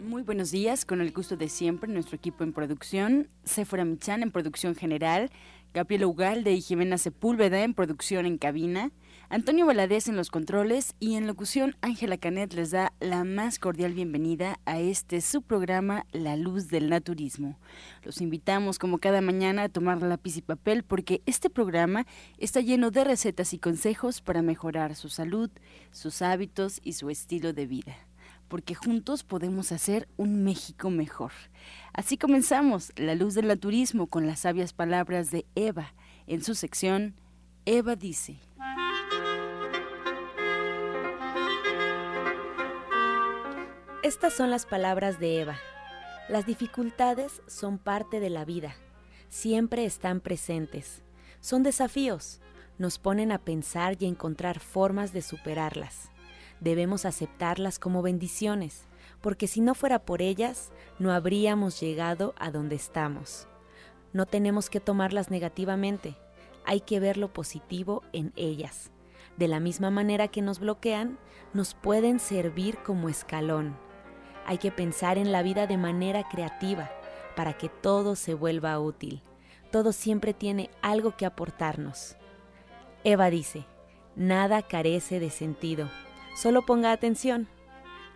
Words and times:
Muy 0.00 0.22
buenos 0.22 0.50
días, 0.50 0.86
con 0.86 1.02
el 1.02 1.12
gusto 1.12 1.36
de 1.36 1.50
siempre, 1.50 1.92
nuestro 1.92 2.16
equipo 2.16 2.42
en 2.42 2.54
producción, 2.54 3.28
Sephora 3.44 3.84
Michan 3.84 4.22
en 4.22 4.30
producción 4.30 4.74
general, 4.74 5.30
Gabriela 5.74 6.06
Ugalde 6.06 6.54
y 6.54 6.62
Jimena 6.62 6.96
Sepúlveda 6.96 7.62
en 7.62 7.74
producción 7.74 8.24
en 8.24 8.38
cabina, 8.38 8.92
Antonio 9.28 9.66
Valadez 9.66 10.08
en 10.08 10.16
los 10.16 10.30
controles 10.30 10.94
y 11.00 11.16
en 11.16 11.26
locución 11.26 11.76
Ángela 11.82 12.16
Canet 12.16 12.54
les 12.54 12.70
da 12.70 12.94
la 12.98 13.24
más 13.24 13.58
cordial 13.58 13.92
bienvenida 13.92 14.58
a 14.64 14.80
este 14.80 15.20
su 15.20 15.42
programa 15.42 16.06
La 16.12 16.34
Luz 16.34 16.68
del 16.68 16.88
Naturismo. 16.88 17.58
Los 18.02 18.22
invitamos 18.22 18.78
como 18.78 19.00
cada 19.00 19.20
mañana 19.20 19.64
a 19.64 19.68
tomar 19.68 20.00
lápiz 20.00 20.38
y 20.38 20.40
papel 20.40 20.82
porque 20.82 21.20
este 21.26 21.50
programa 21.50 22.06
está 22.38 22.62
lleno 22.62 22.90
de 22.90 23.04
recetas 23.04 23.52
y 23.52 23.58
consejos 23.58 24.22
para 24.22 24.40
mejorar 24.40 24.94
su 24.94 25.10
salud, 25.10 25.50
sus 25.90 26.22
hábitos 26.22 26.80
y 26.82 26.94
su 26.94 27.10
estilo 27.10 27.52
de 27.52 27.66
vida 27.66 28.09
porque 28.50 28.74
juntos 28.74 29.22
podemos 29.22 29.70
hacer 29.70 30.08
un 30.16 30.42
México 30.42 30.90
mejor. 30.90 31.30
Así 31.94 32.18
comenzamos 32.18 32.92
La 32.96 33.14
Luz 33.14 33.34
del 33.34 33.46
Naturismo 33.46 34.08
con 34.08 34.26
las 34.26 34.40
sabias 34.40 34.72
palabras 34.72 35.30
de 35.30 35.46
Eva 35.54 35.94
en 36.26 36.42
su 36.42 36.54
sección 36.54 37.14
Eva 37.64 37.94
dice. 37.94 38.36
Estas 44.02 44.32
son 44.32 44.50
las 44.50 44.66
palabras 44.66 45.20
de 45.20 45.40
Eva. 45.40 45.56
Las 46.28 46.44
dificultades 46.44 47.42
son 47.46 47.78
parte 47.78 48.18
de 48.18 48.30
la 48.30 48.44
vida. 48.44 48.74
Siempre 49.28 49.84
están 49.84 50.20
presentes. 50.20 51.02
Son 51.40 51.62
desafíos. 51.62 52.40
Nos 52.78 52.98
ponen 52.98 53.30
a 53.30 53.38
pensar 53.38 53.96
y 54.00 54.06
encontrar 54.06 54.58
formas 54.58 55.12
de 55.12 55.22
superarlas. 55.22 56.10
Debemos 56.60 57.04
aceptarlas 57.04 57.78
como 57.78 58.02
bendiciones, 58.02 58.86
porque 59.20 59.46
si 59.46 59.60
no 59.60 59.74
fuera 59.74 60.00
por 60.00 60.22
ellas, 60.22 60.72
no 60.98 61.12
habríamos 61.12 61.80
llegado 61.80 62.34
a 62.38 62.50
donde 62.50 62.76
estamos. 62.76 63.48
No 64.12 64.26
tenemos 64.26 64.70
que 64.70 64.80
tomarlas 64.80 65.30
negativamente, 65.30 66.16
hay 66.64 66.80
que 66.80 67.00
ver 67.00 67.16
lo 67.16 67.32
positivo 67.32 68.02
en 68.12 68.32
ellas. 68.36 68.90
De 69.36 69.48
la 69.48 69.60
misma 69.60 69.90
manera 69.90 70.28
que 70.28 70.42
nos 70.42 70.58
bloquean, 70.58 71.18
nos 71.54 71.74
pueden 71.74 72.18
servir 72.18 72.78
como 72.78 73.08
escalón 73.08 73.76
hay 74.50 74.58
que 74.58 74.72
pensar 74.72 75.16
en 75.16 75.30
la 75.30 75.44
vida 75.44 75.68
de 75.68 75.76
manera 75.76 76.28
creativa 76.28 76.90
para 77.36 77.52
que 77.52 77.68
todo 77.68 78.16
se 78.16 78.34
vuelva 78.34 78.78
útil. 78.80 79.22
Todo 79.70 79.92
siempre 79.92 80.34
tiene 80.34 80.70
algo 80.82 81.16
que 81.16 81.24
aportarnos. 81.24 82.16
Eva 83.04 83.30
dice, 83.30 83.64
nada 84.16 84.62
carece 84.62 85.20
de 85.20 85.30
sentido. 85.30 85.88
Solo 86.40 86.64
ponga 86.64 86.90
atención. 86.92 87.48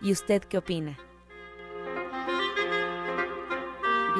¿Y 0.01 0.11
usted 0.11 0.41
qué 0.41 0.57
opina? 0.57 0.97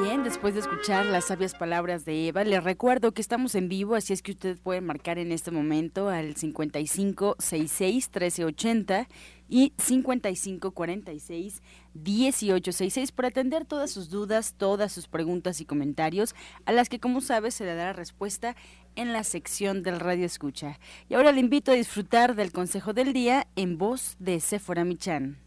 Bien, 0.02 0.24
después 0.24 0.52
de 0.52 0.60
escuchar 0.60 1.06
las 1.06 1.24
sabias 1.24 1.54
palabras 1.54 2.04
de 2.04 2.28
Eva, 2.28 2.44
les 2.44 2.62
recuerdo 2.62 3.12
que 3.12 3.22
estamos 3.22 3.54
en 3.54 3.70
vivo, 3.70 3.94
así 3.94 4.12
es 4.12 4.20
que 4.20 4.32
usted 4.32 4.58
puede 4.58 4.82
marcar 4.82 5.18
en 5.18 5.32
este 5.32 5.50
momento 5.50 6.10
al 6.10 6.36
5566 6.36 8.10
1380 8.10 9.08
y 9.48 9.72
5546 9.78 11.62
1866 11.94 13.12
para 13.12 13.28
atender 13.28 13.64
todas 13.64 13.90
sus 13.90 14.10
dudas, 14.10 14.54
todas 14.58 14.92
sus 14.92 15.08
preguntas 15.08 15.62
y 15.62 15.64
comentarios, 15.64 16.34
a 16.66 16.72
las 16.72 16.90
que 16.90 17.00
como 17.00 17.22
sabe 17.22 17.50
se 17.50 17.64
le 17.64 17.74
dará 17.74 17.94
respuesta 17.94 18.54
en 18.96 19.14
la 19.14 19.24
sección 19.24 19.82
del 19.82 19.98
Radio 19.98 20.26
Escucha. 20.26 20.78
Y 21.08 21.14
ahora 21.14 21.32
le 21.32 21.40
invito 21.40 21.72
a 21.72 21.74
disfrutar 21.74 22.34
del 22.34 22.52
consejo 22.52 22.92
del 22.92 23.14
día 23.14 23.46
en 23.56 23.78
voz 23.78 24.16
de 24.18 24.40
Sephora 24.40 24.84
Michan. 24.84 25.45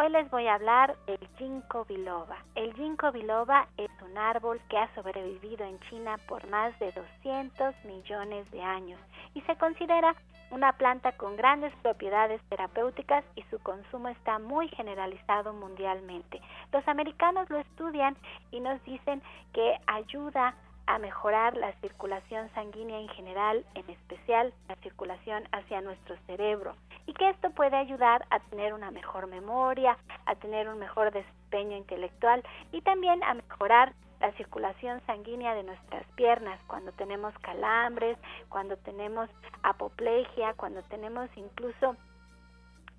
Hoy 0.00 0.10
les 0.10 0.30
voy 0.30 0.46
a 0.46 0.54
hablar 0.54 0.94
del 1.06 1.18
ginkgo 1.38 1.84
biloba. 1.84 2.36
El 2.54 2.72
ginkgo 2.74 3.10
biloba 3.10 3.66
es 3.76 3.90
un 4.00 4.16
árbol 4.16 4.60
que 4.68 4.78
ha 4.78 4.94
sobrevivido 4.94 5.66
en 5.66 5.80
China 5.90 6.18
por 6.28 6.48
más 6.48 6.78
de 6.78 6.92
200 6.92 7.74
millones 7.84 8.48
de 8.52 8.62
años 8.62 9.00
y 9.34 9.40
se 9.40 9.56
considera 9.56 10.14
una 10.52 10.72
planta 10.74 11.10
con 11.16 11.34
grandes 11.34 11.74
propiedades 11.82 12.40
terapéuticas 12.48 13.24
y 13.34 13.42
su 13.50 13.58
consumo 13.58 14.06
está 14.06 14.38
muy 14.38 14.68
generalizado 14.68 15.52
mundialmente. 15.52 16.40
Los 16.72 16.86
americanos 16.86 17.50
lo 17.50 17.58
estudian 17.58 18.16
y 18.52 18.60
nos 18.60 18.80
dicen 18.84 19.20
que 19.52 19.80
ayuda 19.88 20.54
a 20.88 20.98
mejorar 20.98 21.54
la 21.54 21.72
circulación 21.80 22.48
sanguínea 22.54 22.98
en 22.98 23.08
general, 23.10 23.64
en 23.74 23.88
especial 23.90 24.54
la 24.68 24.76
circulación 24.76 25.44
hacia 25.52 25.82
nuestro 25.82 26.16
cerebro, 26.26 26.74
y 27.06 27.12
que 27.12 27.28
esto 27.28 27.50
puede 27.50 27.76
ayudar 27.76 28.24
a 28.30 28.40
tener 28.40 28.72
una 28.72 28.90
mejor 28.90 29.26
memoria, 29.26 29.98
a 30.24 30.34
tener 30.36 30.66
un 30.66 30.78
mejor 30.78 31.12
desempeño 31.12 31.76
intelectual 31.76 32.42
y 32.72 32.80
también 32.80 33.22
a 33.22 33.34
mejorar 33.34 33.92
la 34.20 34.32
circulación 34.32 35.02
sanguínea 35.06 35.54
de 35.54 35.62
nuestras 35.62 36.06
piernas 36.16 36.58
cuando 36.66 36.90
tenemos 36.92 37.38
calambres, 37.40 38.16
cuando 38.48 38.78
tenemos 38.78 39.28
apoplejia, 39.62 40.54
cuando 40.54 40.82
tenemos 40.84 41.28
incluso 41.36 41.96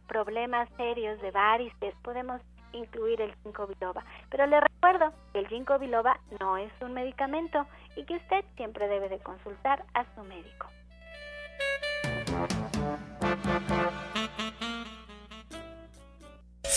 problemas 0.07 0.69
serios 0.77 1.19
de 1.21 1.31
varices, 1.31 1.95
podemos 2.03 2.39
incluir 2.73 3.21
el 3.21 3.33
ginkgo 3.43 3.67
biloba. 3.67 4.03
Pero 4.29 4.45
le 4.47 4.59
recuerdo 4.59 5.13
que 5.33 5.39
el 5.39 5.47
ginkgo 5.47 5.79
biloba 5.79 6.19
no 6.39 6.57
es 6.57 6.71
un 6.81 6.93
medicamento 6.93 7.65
y 7.95 8.03
que 8.05 8.15
usted 8.15 8.45
siempre 8.55 8.87
debe 8.87 9.09
de 9.09 9.19
consultar 9.19 9.85
a 9.93 10.05
su 10.15 10.23
médico. 10.23 10.67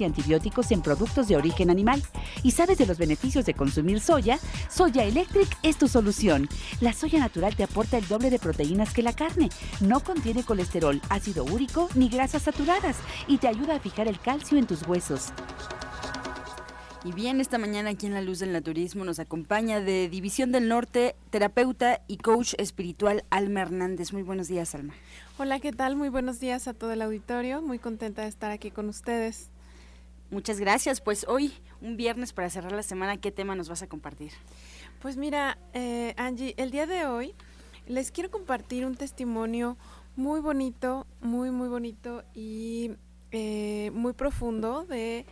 y 0.00 0.04
antibióticos 0.04 0.70
en 0.70 0.82
productos 0.82 1.28
de 1.28 1.36
origen 1.36 1.70
animal. 1.70 2.02
¿Y 2.42 2.52
sabes 2.52 2.78
de 2.78 2.86
los 2.86 2.98
beneficios 2.98 3.44
de 3.44 3.54
consumir 3.54 4.00
soya? 4.00 4.38
Soya 4.70 5.04
Electric 5.04 5.48
es 5.62 5.76
tu 5.76 5.88
solución. 5.88 6.48
La 6.80 6.92
soya 6.92 7.18
natural 7.18 7.56
te 7.56 7.64
aporta 7.64 7.98
el 7.98 8.08
doble 8.08 8.30
de 8.30 8.38
proteínas 8.38 8.92
que 8.92 9.02
la 9.02 9.12
carne. 9.12 9.48
No 9.80 10.00
contiene 10.00 10.44
colesterol, 10.44 11.00
ácido 11.08 11.44
úrico 11.44 11.88
ni 11.94 12.08
grasas 12.08 12.42
saturadas 12.42 12.96
y 13.26 13.38
te 13.38 13.48
ayuda 13.48 13.76
a 13.76 13.80
fijar 13.80 14.08
el 14.08 14.20
calcio 14.20 14.58
en 14.58 14.66
tus 14.66 14.86
huesos. 14.86 15.32
Y 17.04 17.12
bien, 17.12 17.40
esta 17.40 17.58
mañana 17.58 17.90
aquí 17.90 18.06
en 18.06 18.14
La 18.14 18.22
Luz 18.22 18.40
del 18.40 18.52
Naturismo 18.52 19.04
nos 19.04 19.20
acompaña 19.20 19.80
de 19.80 20.08
División 20.08 20.50
del 20.50 20.68
Norte, 20.68 21.14
terapeuta 21.30 22.02
y 22.08 22.16
coach 22.16 22.54
espiritual 22.58 23.24
Alma 23.30 23.60
Hernández. 23.60 24.12
Muy 24.12 24.22
buenos 24.22 24.48
días, 24.48 24.74
Alma. 24.74 24.94
Hola, 25.38 25.60
¿qué 25.60 25.72
tal? 25.72 25.94
Muy 25.94 26.08
buenos 26.08 26.40
días 26.40 26.66
a 26.66 26.74
todo 26.74 26.92
el 26.92 27.00
auditorio. 27.00 27.62
Muy 27.62 27.78
contenta 27.78 28.22
de 28.22 28.28
estar 28.28 28.50
aquí 28.50 28.72
con 28.72 28.88
ustedes. 28.88 29.48
Muchas 30.30 30.60
gracias. 30.60 31.00
Pues 31.00 31.24
hoy, 31.26 31.54
un 31.80 31.96
viernes 31.96 32.34
para 32.34 32.50
cerrar 32.50 32.72
la 32.72 32.82
semana, 32.82 33.16
¿qué 33.16 33.32
tema 33.32 33.54
nos 33.54 33.70
vas 33.70 33.82
a 33.82 33.86
compartir? 33.86 34.32
Pues 35.00 35.16
mira, 35.16 35.56
eh, 35.72 36.12
Angie, 36.18 36.54
el 36.58 36.70
día 36.70 36.86
de 36.86 37.06
hoy 37.06 37.34
les 37.86 38.10
quiero 38.10 38.30
compartir 38.30 38.84
un 38.84 38.94
testimonio 38.94 39.78
muy 40.16 40.40
bonito, 40.40 41.06
muy, 41.22 41.50
muy 41.50 41.68
bonito 41.68 42.24
y 42.34 42.90
eh, 43.30 43.90
muy 43.94 44.12
profundo 44.12 44.84
de 44.84 45.24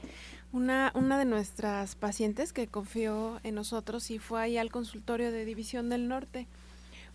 una, 0.52 0.92
una 0.94 1.18
de 1.18 1.26
nuestras 1.26 1.94
pacientes 1.94 2.54
que 2.54 2.66
confió 2.66 3.38
en 3.42 3.54
nosotros 3.54 4.10
y 4.10 4.18
fue 4.18 4.40
ahí 4.40 4.56
al 4.56 4.70
consultorio 4.70 5.30
de 5.30 5.44
División 5.44 5.90
del 5.90 6.08
Norte 6.08 6.46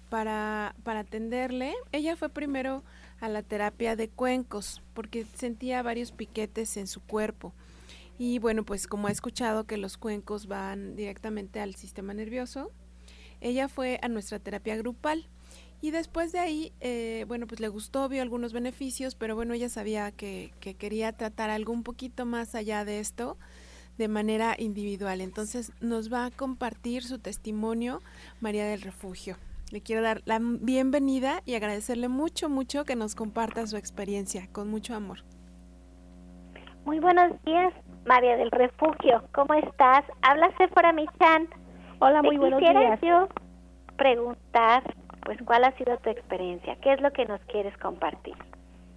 para, 0.10 0.76
para 0.84 1.00
atenderle. 1.00 1.74
Ella 1.92 2.16
fue 2.16 2.30
primero 2.30 2.84
a 3.20 3.28
la 3.28 3.42
terapia 3.42 3.96
de 3.96 4.10
cuencos 4.10 4.84
porque 4.94 5.26
sentía 5.36 5.82
varios 5.82 6.12
piquetes 6.12 6.78
en 6.78 6.86
su 6.86 7.02
cuerpo. 7.02 7.54
Y 8.18 8.40
bueno, 8.40 8.64
pues 8.64 8.88
como 8.88 9.08
ha 9.08 9.12
escuchado 9.12 9.66
que 9.66 9.78
los 9.78 9.98
cuencos 9.98 10.48
van 10.48 10.96
directamente 10.96 11.60
al 11.60 11.76
sistema 11.76 12.14
nervioso, 12.14 12.72
ella 13.42 13.68
fue 13.68 14.00
a 14.04 14.08
nuestra 14.08 14.40
terapia 14.40 14.78
grupal 14.78 15.28
Y 15.82 15.90
después 15.90 16.32
de 16.32 16.38
ahí, 16.38 16.74
eh, 16.80 17.26
bueno, 17.28 17.48
pues 17.48 17.60
le 17.60 17.68
gustó, 17.68 18.08
vio 18.08 18.22
algunos 18.22 18.54
beneficios, 18.54 19.16
pero 19.16 19.36
bueno, 19.36 19.56
ella 19.56 19.68
sabía 19.68 20.12
que, 20.12 20.54
que 20.60 20.76
quería 20.76 21.12
tratar 21.12 21.50
algo 21.50 21.74
un 21.74 21.82
poquito 21.82 22.26
más 22.26 22.54
allá 22.54 22.86
de 22.86 23.00
esto 23.00 23.40
de 23.98 24.08
manera 24.08 24.56
individual. 24.60 25.22
Entonces 25.22 25.72
nos 25.82 26.14
va 26.14 26.26
a 26.26 26.32
compartir 26.32 27.04
su 27.04 27.18
testimonio 27.18 28.02
María 28.42 28.66
del 28.66 28.82
Refugio. 28.82 29.38
Le 29.72 29.82
quiero 29.82 30.02
dar 30.02 30.22
la 30.26 30.40
bienvenida 30.40 31.42
y 31.46 31.56
agradecerle 31.56 32.10
mucho, 32.10 32.50
mucho 32.50 32.86
que 32.86 32.96
nos 32.96 33.16
comparta 33.16 33.66
su 33.66 33.78
experiencia, 33.78 34.48
con 34.52 34.70
mucho 34.70 34.94
amor. 34.96 35.24
Muy 36.86 37.00
buenos 37.00 37.32
días, 37.44 37.74
María 38.06 38.38
del 38.38 38.50
Refugio. 38.50 39.24
¿Cómo 39.34 39.54
estás? 39.54 40.04
Habla 40.24 40.52
Sephora 40.58 40.92
Michan. 40.92 41.48
Hola, 42.00 42.24
muy 42.24 42.38
buenos 42.38 42.60
días. 42.60 43.00
yo 43.02 43.28
preguntar, 43.98 44.82
pues, 45.24 45.38
¿cuál 45.46 45.64
ha 45.64 45.72
sido 45.74 45.96
tu 45.98 46.10
experiencia? 46.10 46.76
¿Qué 46.82 46.94
es 46.94 47.02
lo 47.02 47.12
que 47.12 47.26
nos 47.26 47.40
quieres 47.42 47.78
compartir? 47.78 48.34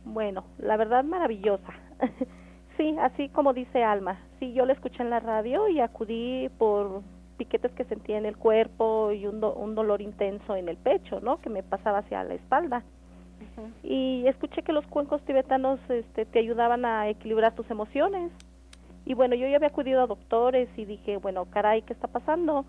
Bueno, 0.07 0.45
la 0.59 0.79
verdad 0.79 1.05
maravillosa. 1.05 1.75
sí, 2.79 2.97
así 3.01 3.29
como 3.29 3.53
dice 3.53 3.85
Alma. 3.85 4.19
Sí, 4.41 4.55
yo 4.55 4.65
la 4.65 4.73
escuché 4.73 5.03
en 5.03 5.11
la 5.11 5.21
radio 5.21 5.69
y 5.69 5.81
acudí 5.81 6.49
por 6.57 7.03
piquetes 7.37 7.73
que 7.73 7.85
sentía 7.85 8.17
en 8.17 8.25
el 8.25 8.39
cuerpo 8.39 9.13
y 9.13 9.27
un, 9.27 9.45
un 9.45 9.75
dolor 9.75 10.01
intenso 10.01 10.57
en 10.57 10.71
el 10.71 10.79
pecho, 10.79 11.21
¿no? 11.21 11.39
Que 11.43 11.51
me 11.51 11.63
pasaba 11.63 11.99
hacia 11.99 12.25
la 12.25 12.35
espalda 12.35 12.83
y 13.83 14.27
escuché 14.27 14.63
que 14.63 14.73
los 14.73 14.87
cuencos 14.87 15.23
tibetanos 15.23 15.79
este, 15.89 16.25
te 16.25 16.39
ayudaban 16.39 16.85
a 16.85 17.09
equilibrar 17.09 17.55
tus 17.55 17.71
emociones. 17.71 18.31
Y 19.07 19.15
bueno, 19.15 19.35
yo 19.35 19.47
ya 19.47 19.57
había 19.57 19.69
acudido 19.69 20.03
a 20.03 20.07
doctores 20.07 20.69
y 20.77 20.85
dije, 20.85 21.19
bueno, 21.19 21.45
caray, 21.47 21.83
¿qué 21.83 21.93
está 21.93 22.09
pasando? 22.09 22.65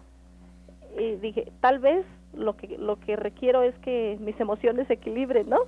Y 0.98 1.16
dije, 1.16 1.52
tal 1.62 1.80
vez 1.80 2.06
lo 2.34 2.58
que 2.58 2.78
lo 2.78 3.00
que 3.00 3.16
requiero 3.16 3.64
es 3.64 3.74
que 3.80 4.18
mis 4.20 4.40
emociones 4.40 4.88
se 4.88 4.94
equilibren, 4.94 5.50
¿no? 5.50 5.60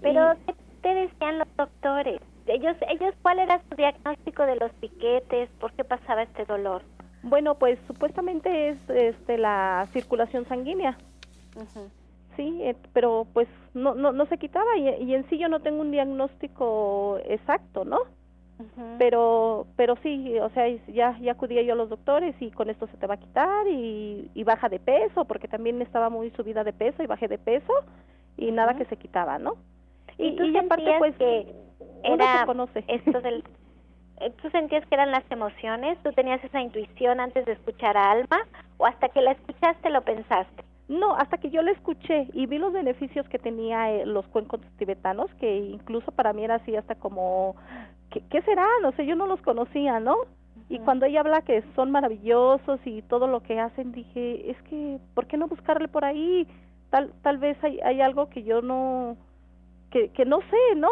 Pero 0.00 0.34
¿qué 0.46 0.54
te 0.82 0.94
decían 0.94 1.38
los 1.38 1.48
doctores? 1.56 2.20
Ellos 2.46 2.76
ellos 2.88 3.14
¿cuál 3.22 3.40
era 3.40 3.60
su 3.68 3.74
diagnóstico 3.76 4.44
de 4.46 4.56
los 4.56 4.72
piquetes? 4.74 5.50
¿Por 5.60 5.72
qué 5.72 5.84
pasaba 5.84 6.22
este 6.22 6.44
dolor? 6.44 6.82
Bueno, 7.22 7.56
pues 7.56 7.78
supuestamente 7.88 8.68
es 8.68 8.78
este 8.88 9.38
la 9.38 9.88
circulación 9.92 10.46
sanguínea 10.46 10.96
sí, 12.38 12.60
eh, 12.62 12.76
pero 12.94 13.26
pues 13.34 13.48
no, 13.74 13.94
no, 13.94 14.12
no 14.12 14.24
se 14.26 14.38
quitaba 14.38 14.78
y, 14.78 15.12
en 15.12 15.28
sí 15.28 15.38
yo 15.38 15.48
no 15.48 15.60
tengo 15.60 15.80
un 15.80 15.90
diagnóstico 15.90 17.18
exacto, 17.26 17.84
¿no? 17.84 17.98
Pero 18.98 19.68
pero 19.76 19.94
sí, 20.02 20.36
o 20.40 20.50
sea, 20.50 20.66
ya 20.88 21.16
ya 21.20 21.32
acudía 21.32 21.62
yo 21.62 21.74
a 21.74 21.76
los 21.76 21.90
doctores 21.90 22.34
y 22.40 22.50
con 22.50 22.70
esto 22.70 22.88
se 22.88 22.96
te 22.96 23.06
va 23.06 23.14
a 23.14 23.18
quitar 23.18 23.68
y, 23.68 24.28
y 24.34 24.42
baja 24.42 24.68
de 24.68 24.80
peso, 24.80 25.26
porque 25.26 25.46
también 25.46 25.80
estaba 25.80 26.10
muy 26.10 26.30
subida 26.30 26.64
de 26.64 26.72
peso 26.72 27.00
y 27.02 27.06
bajé 27.06 27.28
de 27.28 27.38
peso 27.38 27.72
y 28.36 28.50
nada 28.50 28.74
que 28.74 28.84
se 28.86 28.96
quitaba, 28.96 29.38
¿no? 29.38 29.54
Y, 30.16 30.34
tú 30.34 30.44
y 30.44 30.56
aparte 30.56 30.92
pues 30.98 31.14
que 31.16 31.54
era 32.02 32.46
conoce. 32.46 32.84
esto 32.88 33.20
del 33.20 33.44
eh, 34.20 34.32
¿Tú 34.42 34.50
sentías 34.50 34.84
que 34.86 34.94
eran 34.96 35.12
las 35.12 35.30
emociones? 35.30 35.96
¿Tú 36.02 36.12
tenías 36.12 36.42
esa 36.42 36.60
intuición 36.60 37.20
antes 37.20 37.46
de 37.46 37.52
escuchar 37.52 37.96
a 37.96 38.10
Alma? 38.10 38.40
¿O 38.78 38.86
hasta 38.86 39.08
que 39.08 39.22
la 39.22 39.32
escuchaste 39.32 39.88
lo 39.90 40.02
pensaste? 40.02 40.64
No, 40.88 41.14
hasta 41.14 41.36
que 41.36 41.50
yo 41.50 41.60
le 41.62 41.72
escuché 41.72 42.28
y 42.32 42.46
vi 42.46 42.56
los 42.58 42.72
beneficios 42.72 43.28
que 43.28 43.38
tenía 43.38 43.92
eh, 43.92 44.06
los 44.06 44.26
cuencos 44.28 44.60
tibetanos, 44.78 45.30
que 45.34 45.58
incluso 45.58 46.10
para 46.12 46.32
mí 46.32 46.44
era 46.44 46.56
así 46.56 46.74
hasta 46.76 46.94
como, 46.94 47.56
¿qué, 48.10 48.22
qué 48.30 48.40
será? 48.42 48.66
No 48.82 48.92
sé, 48.92 49.04
yo 49.04 49.14
no 49.14 49.26
los 49.26 49.40
conocía, 49.42 50.00
¿no? 50.00 50.16
Y 50.70 50.78
cuando 50.80 51.06
ella 51.06 51.20
habla 51.20 51.42
que 51.42 51.62
son 51.74 51.90
maravillosos 51.90 52.80
y 52.86 53.02
todo 53.02 53.26
lo 53.26 53.42
que 53.42 53.60
hacen, 53.60 53.92
dije, 53.92 54.50
es 54.50 54.60
que, 54.62 54.98
¿por 55.14 55.26
qué 55.26 55.36
no 55.36 55.46
buscarle 55.46 55.88
por 55.88 56.04
ahí? 56.04 56.46
Tal, 56.90 57.12
tal 57.22 57.38
vez 57.38 57.62
hay, 57.62 57.80
hay 57.80 58.00
algo 58.00 58.30
que 58.30 58.42
yo 58.42 58.62
no, 58.62 59.16
que, 59.90 60.08
que 60.10 60.24
no 60.24 60.40
sé, 60.40 60.76
¿no? 60.76 60.88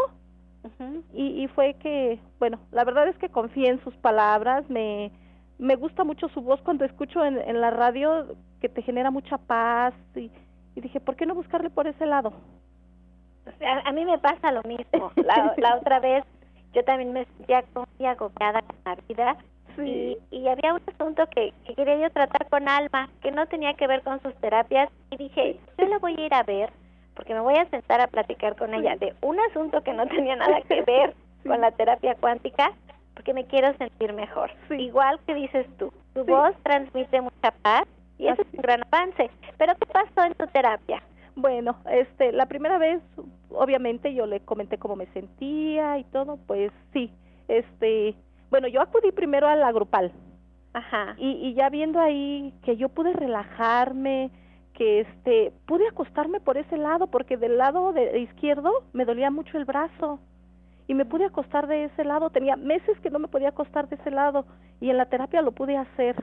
y, 1.14 1.44
y 1.44 1.49
fue 1.49 1.75
que, 1.75 2.19
bueno, 2.40 2.58
la 2.72 2.84
verdad 2.84 3.06
es 3.08 3.16
que 3.19 3.28
confié 3.28 3.69
en 3.69 3.81
sus 3.84 3.94
palabras, 3.99 4.69
me, 4.69 5.12
me 5.58 5.76
gusta 5.76 6.04
mucho 6.04 6.28
su 6.28 6.40
voz 6.40 6.60
cuando 6.62 6.84
escucho 6.84 7.24
en, 7.24 7.38
en 7.38 7.60
la 7.60 7.70
radio 7.70 8.36
que 8.60 8.68
te 8.68 8.82
genera 8.82 9.10
mucha 9.10 9.38
paz 9.38 9.94
y, 10.14 10.30
y 10.74 10.80
dije, 10.80 11.00
¿por 11.00 11.16
qué 11.16 11.26
no 11.26 11.34
buscarle 11.34 11.70
por 11.70 11.86
ese 11.86 12.06
lado? 12.06 12.32
A, 13.64 13.88
a 13.88 13.92
mí 13.92 14.04
me 14.04 14.18
pasa 14.18 14.52
lo 14.52 14.62
mismo. 14.62 15.12
La, 15.16 15.54
la 15.56 15.76
otra 15.76 16.00
vez 16.00 16.24
yo 16.72 16.84
también 16.84 17.12
me 17.12 17.24
sentía 17.24 17.64
muy 17.74 18.06
agobiada 18.06 18.62
con 18.62 18.76
la 18.84 18.96
vida 19.08 19.36
y, 19.78 20.16
y, 20.30 20.48
había 20.48 20.72
un 20.72 20.80
asunto 20.86 21.26
que, 21.28 21.52
que, 21.66 21.74
quería 21.74 21.98
yo 21.98 22.10
tratar 22.10 22.48
con 22.48 22.66
Alma, 22.66 23.10
que 23.20 23.30
no 23.30 23.46
tenía 23.46 23.74
que 23.74 23.86
ver 23.86 24.02
con 24.02 24.22
sus 24.22 24.34
terapias 24.36 24.90
y 25.10 25.16
dije, 25.18 25.60
yo 25.76 25.86
la 25.86 25.98
voy 25.98 26.14
a 26.18 26.26
ir 26.26 26.34
a 26.34 26.42
ver 26.42 26.70
porque 27.14 27.34
me 27.34 27.40
voy 27.40 27.56
a 27.56 27.68
sentar 27.70 28.00
a 28.00 28.06
platicar 28.06 28.56
con 28.56 28.72
ella 28.74 28.96
de 28.96 29.14
un 29.22 29.38
asunto 29.40 29.82
que 29.82 29.92
no 29.92 30.06
tenía 30.06 30.36
nada 30.36 30.60
que 30.62 30.82
ver 30.82 31.14
con 31.46 31.60
la 31.60 31.70
terapia 31.72 32.14
cuántica 32.14 32.72
porque 33.16 33.32
me 33.32 33.46
quiero 33.46 33.74
sentir 33.78 34.12
mejor. 34.12 34.50
Igual 34.70 35.18
que 35.26 35.34
dices 35.34 35.66
tú, 35.78 35.90
tu 36.14 36.24
voz 36.24 36.54
transmite 36.62 37.22
mucha 37.22 37.50
paz 37.62 37.84
y 38.18 38.28
eso 38.28 38.42
es 38.42 38.48
un 38.52 38.60
gran 38.60 38.82
avance. 38.92 39.30
Pero 39.56 39.74
¿qué 39.74 39.86
pasó 39.86 40.22
en 40.26 40.34
tu 40.34 40.46
terapia? 40.48 41.02
Bueno, 41.34 41.76
este, 41.90 42.30
la 42.32 42.46
primera 42.46 42.78
vez, 42.78 43.02
obviamente, 43.50 44.14
yo 44.14 44.26
le 44.26 44.40
comenté 44.40 44.76
cómo 44.76 44.96
me 44.96 45.06
sentía 45.06 45.98
y 45.98 46.04
todo, 46.04 46.38
pues 46.46 46.70
sí, 46.92 47.10
este, 47.48 48.14
bueno, 48.50 48.68
yo 48.68 48.82
acudí 48.82 49.10
primero 49.12 49.48
a 49.48 49.56
la 49.56 49.72
grupal. 49.72 50.12
Ajá. 50.74 51.14
Y, 51.16 51.30
y 51.48 51.54
ya 51.54 51.70
viendo 51.70 51.98
ahí 52.00 52.52
que 52.64 52.76
yo 52.76 52.90
pude 52.90 53.14
relajarme, 53.14 54.30
que 54.74 55.00
este, 55.00 55.52
pude 55.66 55.88
acostarme 55.88 56.40
por 56.40 56.58
ese 56.58 56.76
lado, 56.76 57.06
porque 57.06 57.38
del 57.38 57.56
lado 57.56 57.94
de 57.94 58.20
izquierdo 58.20 58.70
me 58.92 59.06
dolía 59.06 59.30
mucho 59.30 59.56
el 59.56 59.64
brazo 59.64 60.20
y 60.86 60.94
me 60.94 61.04
pude 61.04 61.24
acostar 61.24 61.66
de 61.66 61.84
ese 61.84 62.04
lado. 62.04 62.30
Tenía 62.30 62.56
meses 62.56 62.98
que 63.00 63.10
no 63.10 63.18
me 63.18 63.28
podía 63.28 63.48
acostar 63.48 63.88
de 63.88 63.96
ese 63.96 64.10
lado 64.10 64.46
y 64.80 64.90
en 64.90 64.96
la 64.98 65.06
terapia 65.06 65.42
lo 65.42 65.52
pude 65.52 65.76
hacer 65.76 66.16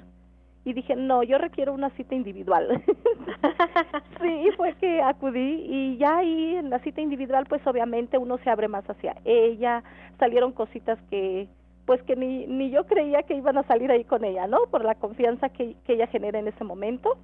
y 0.65 0.73
dije, 0.73 0.95
no, 0.95 1.23
yo 1.23 1.37
requiero 1.37 1.73
una 1.73 1.89
cita 1.91 2.15
individual. 2.15 2.81
sí, 4.21 4.49
fue 4.55 4.73
que 4.75 5.01
acudí 5.01 5.65
y 5.67 5.97
ya 5.97 6.17
ahí 6.17 6.55
en 6.55 6.69
la 6.69 6.79
cita 6.79 7.01
individual, 7.01 7.45
pues 7.47 7.65
obviamente 7.67 8.17
uno 8.17 8.37
se 8.37 8.49
abre 8.49 8.67
más 8.69 8.89
hacia 8.89 9.15
ella, 9.25 9.83
salieron 10.19 10.53
cositas 10.53 10.97
que 11.09 11.47
pues 11.85 12.01
que 12.03 12.15
ni, 12.15 12.47
ni 12.47 12.69
yo 12.69 12.85
creía 12.85 13.23
que 13.23 13.35
iban 13.35 13.57
a 13.57 13.63
salir 13.63 13.91
ahí 13.91 14.05
con 14.05 14.23
ella, 14.23 14.47
¿no? 14.47 14.59
Por 14.71 14.85
la 14.85 14.95
confianza 14.95 15.49
que, 15.49 15.75
que 15.85 15.95
ella 15.95 16.07
genera 16.07 16.39
en 16.39 16.47
ese 16.47 16.63
momento. 16.63 17.17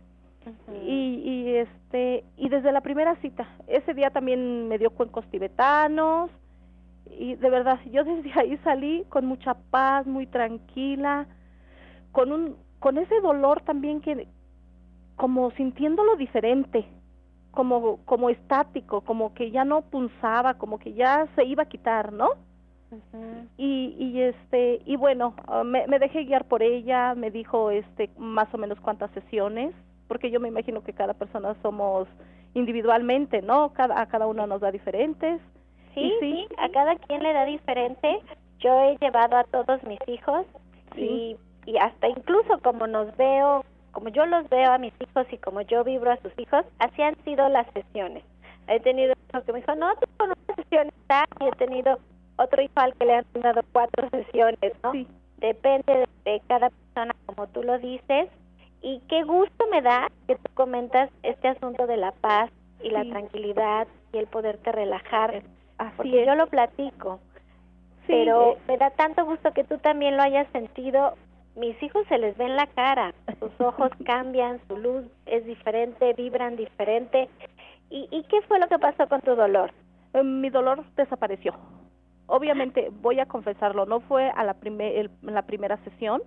y, 0.85 1.21
y 1.23 1.55
este 1.55 2.25
y 2.35 2.49
desde 2.49 2.73
la 2.73 2.81
primera 2.81 3.15
cita, 3.17 3.47
ese 3.67 3.93
día 3.93 4.09
también 4.09 4.67
me 4.67 4.77
dio 4.77 4.89
cuencos 4.89 5.25
tibetanos 5.27 6.29
y 7.17 7.35
de 7.35 7.49
verdad 7.49 7.79
yo 7.91 8.03
desde 8.03 8.31
ahí 8.39 8.57
salí 8.63 9.05
con 9.09 9.25
mucha 9.25 9.53
paz, 9.53 10.05
muy 10.05 10.27
tranquila, 10.27 11.27
con 12.11 12.31
un 12.31 12.55
con 12.79 12.97
ese 12.97 13.19
dolor 13.21 13.61
también 13.61 14.01
que 14.01 14.27
como 15.15 15.51
sintiéndolo 15.51 16.15
diferente, 16.15 16.85
como 17.51 17.97
como 18.05 18.29
estático, 18.29 19.01
como 19.01 19.33
que 19.33 19.51
ya 19.51 19.65
no 19.65 19.81
punzaba, 19.81 20.55
como 20.55 20.79
que 20.79 20.93
ya 20.93 21.27
se 21.35 21.45
iba 21.45 21.63
a 21.63 21.69
quitar, 21.69 22.13
¿no? 22.13 22.29
y, 23.57 23.95
y 23.99 24.21
este 24.21 24.81
y 24.85 24.95
bueno 24.95 25.35
ah, 25.47 25.63
me, 25.63 25.85
me, 25.87 25.99
dejé 25.99 26.23
guiar 26.23 26.45
por 26.45 26.63
ella 26.63 27.13
me 27.15 27.29
dijo 27.29 27.69
este 27.69 28.09
más 28.17 28.51
o 28.53 28.57
menos 28.57 28.79
cuántas 28.79 29.11
sesiones 29.11 29.75
porque 30.07 30.31
yo 30.31 30.39
me 30.39 30.47
imagino 30.47 30.83
que 30.83 30.93
cada 30.93 31.13
persona 31.13 31.55
somos 31.61 32.07
individualmente 32.55 33.43
no 33.43 33.73
cada 33.73 34.01
a 34.01 34.07
cada 34.07 34.25
uno 34.25 34.47
nos 34.47 34.61
da 34.61 34.71
diferentes 34.71 35.39
sí, 36.01 36.13
sí 36.19 36.47
a 36.57 36.69
cada 36.69 36.95
quien 36.95 37.23
le 37.23 37.33
da 37.33 37.45
diferente. 37.45 38.19
Yo 38.59 38.77
he 38.83 38.97
llevado 38.97 39.37
a 39.37 39.43
todos 39.45 39.81
mis 39.83 39.99
hijos 40.07 40.45
y 40.95 41.37
y 41.69 41.77
hasta 41.77 42.07
incluso 42.07 42.57
como 42.63 42.87
nos 42.87 43.15
veo, 43.15 43.63
como 43.91 44.09
yo 44.09 44.25
los 44.25 44.49
veo 44.49 44.71
a 44.71 44.79
mis 44.79 44.93
hijos 44.99 45.27
y 45.31 45.37
como 45.37 45.61
yo 45.61 45.83
vibro 45.83 46.11
a 46.11 46.17
sus 46.17 46.31
hijos, 46.39 46.65
así 46.79 47.01
han 47.03 47.15
sido 47.23 47.47
las 47.47 47.67
sesiones. 47.73 48.23
He 48.67 48.79
tenido 48.79 49.13
uno 49.31 49.43
que 49.43 49.53
me 49.53 49.59
dijo, 49.59 49.75
no, 49.75 49.93
tú 49.95 50.07
con 50.17 50.29
una 50.29 50.55
sesión 50.55 50.87
está, 50.87 51.25
y 51.39 51.45
he 51.47 51.51
tenido 51.51 51.99
otro 52.37 52.61
hijo 52.61 52.73
al 52.75 52.95
que 52.95 53.05
le 53.05 53.15
han 53.15 53.25
dado 53.35 53.61
cuatro 53.71 54.09
sesiones, 54.11 54.73
¿no? 54.83 54.93
Sí. 54.93 55.07
Depende 55.37 56.07
de, 56.25 56.41
cada 56.47 56.69
persona, 56.69 57.15
como 57.27 57.47
tú 57.47 57.61
lo 57.61 57.77
dices, 57.77 58.29
y 58.81 58.99
qué 59.07 59.23
gusto 59.23 59.65
me 59.71 59.81
da 59.83 60.09
que 60.27 60.35
tú 60.35 60.51
comentas 60.55 61.11
este 61.21 61.49
asunto 61.49 61.85
de 61.85 61.97
la 61.97 62.13
paz 62.13 62.49
y 62.81 62.89
la 62.89 63.03
tranquilidad 63.03 63.87
y 64.11 64.17
el 64.17 64.27
poderte 64.27 64.71
relajar, 64.71 65.43
Así 65.79 65.95
porque 65.97 66.25
yo 66.25 66.35
lo 66.35 66.47
platico, 66.47 67.19
pero 68.05 68.57
me 68.67 68.77
da 68.77 68.91
tanto 68.91 69.25
gusto 69.25 69.51
que 69.53 69.63
tú 69.63 69.77
también 69.79 70.15
lo 70.15 70.23
hayas 70.23 70.47
sentido 70.51 71.15
mis 71.59 71.81
hijos 71.83 72.07
se 72.07 72.17
les 72.17 72.37
ve 72.37 72.45
en 72.45 72.55
la 72.55 72.67
cara, 72.67 73.13
sus 73.39 73.51
ojos 73.59 73.91
cambian, 74.05 74.61
su 74.67 74.77
luz 74.77 75.05
es 75.25 75.45
diferente, 75.45 76.13
vibran 76.13 76.55
diferente. 76.55 77.29
¿Y, 77.89 78.07
y 78.11 78.23
qué 78.23 78.41
fue 78.43 78.59
lo 78.59 78.67
que 78.67 78.79
pasó 78.79 79.07
con 79.09 79.21
tu 79.21 79.35
dolor? 79.35 79.71
Eh, 80.13 80.23
mi 80.23 80.49
dolor 80.49 80.83
desapareció. 80.95 81.53
Obviamente, 82.27 82.89
voy 83.01 83.19
a 83.19 83.25
confesarlo, 83.25 83.85
no 83.85 83.99
fue 84.01 84.29
a 84.29 84.43
la, 84.43 84.53
primer, 84.53 84.95
en 84.97 85.33
la 85.33 85.41
primera 85.41 85.77
sesión. 85.83 86.21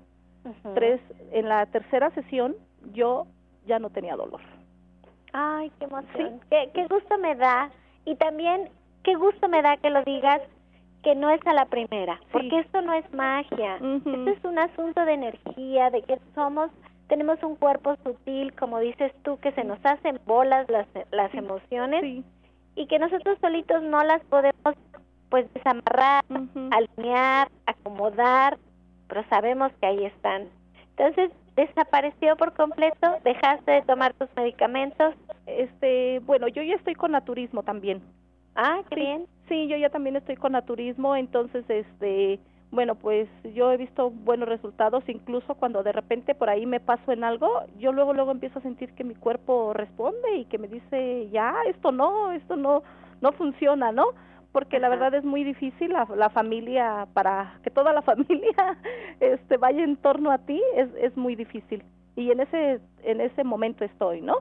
Tres, 0.74 1.00
en 1.30 1.48
la 1.48 1.66
tercera 1.66 2.10
sesión 2.10 2.56
yo 2.92 3.28
ya 3.64 3.78
no 3.78 3.90
tenía 3.90 4.16
dolor. 4.16 4.40
Ay, 5.32 5.70
qué 5.78 5.84
emoción. 5.84 6.40
Qué, 6.50 6.70
qué 6.74 6.86
gusto 6.88 7.16
me 7.18 7.36
da. 7.36 7.70
Y 8.04 8.16
también, 8.16 8.68
qué 9.02 9.14
gusto 9.14 9.48
me 9.48 9.62
da 9.62 9.76
que 9.76 9.90
lo 9.90 10.02
digas 10.04 10.40
que 11.02 11.14
no 11.14 11.30
es 11.30 11.44
a 11.46 11.52
la 11.52 11.66
primera, 11.66 12.20
porque 12.30 12.60
esto 12.60 12.80
no 12.80 12.92
es 12.92 13.12
magia. 13.12 13.76
Esto 13.76 14.30
es 14.30 14.44
un 14.44 14.58
asunto 14.58 15.04
de 15.04 15.14
energía, 15.14 15.90
de 15.90 16.02
que 16.02 16.18
somos 16.34 16.70
tenemos 17.08 17.42
un 17.42 17.56
cuerpo 17.56 17.94
sutil, 18.04 18.54
como 18.54 18.78
dices 18.78 19.12
tú, 19.22 19.38
que 19.40 19.52
se 19.52 19.64
nos 19.64 19.78
hacen 19.84 20.18
bolas 20.24 20.66
las, 20.70 20.86
las 21.10 21.34
emociones 21.34 22.24
y 22.74 22.86
que 22.86 22.98
nosotros 22.98 23.36
solitos 23.38 23.82
no 23.82 24.02
las 24.02 24.22
podemos 24.24 24.74
pues 25.28 25.52
desamarrar, 25.52 26.24
alinear, 26.70 27.48
acomodar, 27.66 28.56
pero 29.08 29.24
sabemos 29.28 29.72
que 29.78 29.86
ahí 29.86 30.04
están. 30.06 30.48
Entonces, 30.96 31.30
desapareció 31.54 32.36
por 32.36 32.54
completo, 32.54 33.18
dejaste 33.24 33.72
de 33.72 33.82
tomar 33.82 34.14
tus 34.14 34.28
medicamentos. 34.34 35.14
Este, 35.46 36.20
bueno, 36.20 36.48
yo 36.48 36.62
ya 36.62 36.76
estoy 36.76 36.94
con 36.94 37.12
naturismo 37.12 37.62
también. 37.62 38.00
Ah, 38.54 38.80
qué 38.88 38.96
bien. 38.96 39.26
Sí, 39.48 39.66
yo 39.68 39.76
ya 39.76 39.90
también 39.90 40.16
estoy 40.16 40.36
con 40.36 40.52
naturismo, 40.52 41.16
entonces 41.16 41.64
este 41.68 42.40
bueno, 42.72 42.94
pues 42.94 43.28
yo 43.54 43.70
he 43.70 43.76
visto 43.76 44.10
buenos 44.10 44.48
resultados, 44.48 45.04
incluso 45.06 45.54
cuando 45.56 45.82
de 45.82 45.92
repente 45.92 46.34
por 46.34 46.48
ahí 46.48 46.64
me 46.64 46.80
paso 46.80 47.12
en 47.12 47.22
algo, 47.22 47.46
yo 47.78 47.92
luego 47.92 48.14
luego 48.14 48.30
empiezo 48.30 48.58
a 48.58 48.62
sentir 48.62 48.94
que 48.94 49.04
mi 49.04 49.14
cuerpo 49.14 49.74
responde 49.74 50.36
y 50.36 50.46
que 50.46 50.56
me 50.56 50.68
dice, 50.68 51.28
ya, 51.30 51.54
esto 51.68 51.92
no, 51.92 52.32
esto 52.32 52.56
no, 52.56 52.82
no 53.20 53.32
funciona, 53.32 53.92
¿no? 53.92 54.06
Porque 54.52 54.78
la 54.78 54.88
verdad 54.88 55.14
es 55.14 55.22
muy 55.22 55.44
difícil 55.44 55.92
la, 55.92 56.08
la, 56.16 56.30
familia, 56.30 57.06
para 57.12 57.58
que 57.62 57.68
toda 57.68 57.92
la 57.92 58.00
familia 58.10 58.78
este, 59.20 59.58
vaya 59.58 59.84
en 59.84 59.96
torno 59.96 60.30
a 60.30 60.38
ti, 60.38 60.60
es, 60.74 60.88
es 60.98 61.14
muy 61.14 61.36
difícil. 61.36 61.84
Y 62.16 62.30
en 62.30 62.40
ese, 62.40 62.80
en 63.04 63.20
ese 63.20 63.44
momento 63.44 63.84
estoy, 63.84 64.22
¿no? 64.22 64.38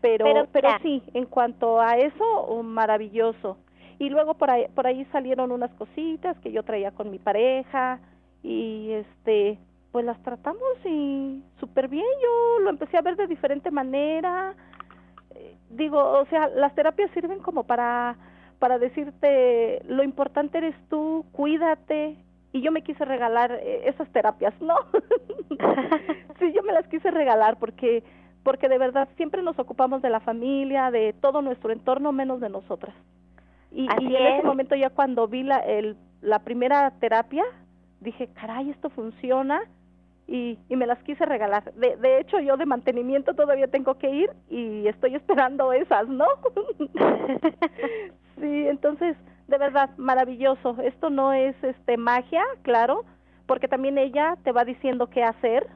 Pero, 0.00 0.24
pero, 0.24 0.46
pero 0.52 0.68
sí, 0.82 1.02
en 1.14 1.26
cuanto 1.26 1.80
a 1.80 1.96
eso, 1.96 2.62
maravilloso 2.62 3.56
y 3.98 4.10
luego 4.10 4.34
por 4.34 4.50
ahí, 4.50 4.66
por 4.74 4.86
ahí 4.86 5.04
salieron 5.12 5.52
unas 5.52 5.72
cositas 5.74 6.36
que 6.40 6.52
yo 6.52 6.62
traía 6.62 6.90
con 6.90 7.10
mi 7.10 7.18
pareja 7.18 8.00
y 8.42 8.90
este 8.92 9.58
pues 9.92 10.04
las 10.04 10.20
tratamos 10.24 10.62
y 10.84 11.40
súper 11.60 11.86
bien, 11.86 12.04
yo 12.20 12.60
lo 12.60 12.70
empecé 12.70 12.96
a 12.96 13.02
ver 13.02 13.14
de 13.14 13.28
diferente 13.28 13.70
manera. 13.70 14.54
Eh, 15.30 15.56
digo, 15.70 15.98
o 15.98 16.26
sea, 16.26 16.48
las 16.48 16.74
terapias 16.74 17.12
sirven 17.12 17.38
como 17.38 17.62
para 17.62 18.16
para 18.58 18.78
decirte 18.78 19.82
lo 19.86 20.02
importante 20.02 20.58
eres 20.58 20.74
tú, 20.88 21.24
cuídate. 21.32 22.16
Y 22.52 22.60
yo 22.60 22.70
me 22.70 22.82
quise 22.82 23.04
regalar 23.04 23.52
eh, 23.52 23.88
esas 23.88 24.08
terapias, 24.12 24.54
¿no? 24.60 24.76
sí, 26.38 26.52
yo 26.52 26.62
me 26.62 26.72
las 26.72 26.86
quise 26.88 27.10
regalar 27.10 27.56
porque 27.58 28.04
porque 28.44 28.68
de 28.68 28.78
verdad 28.78 29.08
siempre 29.16 29.42
nos 29.42 29.58
ocupamos 29.58 30.02
de 30.02 30.10
la 30.10 30.20
familia, 30.20 30.90
de 30.90 31.14
todo 31.14 31.42
nuestro 31.42 31.72
entorno 31.72 32.12
menos 32.12 32.40
de 32.40 32.50
nosotras. 32.50 32.94
Y, 33.72 33.88
en 33.88 34.14
ese 34.14 34.46
momento 34.46 34.76
ya 34.76 34.90
cuando 34.90 35.26
vi 35.26 35.42
la, 35.42 35.58
el, 35.58 35.96
la 36.20 36.38
primera 36.38 36.92
terapia, 37.00 37.42
dije, 38.00 38.28
caray, 38.34 38.70
esto 38.70 38.88
funciona 38.90 39.62
y, 40.28 40.58
y 40.68 40.76
me 40.76 40.86
las 40.86 41.02
quise 41.02 41.24
regalar. 41.24 41.72
De, 41.74 41.96
de 41.96 42.20
hecho, 42.20 42.38
yo 42.38 42.56
de 42.56 42.66
mantenimiento 42.66 43.34
todavía 43.34 43.66
tengo 43.66 43.94
que 43.94 44.10
ir 44.10 44.30
y 44.48 44.86
estoy 44.86 45.14
esperando 45.16 45.72
esas, 45.72 46.06
¿no? 46.06 46.26
sí, 48.40 48.66
entonces, 48.68 49.16
de 49.48 49.58
verdad, 49.58 49.90
maravilloso. 49.96 50.76
Esto 50.82 51.10
no 51.10 51.32
es 51.32 51.56
este 51.64 51.96
magia, 51.96 52.44
claro, 52.62 53.04
porque 53.46 53.68
también 53.68 53.98
ella 53.98 54.36
te 54.44 54.52
va 54.52 54.64
diciendo 54.64 55.08
qué 55.08 55.24
hacer 55.24 55.66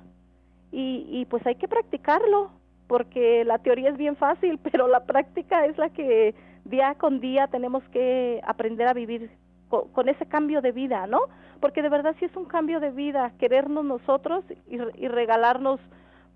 y, 0.70 1.06
y 1.10 1.24
pues 1.24 1.44
hay 1.46 1.56
que 1.56 1.66
practicarlo, 1.66 2.50
porque 2.88 3.44
la 3.44 3.58
teoría 3.58 3.90
es 3.90 3.96
bien 3.96 4.16
fácil, 4.16 4.58
pero 4.72 4.88
la 4.88 5.04
práctica 5.04 5.66
es 5.66 5.78
la 5.78 5.90
que 5.90 6.34
día 6.64 6.94
con 6.96 7.20
día 7.20 7.46
tenemos 7.46 7.84
que 7.90 8.40
aprender 8.44 8.88
a 8.88 8.94
vivir 8.94 9.30
con, 9.68 10.08
ese 10.08 10.26
cambio 10.26 10.62
de 10.62 10.72
vida, 10.72 11.06
¿no? 11.06 11.20
Porque 11.60 11.82
de 11.82 11.90
verdad 11.90 12.16
sí 12.18 12.24
es 12.24 12.36
un 12.36 12.46
cambio 12.46 12.80
de 12.80 12.90
vida, 12.90 13.32
querernos 13.38 13.84
nosotros 13.84 14.44
y, 14.66 15.08
regalarnos 15.08 15.78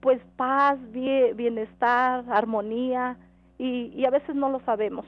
pues 0.01 0.21
paz, 0.37 0.79
bienestar, 0.91 2.25
armonía 2.29 3.17
y, 3.59 4.05
a 4.05 4.11
veces 4.11 4.35
no 4.35 4.51
lo 4.51 4.61
sabemos. 4.61 5.07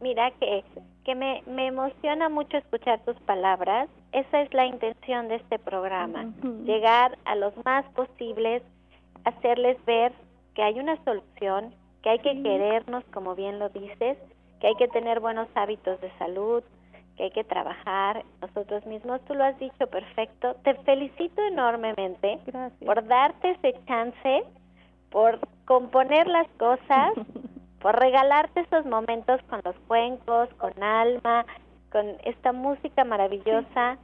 mira 0.00 0.30
que, 0.40 0.64
que 1.04 1.14
me, 1.14 1.42
me 1.46 1.66
emociona 1.66 2.28
mucho 2.28 2.56
escuchar 2.56 3.00
tus 3.04 3.16
palabras. 3.22 3.88
Esa 4.12 4.42
es 4.42 4.54
la 4.54 4.64
intención 4.64 5.28
de 5.28 5.36
este 5.36 5.58
programa, 5.58 6.32
llegar 6.64 7.18
a 7.24 7.34
los 7.34 7.52
más 7.64 7.84
posibles, 7.96 8.62
hacerles 9.24 9.82
ver 9.84 10.12
que 10.54 10.62
hay 10.62 10.78
una 10.78 11.02
solución, 11.04 11.74
que 12.02 12.10
hay 12.10 12.18
que 12.18 12.42
querernos, 12.42 13.04
como 13.12 13.34
bien 13.34 13.58
lo 13.58 13.68
dices, 13.70 14.18
que 14.60 14.68
hay 14.68 14.74
que 14.76 14.88
tener 14.88 15.20
buenos 15.20 15.48
hábitos 15.54 16.00
de 16.00 16.10
salud, 16.18 16.62
que 17.16 17.24
hay 17.24 17.30
que 17.30 17.44
trabajar 17.44 18.24
nosotros 18.40 18.84
mismos. 18.86 19.20
Tú 19.26 19.34
lo 19.34 19.44
has 19.44 19.58
dicho 19.58 19.86
perfecto. 19.86 20.54
Te 20.64 20.74
felicito 20.74 21.42
enormemente 21.42 22.38
por 22.84 23.06
darte 23.06 23.52
ese 23.52 23.74
chance, 23.86 24.44
por 25.10 25.38
componer 25.64 26.26
las 26.26 26.48
cosas, 26.58 27.12
por 27.80 27.98
regalarte 27.98 28.60
esos 28.60 28.86
momentos 28.86 29.40
con 29.48 29.60
los 29.64 29.76
cuencos, 29.86 30.48
con 30.58 30.82
alma, 30.82 31.46
con 31.90 32.16
esta 32.24 32.52
música 32.52 33.04
maravillosa 33.04 33.98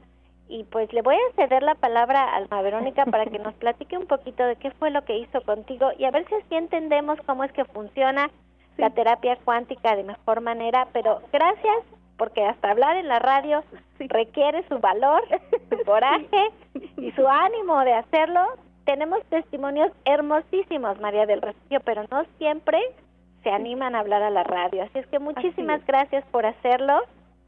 y 0.51 0.65
pues 0.65 0.91
le 0.91 1.01
voy 1.01 1.15
a 1.15 1.35
ceder 1.35 1.63
la 1.63 1.75
palabra 1.75 2.23
a 2.23 2.35
Alma 2.35 2.61
Verónica 2.61 3.05
para 3.05 3.25
que 3.25 3.39
nos 3.39 3.53
platique 3.53 3.97
un 3.97 4.05
poquito 4.05 4.43
de 4.43 4.57
qué 4.57 4.69
fue 4.71 4.91
lo 4.91 5.03
que 5.05 5.17
hizo 5.17 5.41
contigo 5.41 5.91
y 5.97 6.03
a 6.03 6.11
ver 6.11 6.27
si 6.27 6.35
así 6.35 6.55
entendemos 6.55 7.17
cómo 7.25 7.45
es 7.45 7.51
que 7.53 7.63
funciona 7.63 8.29
la 8.77 8.89
terapia 8.89 9.37
cuántica 9.45 9.95
de 9.95 10.03
mejor 10.03 10.41
manera, 10.41 10.89
pero 10.91 11.21
gracias 11.31 11.85
porque 12.17 12.43
hasta 12.43 12.69
hablar 12.69 12.97
en 12.97 13.07
la 13.07 13.19
radio 13.19 13.63
requiere 13.97 14.67
su 14.67 14.79
valor, 14.79 15.23
su 15.69 15.85
coraje 15.85 16.51
y 16.97 17.11
su 17.13 17.25
ánimo 17.27 17.79
de 17.85 17.93
hacerlo. 17.93 18.45
Tenemos 18.83 19.23
testimonios 19.29 19.91
hermosísimos, 20.03 20.99
María 20.99 21.25
del 21.25 21.41
Refugio, 21.41 21.79
pero 21.85 22.03
no 22.11 22.25
siempre 22.37 22.77
se 23.43 23.51
animan 23.51 23.95
a 23.95 23.99
hablar 23.99 24.21
a 24.21 24.29
la 24.29 24.43
radio. 24.43 24.83
Así 24.83 24.99
es 24.99 25.07
que 25.07 25.19
muchísimas 25.19 25.85
gracias 25.85 26.25
por 26.25 26.45
hacerlo. 26.45 26.99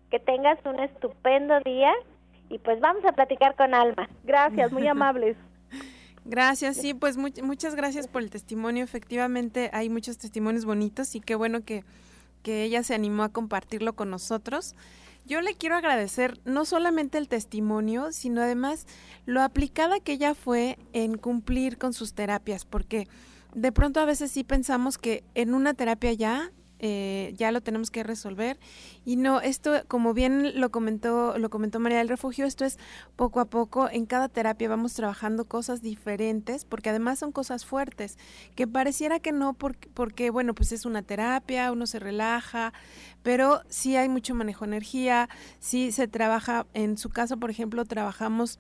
Que 0.10 0.19
tengas 0.19 0.57
un 0.65 0.79
estupendo 0.79 1.60
día 1.62 1.91
y 2.53 2.60
pues 2.60 2.79
vamos 2.79 3.03
a 3.05 3.13
platicar 3.13 3.55
con 3.55 3.74
Alma. 3.74 4.07
Gracias, 4.24 4.72
muy 4.72 4.88
amables. 4.88 5.36
Gracias, 6.25 6.77
sí, 6.77 6.93
pues 6.93 7.17
muchas 7.17 7.75
gracias 7.75 8.07
por 8.07 8.22
el 8.22 8.29
testimonio. 8.29 8.81
Efectivamente, 8.86 9.69
hay 9.74 9.89
muchos 9.89 10.17
testimonios 10.17 10.63
bonitos 10.63 11.15
y 11.15 11.19
qué 11.19 11.36
bueno 11.36 11.65
que, 11.65 11.83
que 12.43 12.63
ella 12.63 12.81
se 12.81 12.95
animó 12.95 13.24
a 13.24 13.29
compartirlo 13.29 13.93
con 13.93 14.10
nosotros. 14.10 14.74
Yo 15.25 15.41
le 15.41 15.55
quiero 15.55 15.75
agradecer 15.75 16.39
no 16.45 16.63
solamente 16.63 17.17
el 17.17 17.27
testimonio, 17.27 18.13
sino 18.13 18.41
además 18.41 18.88
lo 19.25 19.41
aplicada 19.41 20.00
que 20.00 20.13
ella 20.13 20.33
fue 20.33 20.77
en 20.93 21.17
cumplir 21.17 21.77
con 21.77 21.91
sus 21.91 22.13
terapias, 22.13 22.63
porque 22.63 23.10
de 23.53 23.74
pronto 23.74 24.00
a 24.00 24.05
veces 24.05 24.31
sí 24.31 24.45
pensamos 24.45 24.98
que 24.98 25.25
en 25.36 25.53
una 25.53 25.74
terapia 25.74 26.13
ya 26.13 26.51
eh, 26.85 27.33
ya 27.37 27.53
lo 27.53 27.61
tenemos 27.61 27.91
que 27.91 28.03
resolver. 28.03 28.59
Y 29.05 29.15
no, 29.15 29.39
esto, 29.39 29.71
como 29.87 30.13
bien 30.13 30.59
lo 30.59 30.69
comentó, 30.69 31.37
lo 31.37 31.49
comentó 31.49 31.79
María 31.79 31.99
del 31.99 32.09
Refugio, 32.09 32.45
esto 32.45 32.65
es 32.65 32.77
poco 33.15 33.39
a 33.39 33.45
poco, 33.45 33.89
en 33.89 34.05
cada 34.05 34.27
terapia 34.27 34.67
vamos 34.67 34.93
trabajando 34.93 35.45
cosas 35.45 35.81
diferentes, 35.81 36.65
porque 36.65 36.89
además 36.89 37.19
son 37.19 37.31
cosas 37.31 37.65
fuertes, 37.65 38.17
que 38.53 38.67
pareciera 38.67 39.21
que 39.21 39.31
no, 39.31 39.53
porque, 39.53 39.89
porque 39.93 40.29
bueno, 40.29 40.53
pues 40.53 40.73
es 40.73 40.85
una 40.85 41.03
terapia, 41.03 41.71
uno 41.71 41.87
se 41.87 41.99
relaja, 41.99 42.73
pero 43.21 43.61
sí 43.69 43.95
hay 43.95 44.09
mucho 44.09 44.35
manejo 44.35 44.65
de 44.65 44.71
energía, 44.71 45.29
sí 45.61 45.93
se 45.93 46.09
trabaja, 46.09 46.67
en 46.73 46.97
su 46.97 47.09
caso, 47.09 47.37
por 47.37 47.49
ejemplo, 47.49 47.85
trabajamos 47.85 48.59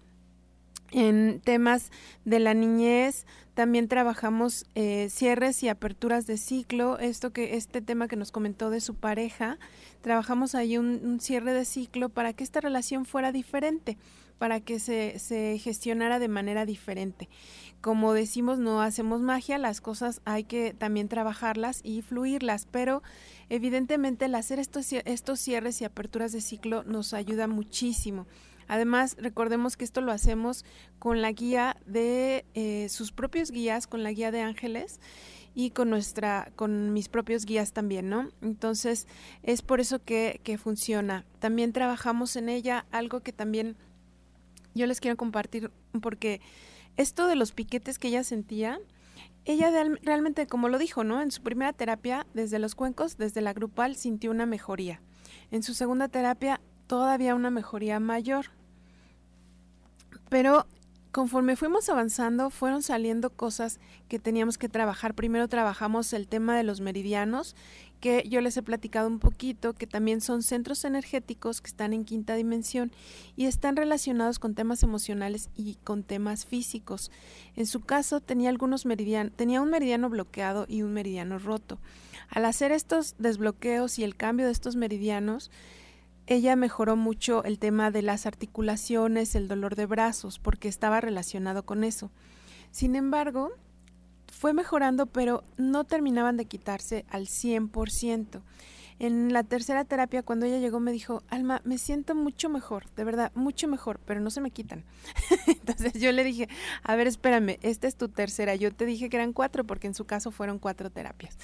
en 0.93 1.41
temas 1.41 1.91
de 2.23 2.39
la 2.39 2.53
niñez, 2.53 3.25
también 3.53 3.87
trabajamos 3.87 4.65
eh, 4.73 5.09
cierres 5.11 5.61
y 5.61 5.69
aperturas 5.69 6.25
de 6.25 6.37
ciclo. 6.37 6.97
Esto 6.97 7.31
que 7.31 7.55
este 7.55 7.81
tema 7.81 8.07
que 8.07 8.15
nos 8.15 8.31
comentó 8.31 8.69
de 8.69 8.81
su 8.81 8.95
pareja, 8.95 9.59
trabajamos 10.01 10.55
ahí 10.55 10.77
un, 10.77 11.19
cierre 11.19 11.53
de 11.53 11.65
ciclo 11.65 12.09
para 12.09 12.33
que 12.33 12.43
esta 12.43 12.61
relación 12.61 13.05
fuera 13.05 13.31
diferente, 13.31 13.97
para 14.39 14.59
que 14.59 14.79
se, 14.79 15.19
se 15.19 15.59
gestionara 15.59 16.17
de 16.17 16.27
manera 16.29 16.65
diferente. 16.65 17.29
Como 17.79 18.13
decimos, 18.13 18.57
no 18.57 18.81
hacemos 18.81 19.21
magia, 19.21 19.57
las 19.57 19.81
cosas 19.81 20.21
hay 20.25 20.45
que 20.45 20.73
también 20.73 21.07
trabajarlas 21.07 21.81
y 21.83 22.01
fluirlas, 22.01 22.67
pero 22.71 23.03
evidentemente 23.49 24.25
el 24.25 24.35
hacer 24.35 24.57
estos, 24.57 24.91
estos 24.93 25.39
cierres 25.39 25.79
y 25.81 25.85
aperturas 25.85 26.31
de 26.31 26.41
ciclo 26.41 26.83
nos 26.83 27.13
ayuda 27.13 27.47
muchísimo. 27.47 28.25
Además, 28.67 29.15
recordemos 29.19 29.77
que 29.77 29.85
esto 29.85 30.01
lo 30.01 30.11
hacemos 30.11 30.65
con 30.99 31.21
la 31.21 31.31
guía 31.31 31.77
de 31.85 32.45
eh, 32.53 32.87
sus 32.89 33.11
propios 33.11 33.51
guías, 33.51 33.87
con 33.87 34.03
la 34.03 34.11
guía 34.11 34.31
de 34.31 34.41
ángeles 34.41 34.99
y 35.55 35.71
con 35.71 35.89
nuestra, 35.89 36.51
con 36.55 36.93
mis 36.93 37.09
propios 37.09 37.45
guías 37.45 37.73
también, 37.73 38.09
¿no? 38.09 38.29
Entonces, 38.41 39.07
es 39.43 39.61
por 39.61 39.79
eso 39.79 40.03
que, 40.03 40.39
que 40.43 40.57
funciona. 40.57 41.25
También 41.39 41.73
trabajamos 41.73 42.35
en 42.35 42.49
ella 42.49 42.85
algo 42.91 43.21
que 43.21 43.33
también 43.33 43.75
yo 44.73 44.87
les 44.87 44.99
quiero 44.99 45.17
compartir 45.17 45.71
porque 46.01 46.41
esto 46.97 47.27
de 47.27 47.35
los 47.35 47.51
piquetes 47.51 47.99
que 47.99 48.07
ella 48.07 48.23
sentía, 48.23 48.79
ella 49.45 49.71
realmente, 50.01 50.47
como 50.47 50.69
lo 50.69 50.77
dijo, 50.77 51.03
¿no? 51.03 51.21
En 51.21 51.31
su 51.31 51.41
primera 51.41 51.73
terapia, 51.73 52.25
desde 52.33 52.59
los 52.59 52.75
cuencos, 52.75 53.17
desde 53.17 53.41
la 53.41 53.53
grupal, 53.53 53.95
sintió 53.95 54.31
una 54.31 54.45
mejoría. 54.45 55.01
En 55.51 55.63
su 55.63 55.73
segunda 55.73 56.07
terapia, 56.07 56.61
todavía 56.93 57.33
una 57.33 57.49
mejoría 57.49 57.99
mayor. 57.99 58.51
Pero 60.29 60.67
conforme 61.11 61.55
fuimos 61.55 61.89
avanzando, 61.89 62.51
fueron 62.51 62.83
saliendo 62.83 63.31
cosas 63.31 63.79
que 64.07 64.19
teníamos 64.19 64.59
que 64.59 64.69
trabajar. 64.69 65.15
Primero 65.15 65.47
trabajamos 65.47 66.13
el 66.13 66.27
tema 66.27 66.55
de 66.55 66.61
los 66.61 66.81
meridianos, 66.81 67.55
que 67.99 68.23
yo 68.29 68.41
les 68.41 68.57
he 68.57 68.61
platicado 68.61 69.07
un 69.07 69.17
poquito, 69.17 69.73
que 69.73 69.87
también 69.87 70.21
son 70.21 70.43
centros 70.43 70.85
energéticos 70.85 71.61
que 71.61 71.69
están 71.69 71.93
en 71.93 72.05
quinta 72.05 72.35
dimensión 72.35 72.91
y 73.35 73.47
están 73.47 73.75
relacionados 73.75 74.37
con 74.37 74.53
temas 74.53 74.83
emocionales 74.83 75.49
y 75.55 75.79
con 75.83 76.03
temas 76.03 76.45
físicos. 76.45 77.09
En 77.55 77.65
su 77.65 77.81
caso 77.81 78.21
tenía 78.21 78.51
algunos 78.51 78.85
meridianos, 78.85 79.33
tenía 79.35 79.63
un 79.63 79.71
meridiano 79.71 80.11
bloqueado 80.11 80.67
y 80.69 80.83
un 80.83 80.93
meridiano 80.93 81.39
roto. 81.39 81.79
Al 82.29 82.45
hacer 82.45 82.71
estos 82.71 83.15
desbloqueos 83.17 83.97
y 83.97 84.03
el 84.03 84.15
cambio 84.15 84.45
de 84.45 84.51
estos 84.51 84.75
meridianos, 84.75 85.49
ella 86.27 86.55
mejoró 86.55 86.95
mucho 86.95 87.43
el 87.43 87.59
tema 87.59 87.91
de 87.91 88.01
las 88.01 88.25
articulaciones, 88.25 89.35
el 89.35 89.47
dolor 89.47 89.75
de 89.75 89.85
brazos, 89.85 90.39
porque 90.39 90.67
estaba 90.67 91.01
relacionado 91.01 91.63
con 91.63 91.83
eso. 91.83 92.11
Sin 92.71 92.95
embargo, 92.95 93.51
fue 94.31 94.53
mejorando, 94.53 95.05
pero 95.05 95.43
no 95.57 95.83
terminaban 95.83 96.37
de 96.37 96.45
quitarse 96.45 97.05
al 97.09 97.27
100%. 97.27 98.41
En 98.99 99.33
la 99.33 99.43
tercera 99.43 99.85
terapia, 99.85 100.23
cuando 100.23 100.45
ella 100.45 100.59
llegó, 100.59 100.79
me 100.79 100.91
dijo, 100.91 101.23
Alma, 101.27 101.61
me 101.65 101.77
siento 101.77 102.15
mucho 102.15 102.47
mejor, 102.49 102.89
de 102.95 103.03
verdad, 103.03 103.31
mucho 103.35 103.67
mejor, 103.67 103.99
pero 104.05 104.21
no 104.21 104.29
se 104.29 104.39
me 104.39 104.51
quitan. 104.51 104.83
Entonces 105.47 105.93
yo 105.93 106.11
le 106.11 106.23
dije, 106.23 106.47
a 106.83 106.95
ver, 106.95 107.07
espérame, 107.07 107.57
esta 107.61 107.87
es 107.87 107.95
tu 107.95 108.07
tercera. 108.09 108.55
Yo 108.55 108.73
te 108.73 108.85
dije 108.85 109.09
que 109.09 109.17
eran 109.17 109.33
cuatro, 109.33 109.65
porque 109.65 109.87
en 109.87 109.93
su 109.93 110.05
caso 110.05 110.31
fueron 110.31 110.59
cuatro 110.59 110.89
terapias. 110.89 111.37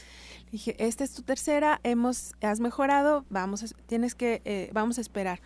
Dije, 0.52 0.76
esta 0.80 1.04
es 1.04 1.14
tu 1.14 1.22
tercera, 1.22 1.80
hemos, 1.84 2.34
has 2.42 2.60
mejorado, 2.60 3.26
vamos, 3.30 3.76
tienes 3.86 4.16
que, 4.16 4.42
eh, 4.46 4.70
vamos 4.74 4.98
a 4.98 5.02
esperar. 5.02 5.42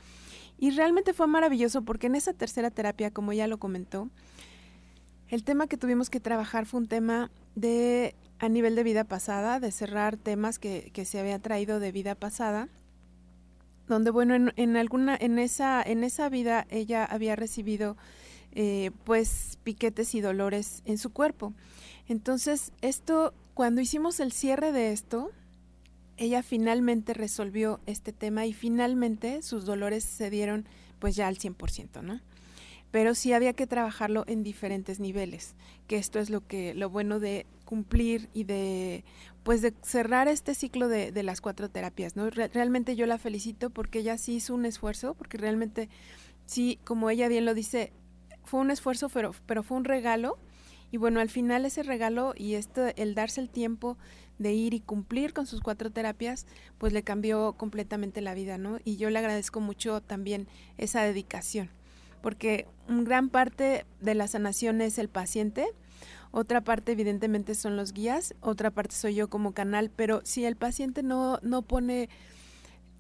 Y 0.58 0.72
realmente 0.72 1.14
fue 1.14 1.28
maravilloso 1.28 1.82
porque 1.82 2.08
en 2.08 2.16
esa 2.16 2.34
tercera 2.34 2.72
terapia, 2.72 3.12
como 3.12 3.34
ya 3.34 3.48
lo 3.48 3.58
comentó, 3.58 4.10
el 5.28 5.44
tema 5.44 5.68
que 5.68 5.78
tuvimos 5.78 6.10
que 6.10 6.20
trabajar 6.20 6.66
fue 6.66 6.80
un 6.80 6.88
tema 6.88 7.32
de 7.56 8.16
a 8.40 8.50
nivel 8.50 8.76
de 8.76 8.84
vida 8.84 9.04
pasada, 9.04 9.60
de 9.60 9.72
cerrar 9.72 10.16
temas 10.16 10.60
que, 10.60 10.92
que 10.94 11.06
se 11.06 11.20
había 11.20 11.40
traído 11.40 11.80
de 11.80 11.92
vida 11.92 12.16
pasada, 12.16 12.70
donde 13.88 14.12
bueno, 14.12 14.36
en, 14.36 14.54
en, 14.56 14.78
alguna, 14.78 15.18
en 15.20 15.40
esa, 15.40 15.82
en 15.82 16.04
esa 16.04 16.30
vida 16.30 16.66
ella 16.70 17.04
había 17.04 17.36
recibido 17.36 17.98
eh, 18.54 18.92
pues 19.04 19.58
piquetes 19.64 20.14
y 20.14 20.22
dolores 20.22 20.84
en 20.86 20.98
su 20.98 21.12
cuerpo. 21.12 21.54
Entonces, 22.08 22.72
esto 22.82 23.34
cuando 23.54 23.82
hicimos 23.82 24.20
el 24.20 24.32
cierre 24.32 24.72
de 24.72 24.92
esto, 24.92 25.32
ella 26.18 26.44
finalmente 26.44 27.14
resolvió 27.14 27.80
este 27.86 28.14
tema 28.14 28.46
y 28.46 28.54
finalmente 28.54 29.42
sus 29.42 29.66
dolores 29.66 30.04
se 30.04 30.30
dieron 30.30 30.66
pues 31.00 31.16
ya 31.16 31.28
al 31.28 31.38
100%, 31.38 32.02
¿no? 32.02 32.20
Pero 32.92 33.16
sí 33.16 33.34
había 33.34 33.54
que 33.54 33.68
trabajarlo 33.68 34.24
en 34.28 34.44
diferentes 34.44 35.00
niveles, 35.00 35.56
que 35.88 35.98
esto 35.98 36.20
es 36.20 36.30
lo 36.30 36.46
que 36.46 36.74
lo 36.74 36.90
bueno 36.90 37.20
de 37.20 37.46
cumplir 37.66 38.30
y 38.34 38.44
de 38.44 39.04
pues 39.44 39.62
de 39.62 39.74
cerrar 39.82 40.28
este 40.28 40.56
ciclo 40.56 40.88
de, 40.88 41.12
de 41.12 41.24
las 41.24 41.42
cuatro 41.42 41.70
terapias, 41.70 42.16
¿no? 42.16 42.30
realmente 42.30 42.96
yo 42.96 43.06
la 43.08 43.18
felicito 43.18 43.72
porque 43.72 44.00
ella 44.00 44.18
sí 44.18 44.36
hizo 44.36 44.56
un 44.56 44.66
esfuerzo, 44.66 45.16
porque 45.16 45.38
realmente 45.38 45.90
sí, 46.46 46.80
como 46.86 47.10
ella 47.10 47.28
bien 47.28 47.44
lo 47.44 47.54
dice, 47.54 47.92
fue 48.46 48.62
un 48.62 48.72
esfuerzo, 48.72 49.10
pero, 49.10 49.34
pero 49.46 49.64
fue 49.64 49.76
un 49.76 49.84
regalo 49.84 50.38
y 50.94 50.98
bueno, 50.98 51.20
al 51.22 51.30
final 51.30 51.66
ese 51.66 51.82
regalo 51.82 52.36
y 52.38 52.54
esto, 52.54 52.86
el 52.98 53.16
darse 53.16 53.42
el 53.42 53.50
tiempo 53.50 53.98
de 54.38 54.54
ir 54.54 54.76
y 54.76 54.80
cumplir 54.80 55.34
con 55.34 55.48
sus 55.48 55.60
cuatro 55.60 55.90
terapias, 55.90 56.46
pues 56.78 56.94
le 56.94 57.02
cambió 57.02 57.54
completamente 57.54 58.22
la 58.22 58.36
vida, 58.36 58.60
¿no? 58.60 58.78
Y 58.86 58.98
yo 58.98 59.10
le 59.10 59.18
agradezco 59.18 59.60
mucho 59.60 60.02
también 60.02 60.48
esa 60.78 61.02
dedicación, 61.02 61.72
porque 62.22 62.68
gran 62.88 63.30
parte 63.30 63.88
de 64.02 64.14
la 64.14 64.28
sanación 64.28 64.82
es 64.82 65.00
el 65.00 65.10
paciente, 65.10 65.66
otra 66.30 66.62
parte 66.62 66.92
evidentemente 66.92 67.56
son 67.56 67.76
los 67.76 67.92
guías, 67.92 68.36
otra 68.40 68.70
parte 68.70 68.96
soy 68.96 69.16
yo 69.16 69.32
como 69.32 69.56
canal, 69.56 69.90
pero 69.90 70.22
si 70.24 70.46
el 70.46 70.58
paciente 70.58 71.02
no, 71.02 71.40
no 71.42 71.64
pone 71.64 72.08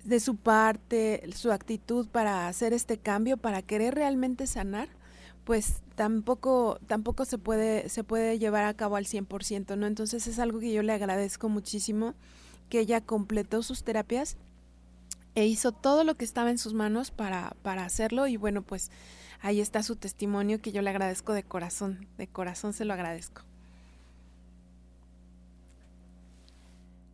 de 0.03 0.19
su 0.19 0.35
parte 0.35 1.29
su 1.35 1.51
actitud 1.51 2.07
para 2.07 2.47
hacer 2.47 2.73
este 2.73 2.97
cambio, 2.97 3.37
para 3.37 3.61
querer 3.61 3.93
realmente 3.93 4.47
sanar, 4.47 4.89
pues 5.43 5.82
tampoco 5.95 6.79
tampoco 6.87 7.25
se 7.25 7.37
puede 7.37 7.89
se 7.89 8.03
puede 8.03 8.39
llevar 8.39 8.65
a 8.65 8.73
cabo 8.73 8.95
al 8.95 9.05
100%, 9.05 9.77
¿no? 9.77 9.87
Entonces 9.87 10.27
es 10.27 10.39
algo 10.39 10.59
que 10.59 10.73
yo 10.73 10.83
le 10.83 10.93
agradezco 10.93 11.49
muchísimo 11.49 12.15
que 12.69 12.79
ella 12.79 13.01
completó 13.01 13.63
sus 13.63 13.83
terapias 13.83 14.37
e 15.35 15.45
hizo 15.45 15.71
todo 15.71 16.03
lo 16.03 16.15
que 16.15 16.25
estaba 16.25 16.51
en 16.51 16.57
sus 16.57 16.73
manos 16.73 17.11
para 17.11 17.55
para 17.61 17.85
hacerlo 17.85 18.27
y 18.27 18.37
bueno, 18.37 18.61
pues 18.61 18.91
ahí 19.41 19.61
está 19.61 19.83
su 19.83 19.95
testimonio 19.95 20.61
que 20.61 20.71
yo 20.71 20.81
le 20.81 20.89
agradezco 20.89 21.33
de 21.33 21.43
corazón, 21.43 22.07
de 22.17 22.27
corazón 22.27 22.73
se 22.73 22.85
lo 22.85 22.93
agradezco. 22.93 23.43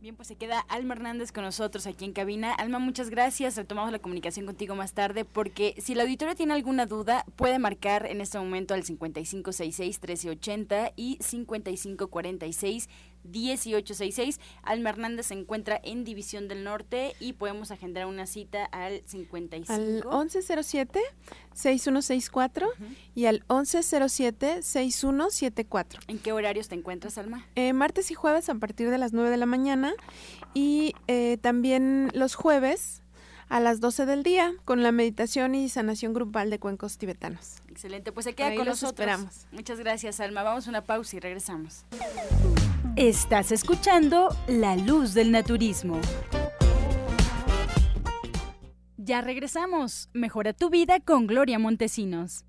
Bien, 0.00 0.16
pues 0.16 0.28
se 0.28 0.36
queda 0.36 0.60
Alma 0.60 0.94
Hernández 0.94 1.30
con 1.30 1.44
nosotros 1.44 1.86
aquí 1.86 2.06
en 2.06 2.14
cabina. 2.14 2.54
Alma, 2.54 2.78
muchas 2.78 3.10
gracias. 3.10 3.56
Retomamos 3.56 3.92
la 3.92 3.98
comunicación 3.98 4.46
contigo 4.46 4.74
más 4.74 4.94
tarde 4.94 5.26
porque 5.26 5.74
si 5.76 5.94
la 5.94 6.04
auditorio 6.04 6.34
tiene 6.34 6.54
alguna 6.54 6.86
duda, 6.86 7.26
puede 7.36 7.58
marcar 7.58 8.06
en 8.06 8.22
este 8.22 8.38
momento 8.38 8.72
al 8.72 8.82
5566-1380 8.82 10.94
y 10.96 11.18
5546 11.20 12.88
1866. 13.24 14.40
Alma 14.62 14.90
Hernández 14.90 15.26
se 15.26 15.34
encuentra 15.34 15.80
en 15.82 16.04
División 16.04 16.46
del 16.48 16.64
Norte 16.64 17.14
y 17.20 17.34
podemos 17.34 17.70
agendar 17.70 18.06
una 18.06 18.26
cita 18.26 18.64
al 18.66 19.02
55. 19.06 19.72
Al 19.72 20.02
1107-6164 20.04 22.66
y 23.14 23.26
al 23.26 23.46
1107-6174. 23.48 26.00
¿En 26.08 26.18
qué 26.18 26.32
horarios 26.32 26.68
te 26.68 26.74
encuentras, 26.74 27.18
Alma? 27.18 27.46
Eh, 27.54 27.72
martes 27.72 28.10
y 28.10 28.14
jueves 28.14 28.48
a 28.48 28.54
partir 28.54 28.90
de 28.90 28.98
las 28.98 29.12
9 29.12 29.30
de 29.30 29.36
la 29.36 29.46
mañana 29.46 29.94
y 30.54 30.94
eh, 31.06 31.38
también 31.40 32.10
los 32.14 32.34
jueves 32.34 32.99
a 33.50 33.58
las 33.58 33.80
12 33.80 34.06
del 34.06 34.22
día 34.22 34.54
con 34.64 34.82
la 34.82 34.92
meditación 34.92 35.54
y 35.56 35.68
sanación 35.68 36.14
grupal 36.14 36.50
de 36.50 36.58
cuencos 36.60 36.96
tibetanos. 36.96 37.56
Excelente, 37.68 38.12
pues 38.12 38.24
se 38.24 38.34
queda 38.34 38.54
con 38.54 38.64
nosotros. 38.64 38.92
Esperamos. 38.92 39.46
Muchas 39.50 39.78
gracias, 39.80 40.20
Alma. 40.20 40.44
Vamos 40.44 40.66
a 40.66 40.70
una 40.70 40.86
pausa 40.86 41.16
y 41.16 41.20
regresamos. 41.20 41.84
Estás 42.94 43.50
escuchando 43.50 44.34
La 44.46 44.76
Luz 44.76 45.14
del 45.14 45.32
Naturismo. 45.32 46.00
Ya 48.96 49.20
regresamos. 49.20 50.08
Mejora 50.12 50.52
tu 50.52 50.70
vida 50.70 51.00
con 51.00 51.26
Gloria 51.26 51.58
Montesinos. 51.58 52.44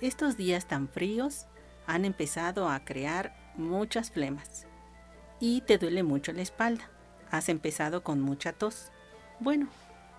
Estos 0.00 0.36
días 0.36 0.68
tan 0.68 0.88
fríos 0.88 1.48
han 1.88 2.04
empezado 2.04 2.68
a 2.68 2.84
crear 2.84 3.34
muchas 3.56 4.10
flemas 4.10 4.66
y 5.40 5.62
te 5.62 5.78
duele 5.78 6.02
mucho 6.02 6.32
la 6.32 6.42
espalda. 6.42 6.90
Has 7.30 7.48
empezado 7.48 8.04
con 8.04 8.20
mucha 8.20 8.52
tos. 8.52 8.92
Bueno, 9.40 9.68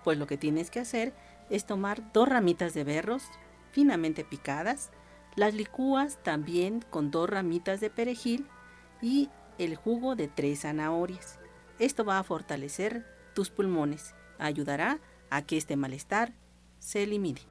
pues 0.02 0.18
lo 0.18 0.26
que 0.26 0.36
tienes 0.36 0.68
que 0.68 0.80
hacer 0.80 1.14
es 1.48 1.64
tomar 1.66 2.12
dos 2.12 2.28
ramitas 2.28 2.74
de 2.74 2.82
berros 2.82 3.22
finamente 3.70 4.24
picadas, 4.24 4.90
las 5.36 5.54
licúas 5.54 6.18
también 6.24 6.84
con 6.90 7.12
dos 7.12 7.30
ramitas 7.30 7.80
de 7.80 7.88
perejil 7.88 8.48
y 9.00 9.30
el 9.58 9.76
jugo 9.76 10.16
de 10.16 10.26
tres 10.26 10.62
zanahorias. 10.62 11.38
Esto 11.78 12.04
va 12.04 12.18
a 12.18 12.24
fortalecer 12.24 13.06
tus 13.32 13.48
pulmones, 13.48 14.16
ayudará 14.40 14.98
a 15.30 15.42
que 15.42 15.56
este 15.56 15.76
malestar 15.76 16.34
se 16.80 17.04
elimine. 17.04 17.42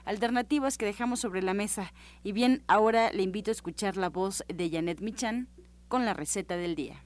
Alternativas 0.05 0.77
que 0.77 0.85
dejamos 0.85 1.19
sobre 1.19 1.41
la 1.41 1.53
mesa. 1.53 1.93
Y 2.23 2.31
bien, 2.31 2.63
ahora 2.67 3.11
le 3.11 3.23
invito 3.23 3.51
a 3.51 3.53
escuchar 3.53 3.97
la 3.97 4.09
voz 4.09 4.43
de 4.47 4.69
Janet 4.69 5.01
Michan 5.01 5.47
con 5.87 6.05
la 6.05 6.13
receta 6.13 6.57
del 6.57 6.75
día. 6.75 7.01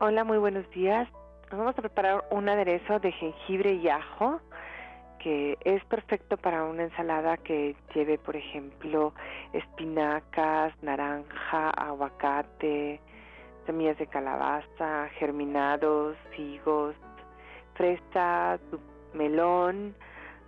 Hola, 0.00 0.24
muy 0.24 0.38
buenos 0.38 0.68
días. 0.70 1.08
Vamos 1.50 1.76
a 1.76 1.82
preparar 1.82 2.24
un 2.30 2.48
aderezo 2.48 2.98
de 3.00 3.12
jengibre 3.12 3.74
y 3.74 3.88
ajo 3.88 4.40
que 5.22 5.58
es 5.64 5.84
perfecto 5.84 6.36
para 6.36 6.64
una 6.64 6.84
ensalada 6.84 7.36
que 7.36 7.76
lleve, 7.94 8.18
por 8.18 8.36
ejemplo, 8.36 9.12
espinacas, 9.52 10.72
naranja, 10.82 11.70
aguacate, 11.70 13.00
semillas 13.66 13.98
de 13.98 14.06
calabaza, 14.06 15.08
germinados, 15.18 16.16
higos, 16.36 16.94
fresa, 17.74 18.58
melón, 19.14 19.94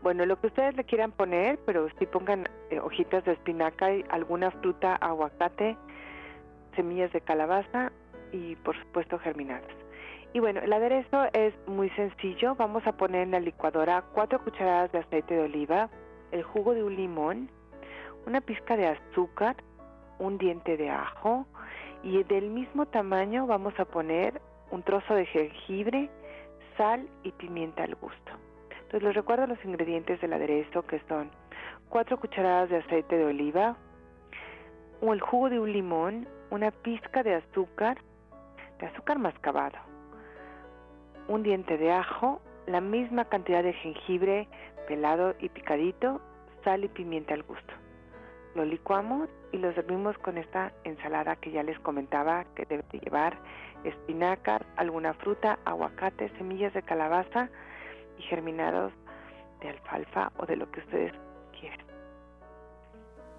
bueno, 0.03 0.27
lo 0.27 0.41
que 0.41 0.49
ustedes 0.49 0.75
le 0.75 0.85
quieran 0.85 1.13
poner, 1.13 1.61
pero 1.65 1.89
si 1.99 2.07
pongan 2.07 2.49
eh, 2.71 2.81
hojitas 2.81 3.25
de 3.25 3.33
espinaca 3.33 3.95
y 3.95 4.05
alguna 4.11 4.51
fruta, 4.51 4.97
aguacate, 4.97 5.77
semillas 6.75 7.13
de 7.13 7.21
calabaza 7.21 7.93
y 8.33 8.57
por 8.57 8.77
supuesto 8.77 9.19
germinados. 9.21 9.82
Y 10.35 10.41
bueno, 10.41 10.61
el 10.61 10.73
aderezo 10.73 11.25
es 11.33 11.55
muy 11.67 11.91
sencillo. 11.91 12.55
Vamos 12.55 12.87
a 12.87 12.93
poner 12.93 13.23
en 13.23 13.33
la 13.33 13.41
licuadora 13.41 14.03
cuatro 14.15 14.43
cucharadas 14.43 14.91
de 14.93 15.01
aceite 15.01 15.35
de 15.35 15.43
oliva, 15.43 15.91
el 16.31 16.43
jugo 16.43 16.73
de 16.73 16.83
un 16.83 16.97
limón, 16.97 17.51
una 18.27 18.41
pizca 18.41 18.77
de 18.77 18.87
azúcar, 18.87 19.57
un 20.19 20.39
diente 20.39 20.77
de 20.77 20.89
ajo 20.89 21.47
y 22.03 22.23
del 22.25 22.51
mismo 22.51 22.87
tamaño 22.87 23.47
vamos 23.47 23.79
a 23.79 23.85
poner 23.85 24.41
un 24.71 24.83
trozo 24.83 25.15
de 25.15 25.27
jengibre, 25.27 26.09
sal 26.77 27.09
y 27.23 27.33
pimienta 27.33 27.85
al 27.85 27.95
gusto. 27.97 28.33
Entonces 28.71 29.03
les 29.03 29.15
recuerdo 29.15 29.47
los 29.47 29.63
ingredientes 29.65 30.21
del 30.21 30.33
aderezo 30.33 30.83
que 30.87 31.01
son 31.09 31.31
cuatro 31.89 32.19
cucharadas 32.19 32.71
de 32.71 32.79
aceite 32.79 33.17
de 33.17 33.27
oliva, 33.27 33.77
el 35.03 35.21
jugo 35.21 35.51
de 35.51 35.59
un 35.59 35.73
limón, 35.73 36.29
una 36.51 36.71
pizca 36.71 37.23
de 37.23 37.35
azúcar, 37.35 37.99
de 38.79 38.87
azúcar 38.87 39.19
mascabado, 39.19 39.79
un 41.29 41.43
diente 41.43 41.79
de 41.79 41.93
ajo, 41.93 42.41
la 42.67 42.81
misma 42.81 43.25
cantidad 43.27 43.63
de 43.63 43.73
jengibre 43.73 44.49
pelado 44.87 45.35
y 45.39 45.49
picadito, 45.49 46.21
sal 46.65 46.85
y 46.85 46.89
pimienta 46.89 47.35
al 47.35 47.43
gusto. 47.43 47.75
Lo 48.55 48.65
licuamos 48.65 49.29
y 49.53 49.59
lo 49.59 49.73
servimos 49.73 50.17
con 50.19 50.37
esta 50.37 50.73
ensalada 50.85 51.37
que 51.37 51.51
ya 51.51 51.63
les 51.63 51.79
comentaba 51.81 52.45
que 52.55 52.67
debe 52.67 52.85
llevar 52.93 53.39
espinacas, 53.85 54.63
alguna 54.77 55.15
fruta, 55.15 55.59
aguacate, 55.65 56.29
semillas 56.37 56.73
de 56.75 56.83
calabaza 56.83 57.49
y 58.19 58.23
germinados 58.23 58.93
de 59.61 59.71
alfalfa 59.71 60.33
o 60.37 60.47
de 60.47 60.57
lo 60.57 60.71
que 60.71 60.81
ustedes. 60.81 61.32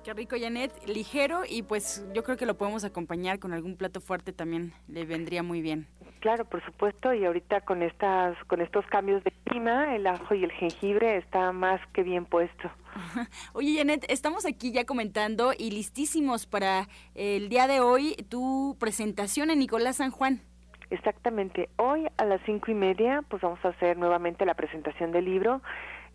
Qué 0.03 0.13
rico, 0.13 0.35
Janet. 0.37 0.73
Ligero 0.85 1.43
y 1.47 1.63
pues 1.63 2.05
yo 2.13 2.23
creo 2.23 2.35
que 2.35 2.45
lo 2.45 2.57
podemos 2.57 2.83
acompañar 2.83 3.39
con 3.39 3.53
algún 3.53 3.77
plato 3.77 4.01
fuerte 4.01 4.33
también. 4.33 4.73
Le 4.89 5.05
vendría 5.05 5.43
muy 5.43 5.61
bien. 5.61 5.87
Claro, 6.19 6.43
por 6.43 6.63
supuesto. 6.65 7.13
Y 7.13 7.23
ahorita 7.23 7.61
con 7.61 7.81
estas, 7.81 8.37
con 8.47 8.59
estos 8.59 8.85
cambios 8.87 9.23
de 9.23 9.31
clima, 9.45 9.95
el 9.95 10.05
ajo 10.05 10.35
y 10.35 10.43
el 10.43 10.51
jengibre 10.51 11.15
está 11.17 11.53
más 11.53 11.79
que 11.93 12.03
bien 12.03 12.25
puesto. 12.25 12.69
Oye, 13.53 13.77
Janet, 13.77 14.05
estamos 14.09 14.45
aquí 14.45 14.73
ya 14.73 14.85
comentando 14.85 15.53
y 15.57 15.71
listísimos 15.71 16.47
para 16.47 16.89
el 17.15 17.47
día 17.47 17.67
de 17.67 17.79
hoy 17.79 18.15
tu 18.29 18.75
presentación 18.81 19.51
en 19.51 19.59
Nicolás 19.59 19.97
San 19.97 20.11
Juan. 20.11 20.41
Exactamente. 20.89 21.69
Hoy 21.77 22.07
a 22.17 22.25
las 22.25 22.41
cinco 22.45 22.71
y 22.71 22.75
media, 22.75 23.23
pues 23.29 23.41
vamos 23.41 23.63
a 23.63 23.69
hacer 23.69 23.97
nuevamente 23.97 24.45
la 24.45 24.53
presentación 24.53 25.13
del 25.13 25.25
libro 25.25 25.61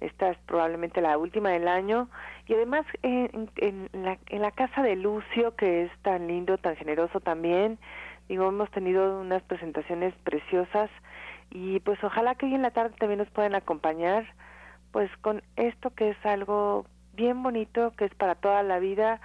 esta 0.01 0.31
es 0.31 0.39
probablemente 0.47 1.01
la 1.01 1.19
última 1.19 1.51
del 1.51 1.69
año. 1.69 2.09
Y 2.47 2.55
además 2.55 2.87
en, 3.03 3.51
en, 3.57 3.89
la, 3.93 4.19
en 4.29 4.43
la 4.43 4.51
casa 4.51 4.83
de 4.83 4.97
Lucio, 4.97 5.55
que 5.57 5.85
es 5.85 5.93
tan 6.03 6.27
lindo, 6.29 6.59
tan 6.59 6.77
generoso 6.77 7.21
también, 7.21 7.79
digo, 8.29 8.49
hemos 8.49 8.71
tenido 8.71 9.21
unas 9.21 9.43
presentaciones 9.43 10.15
preciosas 10.25 10.91
y 11.51 11.81
pues 11.81 12.03
ojalá 12.05 12.35
que 12.35 12.47
hoy 12.47 12.55
en 12.55 12.63
la 12.63 12.71
tarde 12.71 12.95
también 12.99 13.19
nos 13.19 13.31
puedan 13.31 13.55
acompañar 13.55 14.27
pues 14.93 15.11
con 15.19 15.43
esto 15.57 15.91
que 15.91 16.11
es 16.11 16.27
algo 16.27 16.87
bien 17.15 17.43
bonito, 17.43 17.93
que 17.97 18.05
es 18.05 18.15
para 18.15 18.35
toda 18.35 18.63
la 18.63 18.79
vida, 18.79 19.21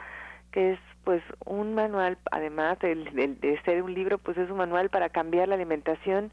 que 0.52 0.74
es 0.74 0.80
pues 1.04 1.22
un 1.46 1.74
manual, 1.76 2.18
además 2.32 2.80
de, 2.80 2.96
de 2.96 3.62
ser 3.64 3.84
un 3.84 3.94
libro, 3.94 4.18
pues 4.18 4.38
es 4.38 4.50
un 4.50 4.58
manual 4.58 4.90
para 4.90 5.10
cambiar 5.10 5.50
la 5.50 5.56
alimentación, 5.56 6.32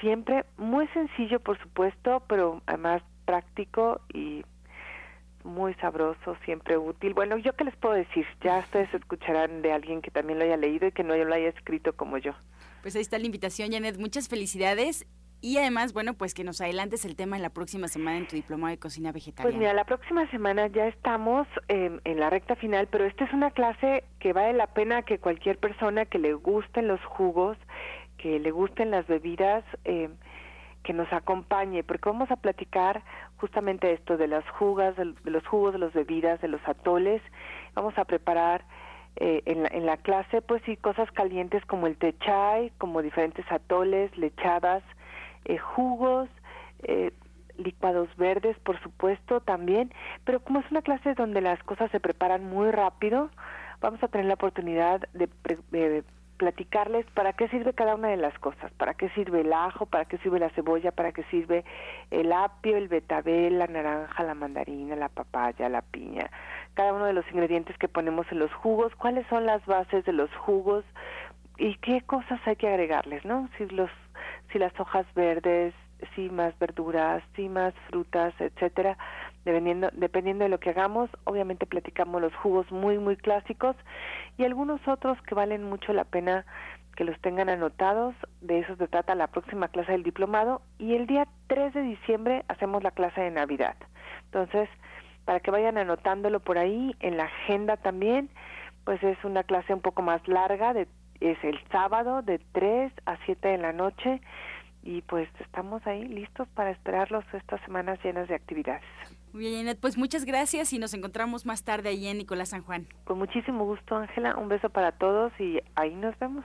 siempre 0.00 0.44
muy 0.56 0.88
sencillo 0.88 1.40
por 1.40 1.58
supuesto, 1.58 2.22
pero 2.26 2.60
además 2.66 3.02
práctico 3.30 4.00
y 4.12 4.44
muy 5.44 5.72
sabroso, 5.74 6.36
siempre 6.44 6.76
útil. 6.76 7.14
Bueno, 7.14 7.38
yo 7.38 7.54
qué 7.54 7.62
les 7.62 7.76
puedo 7.76 7.94
decir, 7.94 8.26
ya 8.42 8.58
ustedes 8.58 8.92
escucharán 8.92 9.62
de 9.62 9.72
alguien 9.72 10.02
que 10.02 10.10
también 10.10 10.40
lo 10.40 10.44
haya 10.44 10.56
leído 10.56 10.88
y 10.88 10.92
que 10.92 11.04
no 11.04 11.14
lo 11.14 11.32
haya 11.32 11.48
escrito 11.48 11.92
como 11.94 12.18
yo. 12.18 12.32
Pues 12.82 12.96
ahí 12.96 13.02
está 13.02 13.18
la 13.18 13.26
invitación, 13.26 13.70
Janet. 13.70 13.98
Muchas 13.98 14.28
felicidades. 14.28 15.06
Y 15.42 15.56
además, 15.58 15.92
bueno, 15.92 16.14
pues 16.14 16.34
que 16.34 16.42
nos 16.44 16.60
adelantes 16.60 17.04
el 17.04 17.14
tema 17.14 17.36
en 17.36 17.42
la 17.42 17.50
próxima 17.50 17.86
semana 17.88 18.18
en 18.18 18.26
tu 18.26 18.34
diploma 18.36 18.68
de 18.68 18.78
cocina 18.78 19.12
vegetariana. 19.12 19.48
Pues 19.48 19.58
mira, 19.58 19.72
la 19.72 19.84
próxima 19.84 20.28
semana 20.30 20.66
ya 20.66 20.88
estamos 20.88 21.46
en 21.68 22.20
la 22.20 22.28
recta 22.28 22.56
final, 22.56 22.88
pero 22.90 23.06
esta 23.06 23.24
es 23.24 23.32
una 23.32 23.50
clase 23.52 24.04
que 24.18 24.32
vale 24.34 24.52
la 24.54 24.66
pena 24.66 25.02
que 25.02 25.18
cualquier 25.18 25.56
persona 25.56 26.04
que 26.04 26.18
le 26.18 26.34
gusten 26.34 26.88
los 26.88 27.02
jugos, 27.04 27.56
que 28.18 28.38
le 28.38 28.50
gusten 28.50 28.90
las 28.90 29.06
bebidas, 29.06 29.64
eh, 29.84 30.10
que 30.82 30.92
nos 30.92 31.12
acompañe, 31.12 31.82
porque 31.82 32.08
vamos 32.08 32.30
a 32.30 32.36
platicar 32.36 33.02
justamente 33.36 33.92
esto 33.92 34.16
de 34.16 34.28
las 34.28 34.48
jugas, 34.50 34.96
de, 34.96 35.14
los 35.24 35.46
jugos, 35.46 35.72
de 35.72 35.78
las 35.78 35.92
bebidas, 35.92 36.40
de 36.40 36.48
los 36.48 36.60
atoles. 36.66 37.22
Vamos 37.74 37.96
a 37.98 38.04
preparar 38.04 38.64
eh, 39.16 39.42
en, 39.44 39.62
la, 39.62 39.68
en, 39.72 39.86
la, 39.86 39.96
clase, 39.98 40.40
pues 40.40 40.62
sí, 40.64 40.76
cosas 40.76 41.10
calientes 41.12 41.64
como 41.66 41.86
el 41.86 41.96
té 41.96 42.16
chai, 42.18 42.72
como 42.78 43.02
diferentes 43.02 43.44
atoles, 43.50 44.16
lechadas, 44.16 44.82
eh, 45.44 45.58
jugos, 45.58 46.28
eh, 46.82 47.12
licuados 47.58 48.08
verdes, 48.16 48.58
por 48.60 48.80
supuesto, 48.80 49.40
también. 49.40 49.92
Pero 50.24 50.40
como 50.40 50.60
es 50.60 50.70
una 50.70 50.82
clase 50.82 51.14
donde 51.14 51.40
las 51.40 51.62
cosas 51.64 51.90
se 51.90 52.00
preparan 52.00 52.44
muy 52.44 52.70
rápido, 52.70 53.30
vamos 53.80 54.02
a 54.02 54.08
tener 54.08 54.26
la 54.26 54.34
oportunidad 54.34 55.00
de, 55.12 55.28
de 55.70 56.04
platicarles 56.40 57.04
para 57.12 57.34
qué 57.34 57.48
sirve 57.48 57.74
cada 57.74 57.96
una 57.96 58.08
de 58.08 58.16
las 58.16 58.36
cosas, 58.38 58.72
para 58.78 58.94
qué 58.94 59.10
sirve 59.10 59.42
el 59.42 59.52
ajo, 59.52 59.84
para 59.84 60.06
qué 60.06 60.16
sirve 60.18 60.38
la 60.38 60.48
cebolla, 60.48 60.90
para 60.90 61.12
qué 61.12 61.22
sirve 61.24 61.66
el 62.10 62.32
apio, 62.32 62.78
el 62.78 62.88
betabel, 62.88 63.58
la 63.58 63.66
naranja, 63.66 64.22
la 64.22 64.34
mandarina, 64.34 64.96
la 64.96 65.10
papaya, 65.10 65.68
la 65.68 65.82
piña, 65.82 66.30
cada 66.72 66.94
uno 66.94 67.04
de 67.04 67.12
los 67.12 67.26
ingredientes 67.30 67.76
que 67.76 67.88
ponemos 67.88 68.26
en 68.32 68.38
los 68.38 68.50
jugos, 68.54 68.94
cuáles 68.96 69.26
son 69.26 69.44
las 69.44 69.64
bases 69.66 70.02
de 70.06 70.14
los 70.14 70.34
jugos 70.34 70.82
y 71.58 71.76
qué 71.76 72.00
cosas 72.00 72.40
hay 72.46 72.56
que 72.56 72.68
agregarles, 72.68 73.22
¿no? 73.26 73.50
Si 73.58 73.66
los 73.66 73.90
si 74.50 74.58
las 74.58 74.72
hojas 74.80 75.04
verdes, 75.14 75.74
si 76.14 76.30
más 76.30 76.58
verduras, 76.58 77.22
si 77.36 77.50
más 77.50 77.74
frutas, 77.90 78.32
etcétera. 78.38 78.96
Dependiendo, 79.44 79.90
dependiendo 79.92 80.44
de 80.44 80.50
lo 80.50 80.60
que 80.60 80.70
hagamos. 80.70 81.10
Obviamente 81.24 81.66
platicamos 81.66 82.20
los 82.20 82.34
jugos 82.36 82.70
muy, 82.70 82.98
muy 82.98 83.16
clásicos 83.16 83.76
y 84.38 84.44
algunos 84.44 84.86
otros 84.86 85.20
que 85.22 85.34
valen 85.34 85.64
mucho 85.64 85.92
la 85.92 86.04
pena 86.04 86.44
que 86.96 87.04
los 87.04 87.18
tengan 87.20 87.48
anotados. 87.48 88.14
De 88.40 88.58
eso 88.58 88.76
se 88.76 88.88
trata 88.88 89.14
la 89.14 89.28
próxima 89.28 89.68
clase 89.68 89.92
del 89.92 90.02
diplomado. 90.02 90.62
Y 90.78 90.94
el 90.94 91.06
día 91.06 91.26
3 91.46 91.74
de 91.74 91.82
diciembre 91.82 92.44
hacemos 92.48 92.82
la 92.82 92.90
clase 92.90 93.20
de 93.20 93.30
Navidad. 93.30 93.76
Entonces, 94.26 94.68
para 95.24 95.40
que 95.40 95.50
vayan 95.50 95.78
anotándolo 95.78 96.40
por 96.40 96.58
ahí, 96.58 96.94
en 97.00 97.16
la 97.16 97.24
agenda 97.24 97.76
también, 97.76 98.30
pues 98.84 99.02
es 99.02 99.22
una 99.24 99.44
clase 99.44 99.72
un 99.72 99.80
poco 99.80 100.02
más 100.02 100.26
larga, 100.26 100.72
de, 100.72 100.88
es 101.20 101.42
el 101.44 101.60
sábado 101.70 102.22
de 102.22 102.38
3 102.52 102.92
a 103.06 103.16
7 103.24 103.48
de 103.48 103.58
la 103.58 103.72
noche. 103.72 104.20
Y 104.82 105.02
pues 105.02 105.28
estamos 105.40 105.86
ahí 105.86 106.06
listos 106.06 106.48
para 106.54 106.70
esperarlos 106.70 107.24
estas 107.32 107.60
semanas 107.62 107.98
llenas 108.02 108.28
de 108.28 108.34
actividades. 108.34 108.82
Muy 109.32 109.42
bien, 109.42 109.58
Janet, 109.58 109.78
pues 109.78 109.96
muchas 109.96 110.24
gracias 110.24 110.72
y 110.72 110.78
nos 110.78 110.94
encontramos 110.94 111.46
más 111.46 111.62
tarde 111.62 111.90
ahí 111.90 112.06
en 112.06 112.18
Nicolás 112.18 112.48
San 112.48 112.62
Juan. 112.62 112.86
Con 113.04 113.18
muchísimo 113.18 113.64
gusto, 113.64 113.96
Ángela. 113.96 114.36
Un 114.36 114.48
beso 114.48 114.70
para 114.70 114.92
todos 114.92 115.32
y 115.38 115.60
ahí 115.76 115.94
nos 115.94 116.18
vemos. 116.18 116.44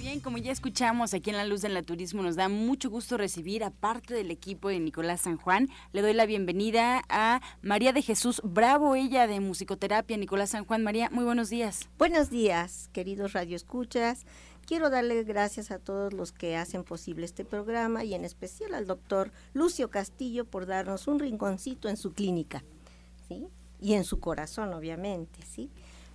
Bien, 0.00 0.20
como 0.20 0.36
ya 0.36 0.52
escuchamos 0.52 1.14
aquí 1.14 1.30
en 1.30 1.36
La 1.36 1.46
Luz 1.46 1.62
del 1.62 1.72
Naturismo, 1.72 2.22
nos 2.22 2.36
da 2.36 2.50
mucho 2.50 2.90
gusto 2.90 3.16
recibir 3.16 3.64
a 3.64 3.70
parte 3.70 4.12
del 4.12 4.30
equipo 4.30 4.68
de 4.68 4.80
Nicolás 4.80 5.22
San 5.22 5.38
Juan. 5.38 5.70
Le 5.92 6.02
doy 6.02 6.12
la 6.12 6.26
bienvenida 6.26 7.04
a 7.08 7.40
María 7.62 7.94
de 7.94 8.02
Jesús 8.02 8.42
Bravo, 8.44 8.96
ella 8.96 9.26
de 9.26 9.40
musicoterapia 9.40 10.18
Nicolás 10.18 10.50
San 10.50 10.66
Juan. 10.66 10.84
María, 10.84 11.08
muy 11.10 11.24
buenos 11.24 11.48
días. 11.48 11.88
Buenos 11.96 12.28
días, 12.28 12.90
queridos 12.92 13.32
radioescuchas. 13.32 14.26
Quiero 14.68 14.90
darle 14.90 15.24
gracias 15.24 15.70
a 15.70 15.78
todos 15.78 16.12
los 16.12 16.30
que 16.30 16.58
hacen 16.58 16.84
posible 16.84 17.24
este 17.24 17.42
programa 17.42 18.04
y 18.04 18.12
en 18.12 18.26
especial 18.26 18.74
al 18.74 18.86
doctor 18.86 19.32
Lucio 19.54 19.88
Castillo 19.88 20.44
por 20.44 20.66
darnos 20.66 21.08
un 21.08 21.18
rinconcito 21.18 21.88
en 21.88 21.96
su 21.96 22.12
clínica, 22.12 22.62
¿sí? 23.26 23.48
Y 23.80 23.94
en 23.94 24.04
su 24.04 24.20
corazón, 24.20 24.74
obviamente, 24.74 25.40
¿sí? 25.46 25.70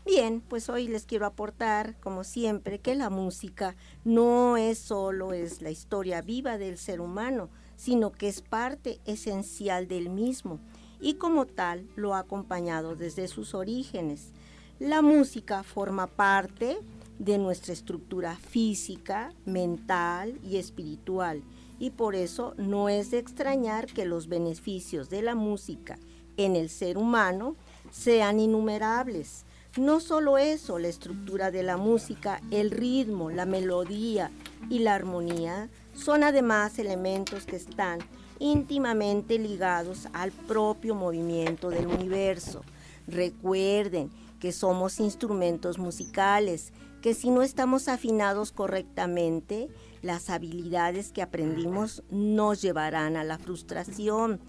Bien, 0.05 0.39
pues 0.39 0.69
hoy 0.69 0.87
les 0.87 1.07
quiero 1.07 1.25
aportar, 1.25 1.99
como 1.99 2.23
siempre, 2.23 2.77
que 2.77 2.93
la 2.93 3.09
música 3.09 3.75
no 4.03 4.55
es 4.55 4.77
solo 4.77 5.33
es 5.33 5.63
la 5.63 5.71
historia 5.71 6.21
viva 6.21 6.59
del 6.59 6.77
ser 6.77 7.01
humano, 7.01 7.49
sino 7.75 8.11
que 8.11 8.27
es 8.27 8.43
parte 8.43 8.99
esencial 9.05 9.87
del 9.87 10.11
mismo 10.11 10.59
y 11.01 11.15
como 11.15 11.47
tal 11.47 11.87
lo 11.95 12.13
ha 12.13 12.19
acompañado 12.19 12.95
desde 12.95 13.27
sus 13.27 13.55
orígenes. 13.55 14.31
La 14.77 15.01
música 15.01 15.63
forma 15.63 16.05
parte 16.05 16.77
de 17.19 17.37
nuestra 17.37 17.73
estructura 17.73 18.35
física, 18.35 19.33
mental 19.45 20.39
y 20.43 20.57
espiritual. 20.57 21.41
Y 21.79 21.91
por 21.91 22.15
eso 22.15 22.53
no 22.57 22.89
es 22.89 23.11
de 23.11 23.19
extrañar 23.19 23.87
que 23.87 24.05
los 24.05 24.27
beneficios 24.27 25.09
de 25.09 25.21
la 25.21 25.35
música 25.35 25.97
en 26.37 26.55
el 26.55 26.69
ser 26.69 26.97
humano 26.97 27.55
sean 27.91 28.39
innumerables. 28.39 29.45
No 29.77 29.99
solo 29.99 30.37
eso, 30.37 30.77
la 30.77 30.87
estructura 30.87 31.49
de 31.49 31.63
la 31.63 31.77
música, 31.77 32.41
el 32.51 32.71
ritmo, 32.71 33.31
la 33.31 33.45
melodía 33.45 34.29
y 34.69 34.79
la 34.79 34.93
armonía 34.93 35.69
son 35.93 36.23
además 36.23 36.77
elementos 36.77 37.45
que 37.45 37.55
están 37.55 37.99
íntimamente 38.39 39.39
ligados 39.39 40.07
al 40.13 40.31
propio 40.31 40.95
movimiento 40.95 41.69
del 41.69 41.87
universo. 41.87 42.61
Recuerden 43.07 44.11
que 44.39 44.51
somos 44.51 44.99
instrumentos 44.99 45.77
musicales 45.79 46.73
que 47.03 47.13
si 47.13 47.31
no 47.31 47.41
estamos 47.41 47.89
afinados 47.89 48.53
correctamente, 48.53 49.67
las 50.01 50.29
habilidades 50.29 51.11
que 51.11 51.21
aprendimos 51.21 52.01
nos 52.09 52.61
llevarán 52.61 53.17
a 53.17 53.25
la 53.25 53.37
frustración 53.37 54.39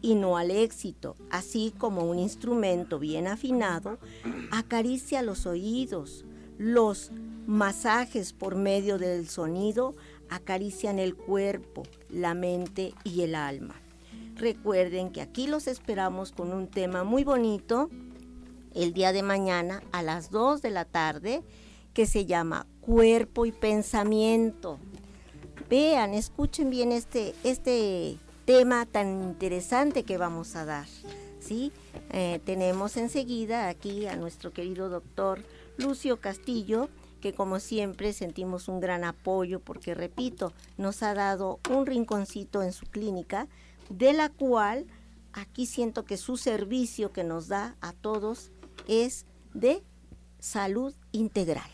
y 0.00 0.14
no 0.14 0.38
al 0.38 0.50
éxito, 0.50 1.16
así 1.30 1.74
como 1.76 2.04
un 2.04 2.18
instrumento 2.18 2.98
bien 2.98 3.26
afinado 3.26 3.98
acaricia 4.50 5.20
los 5.20 5.44
oídos, 5.44 6.24
los 6.56 7.12
masajes 7.46 8.32
por 8.32 8.56
medio 8.56 8.96
del 8.96 9.28
sonido 9.28 9.94
acarician 10.30 10.98
el 10.98 11.14
cuerpo, 11.14 11.82
la 12.08 12.32
mente 12.32 12.94
y 13.04 13.20
el 13.20 13.34
alma. 13.34 13.74
Recuerden 14.36 15.10
que 15.10 15.20
aquí 15.20 15.46
los 15.46 15.66
esperamos 15.66 16.32
con 16.32 16.54
un 16.54 16.68
tema 16.68 17.04
muy 17.04 17.22
bonito 17.22 17.90
el 18.74 18.94
día 18.94 19.12
de 19.12 19.22
mañana 19.22 19.82
a 19.92 20.02
las 20.02 20.30
2 20.30 20.62
de 20.62 20.70
la 20.70 20.86
tarde 20.86 21.42
que 21.98 22.06
se 22.06 22.26
llama 22.26 22.64
Cuerpo 22.80 23.44
y 23.44 23.50
Pensamiento. 23.50 24.78
Vean, 25.68 26.14
escuchen 26.14 26.70
bien 26.70 26.92
este, 26.92 27.34
este 27.42 28.18
tema 28.44 28.86
tan 28.86 29.24
interesante 29.24 30.04
que 30.04 30.16
vamos 30.16 30.54
a 30.54 30.64
dar. 30.64 30.86
¿sí? 31.40 31.72
Eh, 32.12 32.40
tenemos 32.44 32.96
enseguida 32.96 33.66
aquí 33.66 34.06
a 34.06 34.14
nuestro 34.14 34.52
querido 34.52 34.88
doctor 34.88 35.42
Lucio 35.76 36.20
Castillo, 36.20 36.88
que 37.20 37.32
como 37.32 37.58
siempre 37.58 38.12
sentimos 38.12 38.68
un 38.68 38.78
gran 38.78 39.02
apoyo 39.02 39.58
porque, 39.58 39.96
repito, 39.96 40.52
nos 40.76 41.02
ha 41.02 41.14
dado 41.14 41.58
un 41.68 41.84
rinconcito 41.84 42.62
en 42.62 42.72
su 42.72 42.86
clínica, 42.86 43.48
de 43.90 44.12
la 44.12 44.28
cual 44.28 44.86
aquí 45.32 45.66
siento 45.66 46.04
que 46.04 46.16
su 46.16 46.36
servicio 46.36 47.12
que 47.12 47.24
nos 47.24 47.48
da 47.48 47.74
a 47.80 47.92
todos 47.92 48.52
es 48.86 49.26
de 49.52 49.82
salud 50.38 50.94
integral. 51.10 51.68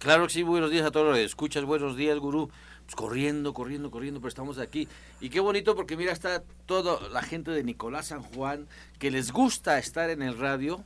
Claro 0.00 0.26
que 0.26 0.32
sí, 0.32 0.42
buenos 0.42 0.70
días 0.70 0.86
a 0.86 0.90
todos 0.90 1.08
los 1.08 1.16
que 1.16 1.24
escuchas, 1.24 1.62
buenos 1.66 1.94
días, 1.94 2.18
gurú. 2.18 2.50
Pues 2.86 2.96
corriendo, 2.96 3.52
corriendo, 3.52 3.90
corriendo, 3.90 4.18
pero 4.18 4.30
estamos 4.30 4.58
aquí. 4.58 4.88
Y 5.20 5.28
qué 5.28 5.40
bonito 5.40 5.76
porque 5.76 5.94
mira, 5.94 6.10
está 6.10 6.42
toda 6.64 7.06
la 7.10 7.20
gente 7.20 7.50
de 7.50 7.62
Nicolás 7.62 8.06
San 8.06 8.22
Juan 8.22 8.66
que 8.98 9.10
les 9.10 9.30
gusta 9.30 9.78
estar 9.78 10.08
en 10.08 10.22
el 10.22 10.38
radio, 10.38 10.82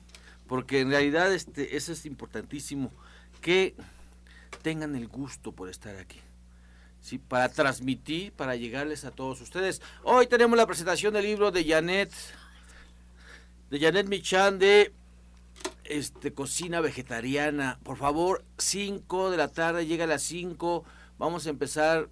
porque 0.49 0.81
en 0.81 0.91
realidad 0.91 1.33
este, 1.33 1.77
eso 1.77 1.93
es 1.93 2.07
importantísimo, 2.07 2.91
que 3.41 3.77
tengan 4.63 4.97
el 4.97 5.07
gusto 5.07 5.53
por 5.53 5.69
estar 5.69 5.95
aquí. 5.95 6.19
Sí, 7.01 7.19
para 7.19 7.49
transmitir, 7.49 8.33
para 8.33 8.57
llegarles 8.57 9.05
a 9.05 9.13
todos 9.13 9.41
ustedes. 9.41 9.81
Hoy 10.03 10.27
tenemos 10.27 10.59
la 10.59 10.67
presentación 10.67 11.15
del 11.15 11.25
libro 11.25 11.53
de 11.53 11.65
Janet, 11.65 12.11
de 13.71 13.79
Janet 13.79 14.09
Michan 14.09 14.59
de 14.59 14.93
este, 15.85 16.33
cocina 16.33 16.81
vegetariana. 16.81 17.79
Por 17.83 17.97
favor, 17.97 18.45
5 18.59 19.31
de 19.31 19.37
la 19.37 19.49
tarde, 19.49 19.87
llega 19.87 20.05
a 20.05 20.09
las 20.09 20.23
5. 20.23 20.85
Vamos 21.19 21.47
a 21.47 21.51
empezar 21.51 22.09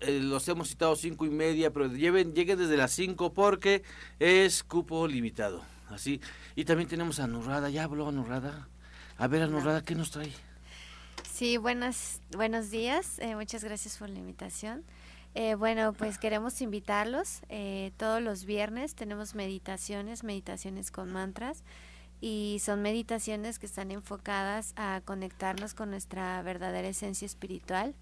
eh, 0.00 0.20
los 0.20 0.46
hemos 0.48 0.68
citado 0.68 0.96
cinco 0.96 1.24
y 1.24 1.30
media, 1.30 1.72
pero 1.72 1.86
lleven, 1.86 2.34
lleguen 2.34 2.58
desde 2.58 2.76
las 2.76 2.92
cinco 2.92 3.32
porque 3.32 3.82
es 4.18 4.62
cupo 4.62 5.06
limitado. 5.06 5.62
Así. 5.88 6.20
Y 6.56 6.64
también 6.64 6.88
tenemos 6.88 7.20
a 7.20 7.26
Nurrada, 7.26 7.70
ya 7.70 7.84
habló 7.84 8.10
Nurrada. 8.10 8.68
A 9.16 9.28
ver, 9.28 9.48
Nurrada, 9.48 9.82
¿qué 9.82 9.94
nos 9.94 10.10
trae? 10.10 10.32
Sí, 11.30 11.56
buenas, 11.56 12.20
buenos 12.36 12.70
días. 12.70 13.18
Eh, 13.18 13.34
muchas 13.34 13.62
gracias 13.64 13.96
por 13.98 14.08
la 14.08 14.18
invitación. 14.18 14.84
Eh, 15.34 15.54
bueno, 15.54 15.92
pues 15.92 16.18
queremos 16.18 16.60
invitarlos. 16.60 17.40
Todos 17.96 18.22
los 18.22 18.44
viernes 18.44 18.94
tenemos 18.94 19.34
meditaciones, 19.34 20.22
meditaciones 20.22 20.90
con 20.90 21.12
mantras 21.12 21.64
y 22.24 22.58
son 22.60 22.80
meditaciones 22.80 23.58
que 23.58 23.66
están 23.66 23.90
enfocadas 23.90 24.72
a 24.76 25.02
conectarnos 25.04 25.74
con 25.74 25.90
nuestra 25.90 26.40
verdadera 26.40 26.88
esencia 26.88 27.26
espiritual. 27.26 27.94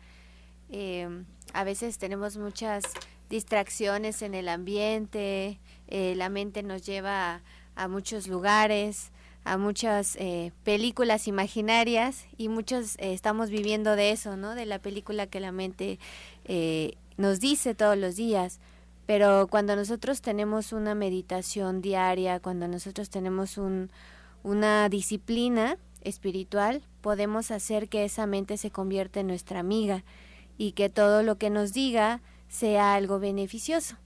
a 1.52 1.64
veces 1.64 1.98
tenemos 1.98 2.37
muchas 2.37 2.85
distracciones 3.28 4.22
en 4.22 4.35
el 4.35 4.48
ambiente, 4.48 5.58
la 5.88 6.28
mente 6.28 6.62
nos 6.62 6.87
lleva 6.87 7.35
a, 7.35 7.42
a 7.74 7.88
muchos 7.88 8.28
lugares, 8.28 9.11
a 9.44 9.58
muchas 9.58 10.16
eh, 10.16 10.52
películas 10.62 11.26
imaginarias 11.26 12.26
y 12.37 12.48
muchos 12.48 12.96
eh, 12.98 13.12
estamos 13.12 13.50
viviendo 13.50 13.96
de 13.96 14.12
eso, 14.12 14.37
¿no? 14.37 14.54
De 14.54 14.66
la 14.66 14.78
película 14.78 15.26
que 15.26 15.40
la 15.40 15.52
mente 15.52 15.98
eh, 16.44 16.94
nos 17.16 17.40
dice 17.40 17.74
todos 17.74 17.98
los 17.98 18.16
días. 18.16 18.61
Pero 19.04 19.48
cuando 19.48 19.74
nosotros 19.74 20.22
tenemos 20.22 20.72
una 20.72 20.94
meditación 20.94 21.82
diaria, 21.82 22.38
cuando 22.38 22.68
nosotros 22.68 23.11
tenemos 23.11 23.58
un, 23.58 23.90
una 24.42 24.88
disciplina 24.88 25.76
espiritual, 26.02 26.83
podemos 27.00 27.50
hacer 27.50 27.88
que 27.88 28.05
esa 28.05 28.26
mente 28.26 28.57
se 28.57 28.70
convierta 28.70 29.20
en 29.20 29.26
nuestra 29.26 29.61
amiga 29.61 30.05
y 30.59 30.72
que 30.72 30.88
todo 30.88 31.22
lo 31.22 31.38
que 31.38 31.50
nos 31.50 31.72
diga 31.72 32.20
sea 32.48 32.94
algo 32.94 33.18
beneficioso. 33.18 33.96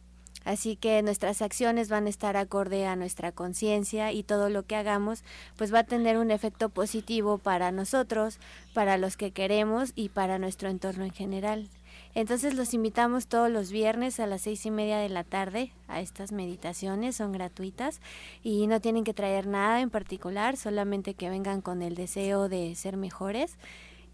Así 0.44 0.76
que 0.76 1.02
nuestras 1.02 1.42
acciones 1.42 1.88
van 1.88 2.06
a 2.06 2.08
estar 2.08 2.36
acorde 2.36 2.86
a 2.86 2.94
nuestra 2.94 3.32
conciencia 3.32 4.12
y 4.12 4.22
todo 4.22 4.48
lo 4.48 4.62
que 4.62 4.76
hagamos 4.76 5.24
pues 5.56 5.74
va 5.74 5.80
a 5.80 5.84
tener 5.84 6.18
un 6.18 6.30
efecto 6.30 6.68
positivo 6.68 7.38
para 7.38 7.72
nosotros, 7.72 8.38
para 8.72 8.96
los 8.96 9.16
que 9.16 9.32
queremos 9.32 9.92
y 9.96 10.08
para 10.08 10.38
nuestro 10.38 10.68
entorno 10.68 11.04
en 11.04 11.12
general. 11.12 11.68
Entonces 12.16 12.54
los 12.54 12.72
invitamos 12.72 13.26
todos 13.26 13.50
los 13.50 13.70
viernes 13.70 14.20
a 14.20 14.26
las 14.26 14.40
seis 14.40 14.64
y 14.64 14.70
media 14.70 14.96
de 14.96 15.10
la 15.10 15.22
tarde 15.22 15.70
a 15.86 16.00
estas 16.00 16.32
meditaciones, 16.32 17.14
son 17.14 17.30
gratuitas 17.30 18.00
y 18.42 18.66
no 18.68 18.80
tienen 18.80 19.04
que 19.04 19.12
traer 19.12 19.46
nada 19.46 19.82
en 19.82 19.90
particular, 19.90 20.56
solamente 20.56 21.12
que 21.12 21.28
vengan 21.28 21.60
con 21.60 21.82
el 21.82 21.94
deseo 21.94 22.48
de 22.48 22.74
ser 22.74 22.96
mejores 22.96 23.58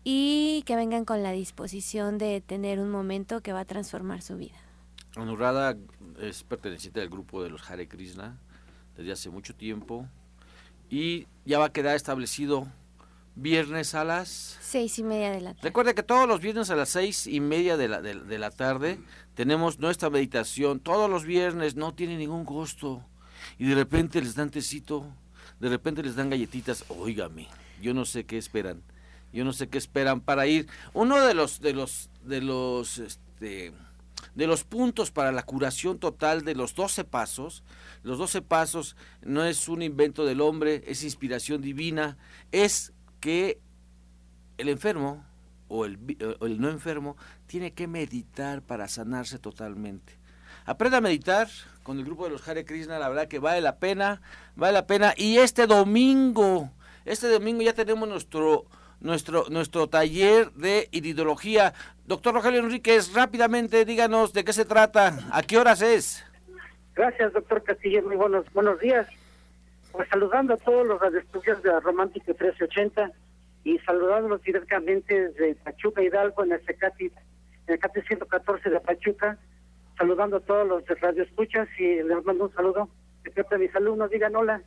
y 0.03 0.65
que 0.67 0.75
vengan 0.75 1.05
con 1.05 1.23
la 1.23 1.31
disposición 1.31 2.19
de 2.19 2.41
tener 2.41 2.81
un 2.81 2.91
momento 2.91 3.41
que 3.41 3.53
va 3.53 3.61
a 3.61 3.65
transformar 3.67 4.21
su 4.21 4.37
vida. 4.37 4.59
Anurada 5.15 5.77
es 6.21 6.43
perteneciente 6.43 7.01
al 7.01 7.09
grupo 7.09 7.41
de 7.41 7.51
los 7.51 7.71
Hare 7.71 7.87
Krishna 7.87 8.37
desde 8.97 9.13
hace 9.13 9.31
mucho 9.31 9.55
tiempo 9.55 10.09
y 10.91 11.29
ya 11.45 11.61
va 11.61 11.67
a 11.67 11.73
quedar 11.73 11.95
establecido 11.95 12.67
viernes 13.35 13.95
a 13.95 14.05
las 14.05 14.59
seis 14.61 14.99
y 14.99 15.03
media 15.03 15.31
de 15.31 15.41
la 15.41 15.55
tarde. 15.55 15.69
Recuerda 15.69 15.95
que 15.95 16.03
todos 16.03 16.29
los 16.29 16.41
viernes 16.41 16.71
a 16.71 16.77
las 16.77 16.91
seis 16.91 17.27
y 17.27 17.41
media 17.41 17.77
de 17.77 17.89
la, 17.89 18.03
de, 18.03 18.39
la 18.39 18.51
tarde 18.51 18.99
tenemos 19.35 19.79
nuestra 19.79 20.11
meditación. 20.11 20.81
Todos 20.81 21.09
los 21.11 21.25
viernes 21.25 21.77
no 21.77 21.95
tiene 21.95 22.17
ningún 22.17 22.45
costo 22.45 23.05
y 23.59 23.67
de 23.67 23.75
repente 23.75 24.21
les 24.21 24.35
dan 24.35 24.51
tecito, 24.51 25.07
de 25.61 25.69
repente 25.69 26.03
les 26.03 26.17
dan 26.17 26.31
galletitas. 26.31 26.85
Óigame, 26.89 27.49
yo 27.81 27.95
no 27.95 28.05
sé 28.05 28.25
qué 28.25 28.39
esperan. 28.39 28.83
Yo 29.33 29.45
no 29.45 29.55
sé 29.55 29.69
qué 29.69 29.79
esperan 29.79 30.21
para 30.21 30.47
ir. 30.47 30.69
Uno 30.93 31.25
de 31.25 31.33
los 31.33 31.61
de 31.61 31.73
los 31.73 32.11
de 32.23 32.43
los 32.43 32.99
este 32.99 33.73
de 34.35 34.47
los 34.47 34.65
puntos 34.65 35.11
para 35.11 35.33
la 35.33 35.43
curación 35.43 35.99
total 35.99 36.45
de 36.45 36.55
los 36.55 36.75
12 36.75 37.05
pasos. 37.05 37.63
Los 38.03 38.19
12 38.19 38.43
pasos 38.43 38.97
no 39.23 39.45
es 39.45 39.69
un 39.69 39.83
invento 39.83 40.25
del 40.25 40.41
hombre, 40.41 40.83
es 40.87 41.03
inspiración 41.03 41.61
divina, 41.61 42.17
es 42.51 42.93
que 43.23 43.61
el 44.59 44.69
enfermo 44.69 45.25
o 45.69 45.87
el, 45.87 45.99
el 46.41 46.61
no 46.61 46.69
enfermo 46.69 47.17
tiene 47.47 47.73
que 47.73 47.87
meditar 47.87 48.63
para 48.63 48.89
sanarse 48.89 49.39
totalmente. 49.39 50.19
Aprenda 50.67 50.99
a 50.99 51.01
meditar 51.01 51.49
con 51.85 51.99
el 51.99 52.05
grupo 52.05 52.25
de 52.25 52.31
los 52.31 52.47
Hare 52.47 52.65
Krishna, 52.65 52.99
la 52.99 53.09
verdad 53.09 53.29
que 53.29 53.39
vale 53.39 53.61
la 53.61 53.79
pena, 53.79 54.21
vale 54.57 54.73
la 54.75 54.87
pena. 54.87 55.15
Y 55.17 55.39
este 55.39 55.67
domingo, 55.67 56.71
este 57.05 57.29
domingo 57.29 57.63
ya 57.63 57.73
tenemos 57.73 58.09
nuestro 58.09 58.67
nuestro, 59.01 59.45
nuestro 59.51 59.89
taller 59.89 60.51
de 60.53 60.89
iridología. 60.91 61.75
Doctor 62.07 62.35
Rogelio 62.35 62.61
Enríquez, 62.61 63.13
rápidamente 63.15 63.85
díganos 63.85 64.33
de 64.33 64.45
qué 64.45 64.53
se 64.53 64.65
trata, 64.65 65.19
a 65.31 65.43
qué 65.43 65.59
horas 65.59 65.81
es. 65.81 66.25
Gracias, 66.95 67.33
doctor 67.33 67.63
Castillo, 67.63 68.03
muy 68.03 68.17
buenos, 68.17 68.45
buenos 68.53 68.81
días. 68.81 69.07
Pues 69.93 70.09
saludando 70.09 70.55
a 70.55 70.57
todos 70.57 70.87
los 70.87 71.01
radioestudios 71.01 71.63
de 71.63 71.71
la 71.71 71.81
Romántica 71.81 72.29
1380 72.29 73.13
y 73.65 73.79
saludándolos 73.81 74.43
directamente 74.43 75.29
desde 75.29 75.55
Pachuca 75.57 76.03
Hidalgo 76.03 76.45
en 76.45 76.53
el 76.53 76.65
CECATI, 76.65 77.05
en 77.67 77.75
el 77.75 77.79
CATI 77.79 78.01
114 78.03 78.71
de 78.71 78.81
Pachuca, 78.81 79.39
saludando 79.99 80.39
a 80.39 80.41
todos 80.41 80.67
los 80.67 80.85
de 80.87 80.95
radioescuchas 80.95 81.69
y 81.79 82.03
les 82.03 82.25
mando 82.25 82.45
un 82.45 82.55
saludo. 82.55 82.89
Que 83.23 83.59
mis 83.59 83.75
alumnos 83.77 84.11
digan 84.11 84.35
hola. 84.35 84.61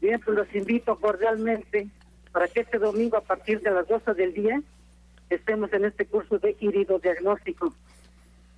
Bien, 0.00 0.20
pues 0.20 0.36
los 0.36 0.54
invito 0.54 0.98
cordialmente 0.98 1.88
para 2.32 2.48
que 2.48 2.60
este 2.60 2.78
domingo 2.78 3.16
a 3.16 3.20
partir 3.20 3.60
de 3.60 3.70
las 3.70 3.86
12 3.86 4.14
del 4.14 4.32
día 4.32 4.62
estemos 5.28 5.72
en 5.72 5.84
este 5.84 6.06
curso 6.06 6.38
de 6.38 6.56
iridodiagnóstico. 6.60 7.74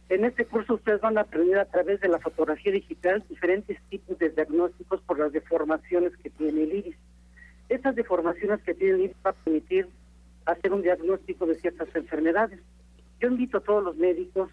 En 0.09 0.25
este 0.25 0.45
curso 0.45 0.75
ustedes 0.75 1.01
van 1.01 1.19
a 1.19 1.23
aprender 1.23 1.59
a 1.59 1.65
través 1.65 2.01
de 2.01 2.09
la 2.09 2.21
fotografía 2.21 2.71
digital 2.71 3.25
diferentes 3.29 3.77
tipos 3.91 4.17
de 4.19 4.31
diagnósticos 4.31 5.01
por 5.03 5.19
las 5.19 5.33
deformaciones 5.33 6.17
que 6.19 6.31
tiene 6.31 6.63
el 6.63 6.75
iris. 6.75 6.97
Estas 7.69 7.97
deformaciones 7.97 8.63
que 8.63 8.75
tiene 8.75 8.95
el 8.95 9.01
iris 9.01 9.17
van 9.25 9.35
a 9.35 9.45
permitir 9.45 9.89
hacer 10.45 10.73
un 10.73 10.83
diagnóstico 10.83 11.47
de 11.47 11.57
ciertas 11.57 11.89
enfermedades. 11.97 12.61
Yo 13.21 13.29
invito 13.29 13.59
a 13.59 13.63
todos 13.63 13.83
los 13.83 13.97
médicos, 13.97 14.49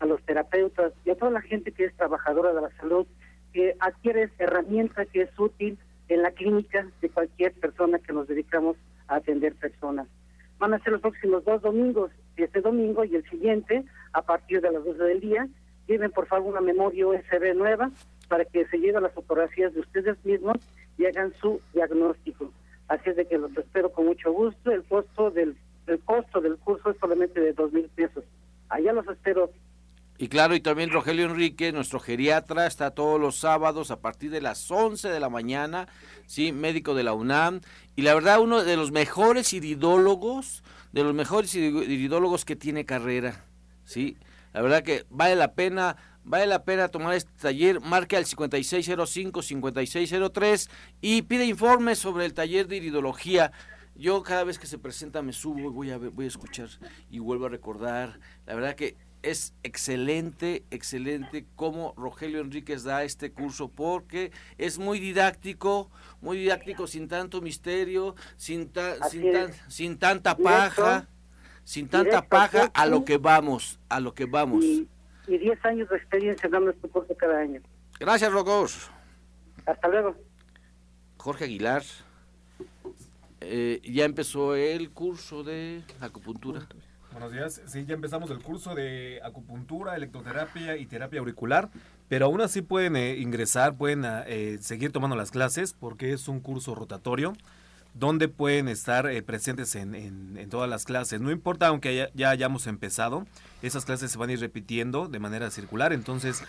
a 0.00 0.06
los 0.06 0.22
terapeutas 0.22 0.92
y 1.06 1.10
a 1.10 1.16
toda 1.16 1.30
la 1.30 1.40
gente 1.40 1.72
que 1.72 1.86
es 1.86 1.94
trabajadora 1.94 2.52
de 2.52 2.60
la 2.60 2.70
salud 2.76 3.06
que 3.54 3.76
adquiere 3.80 4.24
esta 4.24 4.44
herramienta 4.44 5.06
que 5.06 5.22
es 5.22 5.38
útil 5.38 5.78
en 6.08 6.22
la 6.22 6.30
clínica 6.32 6.86
de 7.00 7.08
cualquier 7.08 7.52
persona 7.54 7.98
que 7.98 8.12
nos 8.12 8.28
dedicamos 8.28 8.76
a 9.08 9.16
atender 9.16 9.54
personas. 9.54 10.08
Van 10.58 10.74
a 10.74 10.78
ser 10.80 10.92
los 10.92 11.00
próximos 11.00 11.44
dos 11.44 11.62
domingos, 11.62 12.10
este 12.36 12.60
domingo 12.60 13.04
y 13.04 13.16
el 13.16 13.28
siguiente, 13.28 13.84
a 14.12 14.22
partir 14.22 14.60
de 14.60 14.72
las 14.72 14.84
12 14.84 15.02
del 15.02 15.20
día. 15.20 15.48
Lleven 15.86 16.10
por 16.10 16.26
favor 16.26 16.52
una 16.52 16.60
memoria 16.60 17.06
USB 17.06 17.54
nueva 17.54 17.90
para 18.28 18.44
que 18.44 18.66
se 18.66 18.78
lleven 18.78 19.02
las 19.02 19.12
fotografías 19.12 19.74
de 19.74 19.80
ustedes 19.80 20.16
mismos 20.24 20.56
y 20.98 21.06
hagan 21.06 21.32
su 21.40 21.60
diagnóstico. 21.72 22.52
Así 22.88 23.10
es 23.10 23.16
de 23.16 23.26
que 23.26 23.38
los 23.38 23.56
espero 23.56 23.92
con 23.92 24.06
mucho 24.06 24.32
gusto. 24.32 24.70
El 24.70 24.84
costo 24.84 25.30
del, 25.30 25.56
el 25.86 26.00
costo 26.00 26.40
del 26.40 26.56
curso 26.58 26.90
es 26.90 26.96
solamente 26.98 27.40
de 27.40 27.52
dos 27.52 27.72
mil 27.72 27.88
pesos. 27.88 28.24
Allá 28.68 28.92
los 28.92 29.06
espero 29.08 29.50
y 30.22 30.28
claro, 30.28 30.54
y 30.54 30.60
también 30.60 30.90
Rogelio 30.90 31.24
Enrique, 31.24 31.72
nuestro 31.72 31.98
geriatra, 31.98 32.66
está 32.66 32.90
todos 32.90 33.18
los 33.18 33.36
sábados 33.36 33.90
a 33.90 34.02
partir 34.02 34.30
de 34.30 34.42
las 34.42 34.70
11 34.70 35.08
de 35.08 35.18
la 35.18 35.30
mañana, 35.30 35.88
sí, 36.26 36.52
médico 36.52 36.94
de 36.94 37.04
la 37.04 37.14
UNAM. 37.14 37.62
Y 37.96 38.02
la 38.02 38.12
verdad, 38.12 38.38
uno 38.38 38.62
de 38.62 38.76
los 38.76 38.92
mejores 38.92 39.54
iridólogos, 39.54 40.62
de 40.92 41.04
los 41.04 41.14
mejores 41.14 41.54
iridólogos 41.54 42.44
que 42.44 42.54
tiene 42.54 42.84
carrera, 42.84 43.46
sí. 43.90 44.16
La 44.52 44.62
verdad 44.62 44.82
que 44.82 45.06
vale 45.10 45.36
la 45.36 45.54
pena, 45.54 45.96
vale 46.24 46.46
la 46.46 46.64
pena 46.64 46.88
tomar 46.88 47.14
este 47.14 47.30
taller. 47.40 47.80
Marque 47.80 48.16
al 48.16 48.24
5605-5603 48.24 50.68
y 51.00 51.22
pide 51.22 51.46
informes 51.46 51.98
sobre 51.98 52.24
el 52.24 52.34
taller 52.34 52.66
de 52.68 52.76
iridología. 52.76 53.50
Yo 53.94 54.22
cada 54.22 54.44
vez 54.44 54.58
que 54.58 54.66
se 54.66 54.78
presenta 54.78 55.22
me 55.22 55.32
subo 55.32 55.58
y 55.58 55.62
voy 55.64 55.90
a, 55.90 55.98
voy 55.98 56.24
a 56.24 56.28
escuchar 56.28 56.68
y 57.10 57.18
vuelvo 57.18 57.46
a 57.46 57.48
recordar. 57.48 58.20
La 58.46 58.54
verdad 58.54 58.74
que 58.74 58.96
es 59.22 59.54
excelente, 59.62 60.64
excelente 60.70 61.46
cómo 61.56 61.94
Rogelio 61.96 62.40
Enríquez 62.40 62.84
da 62.84 63.04
este 63.04 63.32
curso 63.32 63.68
porque 63.68 64.32
es 64.58 64.78
muy 64.78 64.98
didáctico, 64.98 65.90
muy 66.20 66.38
didáctico 66.38 66.86
sin 66.86 67.08
tanto 67.08 67.42
misterio, 67.42 68.14
sin, 68.36 68.70
sin, 69.10 69.32
sin, 69.68 69.98
tanta 69.98 70.36
paja, 70.36 71.08
sin 71.70 71.86
tanta 71.86 72.22
paja 72.22 72.68
a 72.74 72.84
lo 72.84 73.04
que 73.04 73.16
vamos, 73.16 73.78
a 73.88 74.00
lo 74.00 74.12
que 74.12 74.24
vamos. 74.24 74.64
Y 74.64 74.88
10 75.28 75.64
años 75.64 75.88
de 75.88 75.98
experiencia 75.98 76.48
dando 76.48 76.72
este 76.72 76.88
curso 76.88 77.16
cada 77.16 77.38
año. 77.38 77.60
Gracias, 78.00 78.32
Rocos. 78.32 78.90
Hasta 79.66 79.86
luego. 79.86 80.16
Jorge 81.16 81.44
Aguilar, 81.44 81.84
eh, 83.40 83.80
ya 83.84 84.04
empezó 84.04 84.56
el 84.56 84.90
curso 84.90 85.44
de 85.44 85.84
acupuntura. 86.00 86.66
Buenos 87.12 87.32
días. 87.32 87.62
Sí, 87.66 87.84
ya 87.86 87.94
empezamos 87.94 88.32
el 88.32 88.40
curso 88.42 88.74
de 88.74 89.20
acupuntura, 89.22 89.94
electroterapia 89.94 90.76
y 90.76 90.86
terapia 90.86 91.20
auricular, 91.20 91.68
pero 92.08 92.26
aún 92.26 92.40
así 92.40 92.62
pueden 92.62 92.96
eh, 92.96 93.18
ingresar, 93.18 93.76
pueden 93.76 94.04
eh, 94.26 94.58
seguir 94.60 94.90
tomando 94.90 95.14
las 95.14 95.30
clases 95.30 95.72
porque 95.72 96.12
es 96.12 96.26
un 96.26 96.40
curso 96.40 96.74
rotatorio. 96.74 97.34
Donde 97.94 98.28
pueden 98.28 98.68
estar 98.68 99.06
eh, 99.06 99.22
presentes 99.22 99.74
en, 99.74 99.94
en, 99.94 100.48
todas 100.48 100.68
las 100.70 100.84
clases. 100.84 101.20
No 101.20 101.30
importa, 101.30 101.68
aunque 101.68 102.08
ya, 102.14 102.30
hayamos 102.30 102.66
empezado, 102.66 103.26
esas 103.62 103.84
clases 103.84 104.12
se 104.12 104.18
van 104.18 104.30
a 104.30 104.34
ir 104.34 104.40
repitiendo 104.40 105.08
de 105.08 105.18
manera 105.18 105.50
circular. 105.50 105.92
Entonces, 105.92 106.42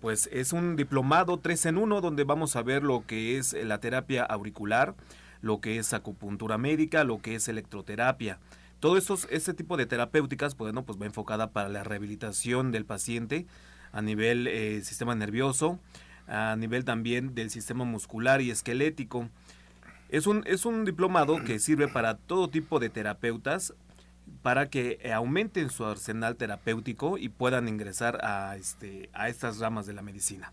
pues 0.00 0.28
es 0.32 0.52
un 0.52 0.76
diplomado 0.76 1.38
3 1.38 1.66
en 1.66 1.78
1 1.78 2.00
donde 2.00 2.24
vamos 2.24 2.56
a 2.56 2.62
ver 2.62 2.82
lo 2.82 3.06
que 3.06 3.38
es 3.38 3.52
la 3.52 3.78
terapia 3.78 4.24
auricular, 4.24 4.94
lo 5.40 5.60
que 5.60 5.78
es 5.78 5.92
acupuntura 5.92 6.58
médica, 6.58 7.04
lo 7.04 7.20
que 7.20 7.36
es 7.36 7.48
electroterapia. 7.48 8.38
Todo 8.80 8.96
esto, 8.96 9.18
este 9.30 9.54
tipo 9.54 9.76
de 9.76 9.86
terapéuticas, 9.86 10.54
pues, 10.54 10.72
bueno, 10.72 10.84
pues 10.84 11.00
va 11.00 11.06
enfocada 11.06 11.50
para 11.50 11.68
la 11.68 11.82
rehabilitación 11.82 12.70
del 12.70 12.84
paciente 12.84 13.46
a 13.92 14.02
nivel 14.02 14.46
eh, 14.46 14.82
sistema 14.84 15.14
nervioso, 15.14 15.80
a 16.28 16.54
nivel 16.56 16.84
también 16.84 17.34
del 17.34 17.50
sistema 17.50 17.84
muscular 17.84 18.40
y 18.40 18.50
esquelético. 18.50 19.28
Es 20.08 20.26
un, 20.26 20.42
es 20.46 20.64
un 20.64 20.84
diplomado 20.84 21.42
que 21.44 21.58
sirve 21.58 21.88
para 21.88 22.16
todo 22.16 22.48
tipo 22.48 22.78
de 22.78 22.88
terapeutas 22.88 23.74
para 24.42 24.68
que 24.70 25.10
aumenten 25.12 25.70
su 25.70 25.84
arsenal 25.84 26.36
terapéutico 26.36 27.18
y 27.18 27.28
puedan 27.28 27.68
ingresar 27.68 28.24
a, 28.24 28.56
este, 28.56 29.10
a 29.12 29.28
estas 29.28 29.58
ramas 29.58 29.86
de 29.86 29.94
la 29.94 30.02
medicina. 30.02 30.52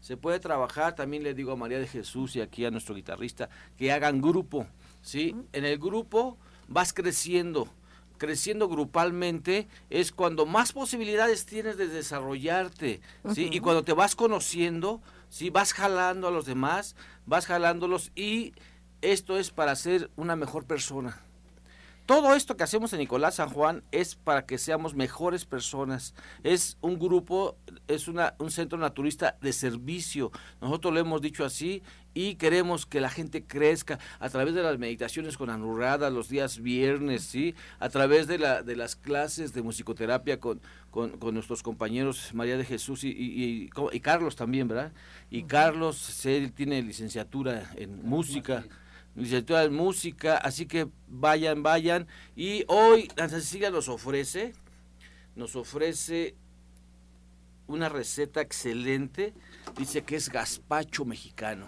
Se 0.00 0.16
puede 0.16 0.38
trabajar, 0.38 0.94
también 0.94 1.22
le 1.22 1.34
digo 1.34 1.52
a 1.52 1.56
María 1.56 1.78
de 1.78 1.86
Jesús 1.86 2.36
y 2.36 2.40
aquí 2.40 2.64
a 2.64 2.70
nuestro 2.70 2.94
guitarrista, 2.94 3.48
que 3.76 3.90
hagan 3.90 4.20
grupo, 4.20 4.66
¿sí? 5.00 5.34
En 5.52 5.64
el 5.64 5.78
grupo 5.78 6.36
vas 6.68 6.92
creciendo, 6.92 7.68
creciendo 8.18 8.68
grupalmente 8.68 9.68
es 9.90 10.12
cuando 10.12 10.46
más 10.46 10.72
posibilidades 10.72 11.46
tienes 11.46 11.76
de 11.76 11.88
desarrollarte, 11.88 13.00
¿sí? 13.34 13.48
Y 13.50 13.60
cuando 13.60 13.84
te 13.84 13.94
vas 13.94 14.14
conociendo, 14.14 15.00
¿sí? 15.28 15.50
Vas 15.50 15.72
jalando 15.72 16.28
a 16.28 16.30
los 16.30 16.44
demás, 16.44 16.94
vas 17.24 17.46
jalándolos 17.46 18.12
y 18.14 18.52
esto 19.02 19.38
es 19.38 19.50
para 19.50 19.74
ser 19.76 20.10
una 20.16 20.36
mejor 20.36 20.64
persona. 20.64 21.20
Todo 22.06 22.36
esto 22.36 22.56
que 22.56 22.62
hacemos 22.62 22.92
en 22.92 23.00
Nicolás 23.00 23.34
San 23.34 23.48
Juan 23.48 23.82
es 23.90 24.14
para 24.14 24.46
que 24.46 24.58
seamos 24.58 24.94
mejores 24.94 25.44
personas. 25.44 26.14
Es 26.44 26.78
un 26.80 27.00
grupo, 27.00 27.56
es 27.88 28.06
una, 28.06 28.34
un 28.38 28.52
centro 28.52 28.78
naturista 28.78 29.36
de 29.40 29.52
servicio. 29.52 30.30
Nosotros 30.60 30.94
lo 30.94 31.00
hemos 31.00 31.20
dicho 31.20 31.44
así 31.44 31.82
y 32.14 32.36
queremos 32.36 32.86
que 32.86 33.00
la 33.00 33.10
gente 33.10 33.42
crezca 33.44 33.98
a 34.20 34.28
través 34.28 34.54
de 34.54 34.62
las 34.62 34.78
meditaciones 34.78 35.36
con 35.36 35.50
Anurrada 35.50 36.08
los 36.08 36.28
días 36.28 36.60
viernes, 36.60 37.24
¿sí? 37.24 37.56
A 37.80 37.88
través 37.88 38.28
de, 38.28 38.38
la, 38.38 38.62
de 38.62 38.76
las 38.76 38.94
clases 38.94 39.52
de 39.52 39.62
musicoterapia 39.62 40.38
con, 40.38 40.60
con, 40.92 41.34
nuestros 41.34 41.64
compañeros 41.64 42.30
María 42.34 42.56
de 42.56 42.64
Jesús 42.64 43.02
y, 43.02 43.08
y, 43.08 43.68
y, 43.92 44.00
Carlos 44.00 44.36
también, 44.36 44.68
¿verdad? 44.68 44.92
Y 45.28 45.42
Carlos, 45.42 46.24
él 46.24 46.52
tiene 46.52 46.80
licenciatura 46.82 47.68
en 47.74 48.08
música 48.08 48.64
licenciatura 49.16 49.64
en 49.64 49.74
música, 49.74 50.36
así 50.36 50.66
que 50.66 50.88
vayan, 51.08 51.62
vayan. 51.62 52.06
Y 52.36 52.64
hoy 52.68 53.08
Santa 53.16 53.40
Cecilia 53.40 53.70
nos 53.70 53.88
ofrece, 53.88 54.52
nos 55.34 55.56
ofrece 55.56 56.36
una 57.66 57.88
receta 57.88 58.40
excelente, 58.40 59.34
dice 59.76 60.02
que 60.02 60.16
es 60.16 60.28
gazpacho 60.30 61.04
mexicano. 61.04 61.66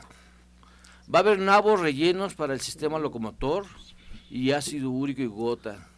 Va 1.12 1.20
a 1.20 1.22
haber 1.22 1.38
nabos 1.38 1.80
rellenos 1.80 2.34
para 2.34 2.52
el 2.52 2.60
sistema 2.60 2.98
locomotor 2.98 3.66
y 4.30 4.52
ácido 4.52 4.90
úrico 4.90 5.22
y 5.22 5.26
gota. 5.26 5.88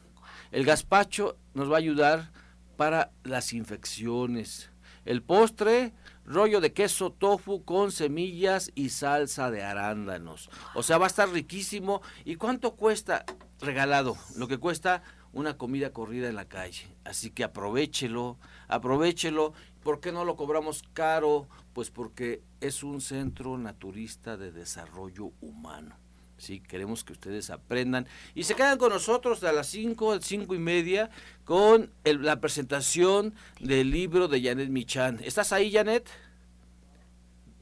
El 0.53 0.65
gazpacho 0.65 1.37
nos 1.53 1.71
va 1.71 1.75
a 1.75 1.79
ayudar 1.79 2.31
para 2.77 3.11
las 3.25 3.53
infecciones. 3.53 4.71
El 5.05 5.23
postre 5.23 5.93
rollo 6.31 6.61
de 6.61 6.73
queso 6.73 7.11
tofu 7.11 7.65
con 7.65 7.91
semillas 7.91 8.71
y 8.77 8.91
salsa 8.91 9.51
de 9.51 9.65
arándanos. 9.65 10.49
O 10.75 10.83
sea, 10.83 10.99
va 10.99 11.07
a 11.07 11.09
estar 11.09 11.29
riquísimo. 11.29 12.03
¿Y 12.25 12.37
cuánto 12.37 12.77
cuesta? 12.77 13.25
Regalado. 13.61 14.17
Lo 14.37 14.47
que 14.47 14.59
cuesta 14.59 15.03
una 15.33 15.57
comida 15.57 15.93
corrida 15.93 16.29
en 16.29 16.37
la 16.37 16.47
calle. 16.47 16.87
Así 17.05 17.31
que 17.31 17.45
aprovechelo, 17.45 18.39
aprovechelo. 18.69 19.55
¿Por 19.83 20.01
qué 20.01 20.13
no 20.13 20.25
lo 20.25 20.37
cobramos 20.37 20.85
caro? 20.93 21.49
Pues 21.73 21.91
porque 21.91 22.43
es 22.61 22.83
un 22.83 23.01
centro 23.01 23.59
naturista 23.59 24.37
de 24.37 24.53
desarrollo 24.53 25.33
humano. 25.41 25.97
Sí, 26.41 26.61
queremos 26.61 27.05
que 27.05 27.13
ustedes 27.13 27.51
aprendan. 27.51 28.07
Y 28.35 28.45
se 28.45 28.55
quedan 28.55 28.79
con 28.79 28.89
nosotros 28.91 29.45
a 29.45 29.53
las 29.53 29.67
5, 29.67 30.21
5 30.23 30.55
y 30.55 30.59
media, 30.59 31.11
con 31.45 31.93
la 32.03 32.41
presentación 32.41 33.35
del 33.61 33.91
libro 33.91 34.27
de 34.27 34.43
Janet 34.43 34.71
Michan. 34.71 35.21
¿Estás 35.23 35.53
ahí, 35.53 35.71
Janet? 35.71 36.09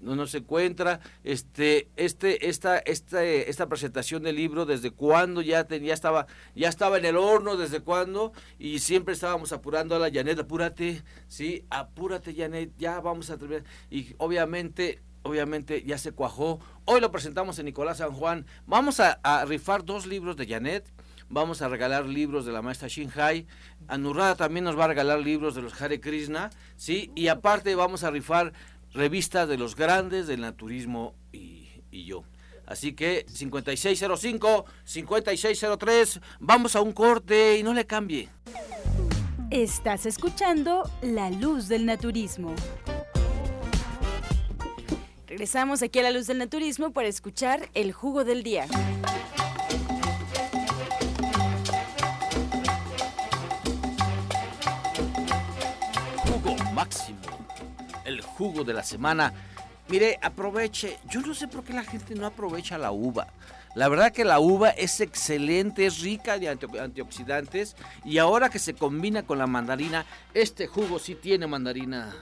no 0.00 0.14
nos 0.14 0.32
encuentra 0.36 1.00
este 1.24 1.88
este 1.96 2.48
esta 2.48 2.78
esta 2.78 3.24
esta 3.24 3.68
presentación 3.68 4.22
del 4.22 4.36
libro 4.36 4.64
desde 4.64 4.92
cuándo 4.92 5.42
ya 5.42 5.64
tenía 5.64 5.92
estaba 5.92 6.28
ya 6.54 6.68
estaba 6.68 6.98
en 6.98 7.04
el 7.04 7.16
horno 7.16 7.56
desde 7.56 7.80
cuándo 7.80 8.32
y 8.60 8.78
siempre 8.78 9.14
estábamos 9.14 9.50
apurando 9.50 9.96
a 9.96 9.98
la 9.98 10.08
Janet 10.08 10.38
apúrate 10.38 11.02
sí 11.26 11.64
apúrate 11.68 12.32
Janet 12.32 12.70
ya 12.78 13.00
vamos 13.00 13.30
a 13.30 13.38
terminar 13.38 13.64
y 13.90 14.14
obviamente 14.18 15.02
obviamente 15.22 15.82
ya 15.84 15.98
se 15.98 16.12
cuajó. 16.12 16.60
Hoy 16.90 17.02
lo 17.02 17.12
presentamos 17.12 17.58
en 17.58 17.66
Nicolás 17.66 17.98
San 17.98 18.12
Juan. 18.12 18.46
Vamos 18.66 18.98
a, 18.98 19.44
rifar 19.44 19.84
dos 19.84 20.06
libros 20.06 20.38
de 20.38 20.46
Janet. 20.46 20.90
Vamos 21.28 21.60
a 21.60 21.68
regalar 21.68 22.06
libros 22.06 22.46
de 22.46 22.52
la 22.52 22.62
maestra 22.62 22.88
Shinhai. 22.88 23.46
Anurrada 23.88 24.36
también 24.36 24.64
nos 24.64 24.78
va 24.78 24.86
a 24.86 24.88
regalar 24.88 25.18
libros 25.18 25.54
de 25.54 25.60
los 25.60 25.78
Hare 25.78 26.00
Krishna. 26.00 26.48
¿sí? 26.76 27.12
Y 27.14 27.28
aparte 27.28 27.74
vamos 27.74 28.04
a 28.04 28.10
rifar 28.10 28.54
revistas 28.94 29.50
de 29.50 29.58
los 29.58 29.76
grandes 29.76 30.26
del 30.28 30.40
naturismo 30.40 31.14
y, 31.30 31.68
y 31.90 32.06
yo. 32.06 32.24
Así 32.64 32.94
que 32.94 33.26
5605, 33.28 34.64
5603, 34.84 36.20
vamos 36.40 36.74
a 36.74 36.80
un 36.80 36.92
corte 36.92 37.58
y 37.58 37.62
no 37.62 37.74
le 37.74 37.84
cambie. 37.84 38.30
Estás 39.50 40.06
escuchando 40.06 40.90
La 41.02 41.28
Luz 41.28 41.68
del 41.68 41.84
Naturismo. 41.84 42.54
Regresamos 45.28 45.82
aquí 45.82 45.98
a 45.98 46.04
la 46.04 46.10
luz 46.10 46.26
del 46.26 46.38
naturismo 46.38 46.90
para 46.90 47.06
escuchar 47.06 47.68
el 47.74 47.92
jugo 47.92 48.24
del 48.24 48.42
día. 48.42 48.66
Jugo 56.24 56.56
máximo. 56.72 57.18
El 58.06 58.22
jugo 58.22 58.64
de 58.64 58.72
la 58.72 58.82
semana. 58.82 59.34
Mire, 59.88 60.18
aproveche. 60.22 60.96
Yo 61.10 61.20
no 61.20 61.34
sé 61.34 61.46
por 61.46 61.62
qué 61.62 61.74
la 61.74 61.84
gente 61.84 62.14
no 62.14 62.26
aprovecha 62.26 62.78
la 62.78 62.90
uva. 62.90 63.26
La 63.78 63.88
verdad 63.88 64.10
que 64.10 64.24
la 64.24 64.40
uva 64.40 64.70
es 64.70 65.00
excelente, 65.00 65.86
es 65.86 66.00
rica 66.00 66.36
de 66.36 66.48
antioxidantes 66.48 67.76
y 68.04 68.18
ahora 68.18 68.50
que 68.50 68.58
se 68.58 68.74
combina 68.74 69.22
con 69.22 69.38
la 69.38 69.46
mandarina, 69.46 70.04
este 70.34 70.66
jugo 70.66 70.98
sí 70.98 71.14
tiene 71.14 71.46
mandarina. 71.46 72.12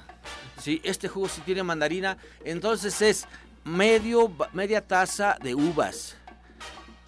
Sí, 0.60 0.82
este 0.84 1.08
jugo 1.08 1.30
sí 1.30 1.40
tiene 1.46 1.62
mandarina, 1.62 2.18
entonces 2.44 3.00
es 3.00 3.26
medio 3.64 4.30
media 4.52 4.86
taza 4.86 5.38
de 5.42 5.54
uvas. 5.54 6.16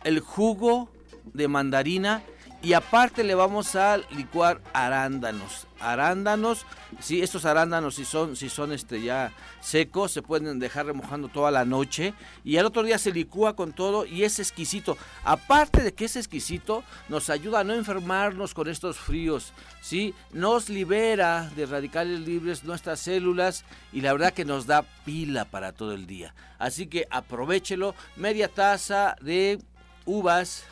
El 0.02 0.20
jugo 0.20 0.90
de 1.34 1.46
mandarina 1.46 2.22
y 2.60 2.72
aparte 2.72 3.22
le 3.22 3.36
vamos 3.36 3.76
a 3.76 3.98
licuar 3.98 4.60
arándanos. 4.72 5.68
Arándanos, 5.78 6.66
si 6.98 7.22
estos 7.22 7.44
arándanos 7.44 7.94
si 7.94 8.04
son, 8.04 8.34
si 8.34 8.48
son 8.48 8.72
este 8.72 9.00
ya 9.00 9.32
secos, 9.60 10.10
se 10.10 10.22
pueden 10.22 10.58
dejar 10.58 10.86
remojando 10.86 11.28
toda 11.28 11.52
la 11.52 11.64
noche. 11.64 12.14
Y 12.42 12.56
al 12.56 12.66
otro 12.66 12.82
día 12.82 12.98
se 12.98 13.12
licúa 13.12 13.54
con 13.54 13.72
todo 13.72 14.04
y 14.04 14.24
es 14.24 14.40
exquisito. 14.40 14.98
Aparte 15.24 15.84
de 15.84 15.94
que 15.94 16.06
es 16.06 16.16
exquisito, 16.16 16.82
nos 17.08 17.30
ayuda 17.30 17.60
a 17.60 17.64
no 17.64 17.74
enfermarnos 17.74 18.54
con 18.54 18.68
estos 18.68 18.98
fríos. 18.98 19.52
¿sí? 19.80 20.12
Nos 20.32 20.68
libera 20.68 21.48
de 21.54 21.64
radicales 21.64 22.18
libres 22.18 22.64
nuestras 22.64 22.98
células 22.98 23.64
y 23.92 24.00
la 24.00 24.12
verdad 24.12 24.32
que 24.32 24.44
nos 24.44 24.66
da 24.66 24.82
pila 25.04 25.44
para 25.44 25.70
todo 25.70 25.92
el 25.92 26.08
día. 26.08 26.34
Así 26.58 26.88
que 26.88 27.06
aprovechelo. 27.08 27.94
Media 28.16 28.48
taza 28.48 29.14
de 29.20 29.60
uvas, 30.06 30.64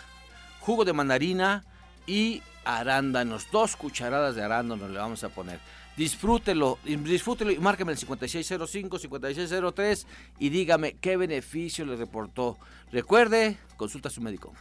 jugo 0.58 0.84
de 0.84 0.92
mandarina 0.92 1.64
y 2.06 2.42
arándanos. 2.64 3.50
Dos 3.50 3.76
cucharadas 3.76 4.34
de 4.34 4.42
arándanos 4.42 4.90
le 4.90 4.98
vamos 4.98 5.24
a 5.24 5.28
poner. 5.28 5.60
Disfrútelo, 5.96 6.78
disfrútelo 6.84 7.50
y 7.50 7.58
márqueme 7.58 7.92
el 7.92 7.98
5605, 7.98 8.98
5603 8.98 10.06
y 10.38 10.50
dígame 10.50 10.96
qué 11.00 11.16
beneficio 11.16 11.86
le 11.86 11.96
reportó. 11.96 12.58
Recuerde, 12.92 13.56
consulta 13.76 14.08
a 14.08 14.12
su 14.12 14.20
médico. 14.20 14.52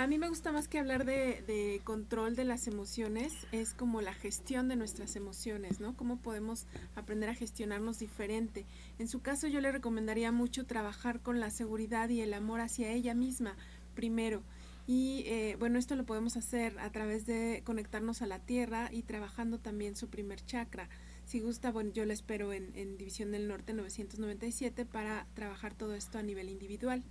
a 0.00 0.06
mí 0.06 0.16
me 0.16 0.30
gusta 0.30 0.50
más 0.50 0.66
que 0.66 0.78
hablar 0.78 1.04
de, 1.04 1.82
control 1.84 2.34
de 2.34 2.44
las 2.44 2.66
emociones, 2.66 3.34
es 3.52 3.74
como 3.74 4.00
la 4.00 4.14
gestión 4.14 4.66
de 4.66 4.74
nuestras 4.74 5.14
emociones, 5.14 5.78
¿no? 5.78 5.94
Cómo 5.94 6.16
podemos 6.16 6.66
aprender 6.96 7.28
a 7.28 7.34
gestionarnos 7.34 7.98
diferente. 7.98 8.64
En 8.98 9.08
su 9.08 9.20
caso 9.20 9.46
yo 9.46 9.60
le 9.60 9.70
recomendaría 9.70 10.32
mucho 10.32 10.64
trabajar 10.64 11.20
con 11.20 11.38
la 11.38 11.50
seguridad 11.50 12.08
y 12.08 12.22
el 12.22 12.32
amor 12.32 12.62
hacia 12.62 12.90
ella 12.90 13.12
misma 13.12 13.56
primero. 13.94 14.42
Y 14.86 15.24
eh, 15.26 15.56
bueno, 15.58 15.78
esto 15.78 15.96
lo 15.96 16.06
podemos 16.06 16.38
hacer 16.38 16.78
a 16.78 16.90
través 16.90 17.26
de 17.26 17.60
conectarnos 17.66 18.22
a 18.22 18.26
la 18.26 18.38
tierra 18.38 18.88
y 18.90 19.02
trabajando 19.02 19.58
también 19.58 19.96
su 19.96 20.08
primer 20.08 20.42
chakra. 20.46 20.88
Si 21.26 21.40
gusta, 21.40 21.72
bueno, 21.72 21.90
yo 21.92 22.06
la 22.06 22.14
espero 22.14 22.54
en, 22.54 22.72
en 22.74 22.96
División 22.96 23.32
del 23.32 23.48
Norte 23.48 23.74
997 23.74 24.86
para 24.86 25.26
trabajar 25.34 25.74
todo 25.74 25.94
esto 25.94 26.16
a 26.16 26.22
nivel 26.22 26.48
individual. 26.48 27.04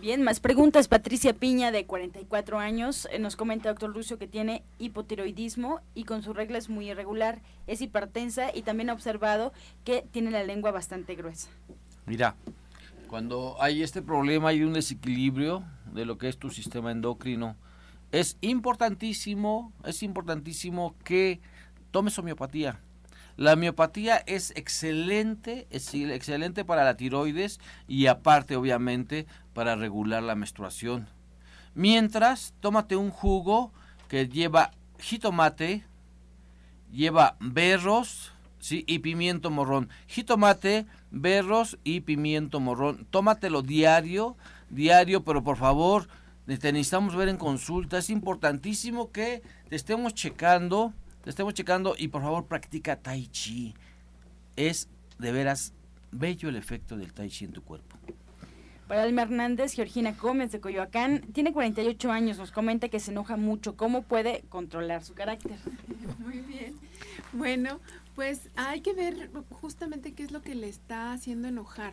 Bien, 0.00 0.22
más 0.22 0.38
preguntas. 0.38 0.86
Patricia 0.86 1.32
Piña, 1.32 1.72
de 1.72 1.84
44 1.84 2.60
años, 2.60 3.08
eh, 3.10 3.18
nos 3.18 3.34
comenta, 3.34 3.68
doctor 3.68 3.90
Lucio, 3.90 4.16
que 4.16 4.28
tiene 4.28 4.62
hipotiroidismo 4.78 5.80
y 5.92 6.04
con 6.04 6.22
su 6.22 6.32
regla 6.32 6.56
es 6.56 6.68
muy 6.68 6.88
irregular, 6.88 7.42
es 7.66 7.80
hipertensa 7.80 8.54
y 8.54 8.62
también 8.62 8.90
ha 8.90 8.92
observado 8.92 9.52
que 9.84 10.06
tiene 10.12 10.30
la 10.30 10.44
lengua 10.44 10.70
bastante 10.70 11.16
gruesa. 11.16 11.48
Mira, 12.06 12.36
cuando 13.08 13.56
hay 13.60 13.82
este 13.82 14.00
problema, 14.00 14.50
hay 14.50 14.62
un 14.62 14.74
desequilibrio 14.74 15.64
de 15.92 16.04
lo 16.04 16.16
que 16.16 16.28
es 16.28 16.38
tu 16.38 16.50
sistema 16.50 16.92
endocrino. 16.92 17.56
Es 18.12 18.36
importantísimo, 18.40 19.72
es 19.84 20.04
importantísimo 20.04 20.94
que 21.02 21.40
tomes 21.90 22.16
homeopatía. 22.20 22.80
La 23.38 23.54
miopatía 23.54 24.16
es 24.26 24.52
excelente, 24.56 25.68
es 25.70 25.94
excelente 25.94 26.64
para 26.64 26.82
la 26.82 26.96
tiroides 26.96 27.60
y 27.86 28.06
aparte 28.08 28.56
obviamente 28.56 29.28
para 29.52 29.76
regular 29.76 30.24
la 30.24 30.34
menstruación. 30.34 31.08
Mientras, 31.72 32.52
tómate 32.58 32.96
un 32.96 33.10
jugo 33.10 33.72
que 34.08 34.28
lleva 34.28 34.72
jitomate, 34.98 35.84
lleva 36.90 37.36
berros, 37.38 38.32
¿sí? 38.58 38.82
y 38.88 38.98
pimiento 38.98 39.52
morrón. 39.52 39.88
Jitomate, 40.08 40.86
berros 41.12 41.78
y 41.84 42.00
pimiento 42.00 42.58
morrón. 42.58 43.06
Tómatelo 43.08 43.62
diario, 43.62 44.36
diario, 44.68 45.22
pero 45.22 45.44
por 45.44 45.58
favor, 45.58 46.08
te 46.46 46.72
necesitamos 46.72 47.14
ver 47.14 47.28
en 47.28 47.36
consulta. 47.36 47.98
Es 47.98 48.10
importantísimo 48.10 49.12
que 49.12 49.42
te 49.68 49.76
estemos 49.76 50.12
checando 50.14 50.92
estemos 51.24 51.54
checando 51.54 51.94
y 51.96 52.08
por 52.08 52.22
favor 52.22 52.46
practica 52.46 52.96
Tai 52.96 53.26
Chi. 53.28 53.74
Es 54.56 54.88
de 55.18 55.32
veras 55.32 55.72
bello 56.10 56.48
el 56.48 56.56
efecto 56.56 56.96
del 56.96 57.12
Tai 57.12 57.28
Chi 57.28 57.44
en 57.44 57.52
tu 57.52 57.62
cuerpo. 57.62 57.96
Para 58.88 59.02
Alma 59.02 59.22
Hernández, 59.22 59.74
Georgina 59.74 60.12
Gómez 60.12 60.50
de 60.50 60.60
Coyoacán, 60.60 61.20
tiene 61.34 61.52
48 61.52 62.10
años, 62.10 62.38
nos 62.38 62.52
comenta 62.52 62.88
que 62.88 63.00
se 63.00 63.10
enoja 63.10 63.36
mucho. 63.36 63.76
¿Cómo 63.76 64.00
puede 64.00 64.44
controlar 64.48 65.04
su 65.04 65.12
carácter? 65.12 65.58
Muy 66.18 66.40
bien. 66.40 66.74
Bueno, 67.34 67.80
pues 68.14 68.48
hay 68.56 68.80
que 68.80 68.94
ver 68.94 69.30
justamente 69.60 70.14
qué 70.14 70.22
es 70.22 70.32
lo 70.32 70.40
que 70.40 70.54
le 70.54 70.70
está 70.70 71.12
haciendo 71.12 71.48
enojar, 71.48 71.92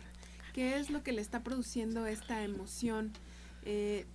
qué 0.54 0.78
es 0.78 0.88
lo 0.88 1.02
que 1.02 1.12
le 1.12 1.20
está 1.20 1.42
produciendo 1.42 2.06
esta 2.06 2.42
emoción. 2.42 3.12
Eh, 3.62 4.06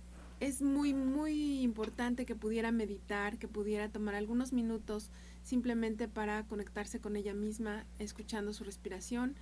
es 0.42 0.60
muy, 0.60 0.92
muy 0.92 1.62
importante 1.62 2.26
que 2.26 2.34
pudiera 2.34 2.72
meditar, 2.72 3.38
que 3.38 3.46
pudiera 3.46 3.88
tomar 3.88 4.16
algunos 4.16 4.52
minutos 4.52 5.08
simplemente 5.44 6.08
para 6.08 6.42
conectarse 6.48 6.98
con 6.98 7.14
ella 7.14 7.32
misma, 7.32 7.84
escuchando 8.00 8.52
su 8.52 8.64
respiración, 8.64 9.36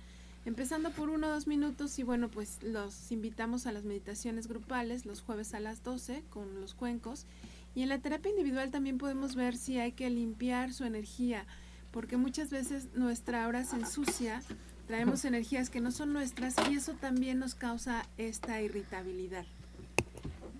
empezando 0.45 0.91
por 0.91 1.09
uno 1.09 1.25
o 1.25 1.31
dos 1.31 1.47
minutos 1.47 1.97
y 1.97 2.03
bueno, 2.03 2.29
pues 2.29 2.61
los 2.61 3.11
invitamos 3.11 3.65
a 3.65 3.71
las 3.71 3.83
meditaciones 3.83 4.45
grupales 4.45 5.07
los 5.07 5.21
jueves 5.21 5.55
a 5.55 5.59
las 5.59 5.81
12 5.81 6.23
con 6.29 6.61
los 6.61 6.75
cuencos 6.75 7.25
y 7.73 7.81
en 7.81 7.89
la 7.89 7.97
terapia 7.97 8.29
individual 8.29 8.69
también 8.69 8.99
podemos 8.99 9.35
ver 9.35 9.57
si 9.57 9.79
hay 9.79 9.93
que 9.93 10.07
limpiar 10.11 10.71
su 10.71 10.83
energía, 10.83 11.47
porque 11.89 12.15
muchas 12.15 12.51
veces 12.51 12.89
nuestra 12.93 13.43
aura 13.45 13.63
se 13.63 13.77
ensucia, 13.77 14.43
traemos 14.85 15.25
energías 15.25 15.71
que 15.71 15.81
no 15.81 15.89
son 15.89 16.13
nuestras 16.13 16.53
y 16.69 16.75
eso 16.75 16.93
también 16.93 17.39
nos 17.39 17.55
causa 17.55 18.07
esta 18.17 18.61
irritabilidad. 18.61 19.47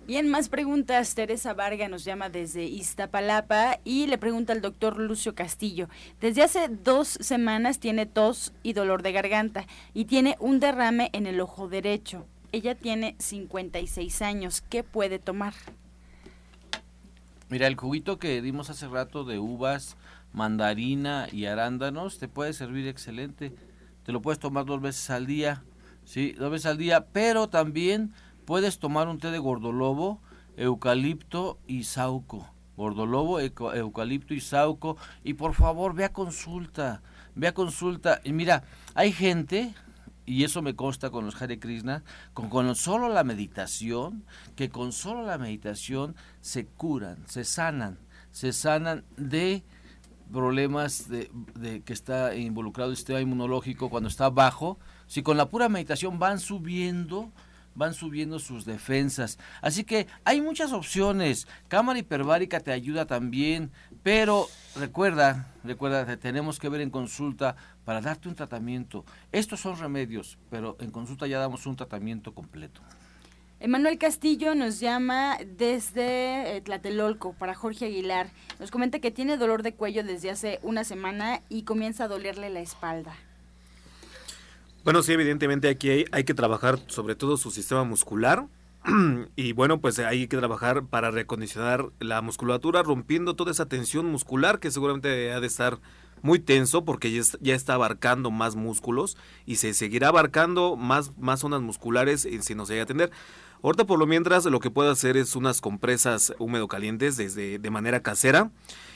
Bien, 0.04 0.28
más 0.28 0.48
preguntas. 0.48 1.14
Teresa 1.14 1.54
Varga 1.54 1.88
nos 1.88 2.04
llama 2.04 2.28
desde 2.28 2.64
Iztapalapa 2.64 3.78
y 3.84 4.08
le 4.08 4.18
pregunta 4.18 4.52
al 4.52 4.60
doctor 4.60 4.98
Lucio 4.98 5.36
Castillo. 5.36 5.88
Desde 6.20 6.42
hace 6.42 6.68
dos 6.68 7.06
semanas 7.06 7.78
tiene 7.78 8.06
tos 8.06 8.52
y 8.64 8.72
dolor 8.72 9.02
de 9.02 9.12
garganta 9.12 9.64
y 9.94 10.06
tiene 10.06 10.36
un 10.40 10.58
derrame 10.58 11.08
en 11.12 11.28
el 11.28 11.40
ojo 11.40 11.68
derecho. 11.68 12.26
Ella 12.50 12.74
tiene 12.74 13.14
56 13.20 14.22
años. 14.22 14.60
¿Qué 14.60 14.82
puede 14.82 15.20
tomar? 15.20 15.54
Mira, 17.48 17.68
el 17.68 17.76
juguito 17.76 18.18
que 18.18 18.42
dimos 18.42 18.70
hace 18.70 18.88
rato 18.88 19.22
de 19.22 19.38
uvas, 19.38 19.96
mandarina 20.32 21.28
y 21.30 21.46
arándanos 21.46 22.18
te 22.18 22.26
puede 22.26 22.54
servir 22.54 22.88
excelente. 22.88 23.52
Te 24.04 24.10
lo 24.10 24.20
puedes 24.20 24.40
tomar 24.40 24.64
dos 24.64 24.80
veces 24.80 25.10
al 25.10 25.26
día, 25.26 25.62
sí, 26.04 26.32
dos 26.32 26.50
veces 26.50 26.66
al 26.66 26.78
día, 26.78 27.06
pero 27.12 27.48
también 27.48 28.12
puedes 28.44 28.78
tomar 28.78 29.08
un 29.08 29.18
té 29.18 29.30
de 29.30 29.38
gordolobo, 29.38 30.20
eucalipto 30.56 31.58
y 31.66 31.84
sauco. 31.84 32.48
Gordolobo, 32.76 33.40
eucalipto 33.40 34.34
y 34.34 34.40
sauco. 34.40 34.96
Y 35.24 35.34
por 35.34 35.54
favor, 35.54 35.94
ve 35.94 36.04
a 36.04 36.12
consulta. 36.12 37.02
Ve 37.34 37.48
a 37.48 37.54
consulta. 37.54 38.20
Y 38.24 38.32
mira, 38.32 38.64
hay 38.94 39.12
gente, 39.12 39.74
y 40.26 40.44
eso 40.44 40.62
me 40.62 40.74
consta 40.74 41.10
con 41.10 41.24
los 41.24 41.40
Hare 41.40 41.58
Krishna, 41.58 42.02
con, 42.34 42.48
con 42.48 42.74
solo 42.74 43.08
la 43.08 43.24
meditación, 43.24 44.24
que 44.56 44.70
con 44.70 44.92
solo 44.92 45.22
la 45.22 45.38
meditación 45.38 46.16
se 46.40 46.66
curan, 46.66 47.18
se 47.26 47.44
sanan, 47.44 47.98
se 48.30 48.52
sanan 48.52 49.04
de 49.16 49.62
problemas 50.32 51.08
de, 51.08 51.30
de 51.54 51.82
que 51.82 51.92
está 51.92 52.34
involucrado 52.34 52.90
el 52.90 52.96
sistema 52.96 53.20
inmunológico 53.20 53.90
cuando 53.90 54.08
está 54.08 54.30
bajo, 54.30 54.78
si 55.06 55.22
con 55.22 55.36
la 55.36 55.50
pura 55.50 55.68
meditación 55.68 56.18
van 56.18 56.40
subiendo, 56.40 57.30
van 57.74 57.94
subiendo 57.94 58.38
sus 58.38 58.64
defensas. 58.64 59.38
Así 59.60 59.84
que 59.84 60.06
hay 60.24 60.40
muchas 60.40 60.72
opciones. 60.72 61.46
Cámara 61.68 61.98
hiperbárica 61.98 62.60
te 62.60 62.72
ayuda 62.72 63.06
también, 63.06 63.70
pero 64.02 64.48
recuerda, 64.76 65.52
recuerda 65.64 66.06
que 66.06 66.16
tenemos 66.16 66.58
que 66.58 66.68
ver 66.68 66.80
en 66.80 66.90
consulta 66.90 67.56
para 67.84 68.00
darte 68.00 68.28
un 68.28 68.34
tratamiento. 68.34 69.04
Estos 69.32 69.60
son 69.60 69.78
remedios, 69.78 70.38
pero 70.50 70.76
en 70.80 70.90
consulta 70.90 71.26
ya 71.26 71.38
damos 71.38 71.66
un 71.66 71.76
tratamiento 71.76 72.34
completo. 72.34 72.80
Emanuel 73.60 73.96
Castillo 73.96 74.56
nos 74.56 74.80
llama 74.80 75.38
desde 75.46 76.56
eh, 76.56 76.60
Tlatelolco 76.62 77.32
para 77.34 77.54
Jorge 77.54 77.84
Aguilar. 77.84 78.28
Nos 78.58 78.72
comenta 78.72 78.98
que 78.98 79.12
tiene 79.12 79.36
dolor 79.36 79.62
de 79.62 79.72
cuello 79.72 80.02
desde 80.02 80.30
hace 80.30 80.58
una 80.64 80.82
semana 80.82 81.42
y 81.48 81.62
comienza 81.62 82.04
a 82.04 82.08
dolerle 82.08 82.50
la 82.50 82.58
espalda. 82.58 83.14
Bueno, 84.84 85.02
sí, 85.02 85.12
evidentemente 85.12 85.68
aquí 85.68 85.90
hay, 85.90 86.04
hay 86.10 86.24
que 86.24 86.34
trabajar 86.34 86.80
sobre 86.88 87.14
todo 87.14 87.36
su 87.36 87.50
sistema 87.50 87.84
muscular. 87.84 88.46
y 89.36 89.52
bueno, 89.52 89.80
pues 89.80 90.00
hay 90.00 90.26
que 90.26 90.36
trabajar 90.36 90.86
para 90.86 91.12
recondicionar 91.12 91.90
la 92.00 92.20
musculatura, 92.20 92.82
rompiendo 92.82 93.36
toda 93.36 93.52
esa 93.52 93.66
tensión 93.66 94.06
muscular 94.06 94.58
que 94.58 94.72
seguramente 94.72 95.32
ha 95.32 95.40
de 95.40 95.46
estar 95.46 95.78
muy 96.22 96.38
tenso 96.40 96.84
porque 96.84 97.12
ya, 97.40 97.54
está 97.54 97.74
abarcando 97.74 98.30
más 98.30 98.56
músculos 98.56 99.16
y 99.46 99.56
se 99.56 99.74
seguirá 99.74 100.08
abarcando 100.08 100.76
más, 100.76 101.16
más 101.16 101.40
zonas 101.40 101.60
musculares 101.60 102.28
si 102.40 102.54
no 102.54 102.66
se 102.66 102.72
llega 102.72 102.82
a 102.82 102.84
atender. 102.84 103.10
Ahorita 103.62 103.84
por 103.84 104.00
lo 104.00 104.06
mientras 104.06 104.44
lo 104.46 104.58
que 104.58 104.70
puede 104.70 104.90
hacer 104.90 105.16
es 105.16 105.36
unas 105.36 105.60
compresas 105.60 106.32
húmedo 106.38 106.66
calientes 106.66 107.16
desde 107.16 107.60
de 107.60 107.70
manera 107.70 108.02
casera 108.02 108.50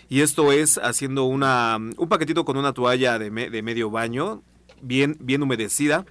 y 0.09 0.22
esto 0.22 0.51
es 0.51 0.78
haciendo 0.78 1.24
una 1.24 1.78
un 1.78 2.09
paquetito 2.09 2.45
con 2.45 2.57
una 2.57 2.72
toalla 2.72 3.18
de, 3.18 3.30
de 3.30 3.62
medio 3.62 3.91
baño 3.91 4.43
bien 4.83 5.16
bien 5.20 5.43
humedecida. 5.43 6.05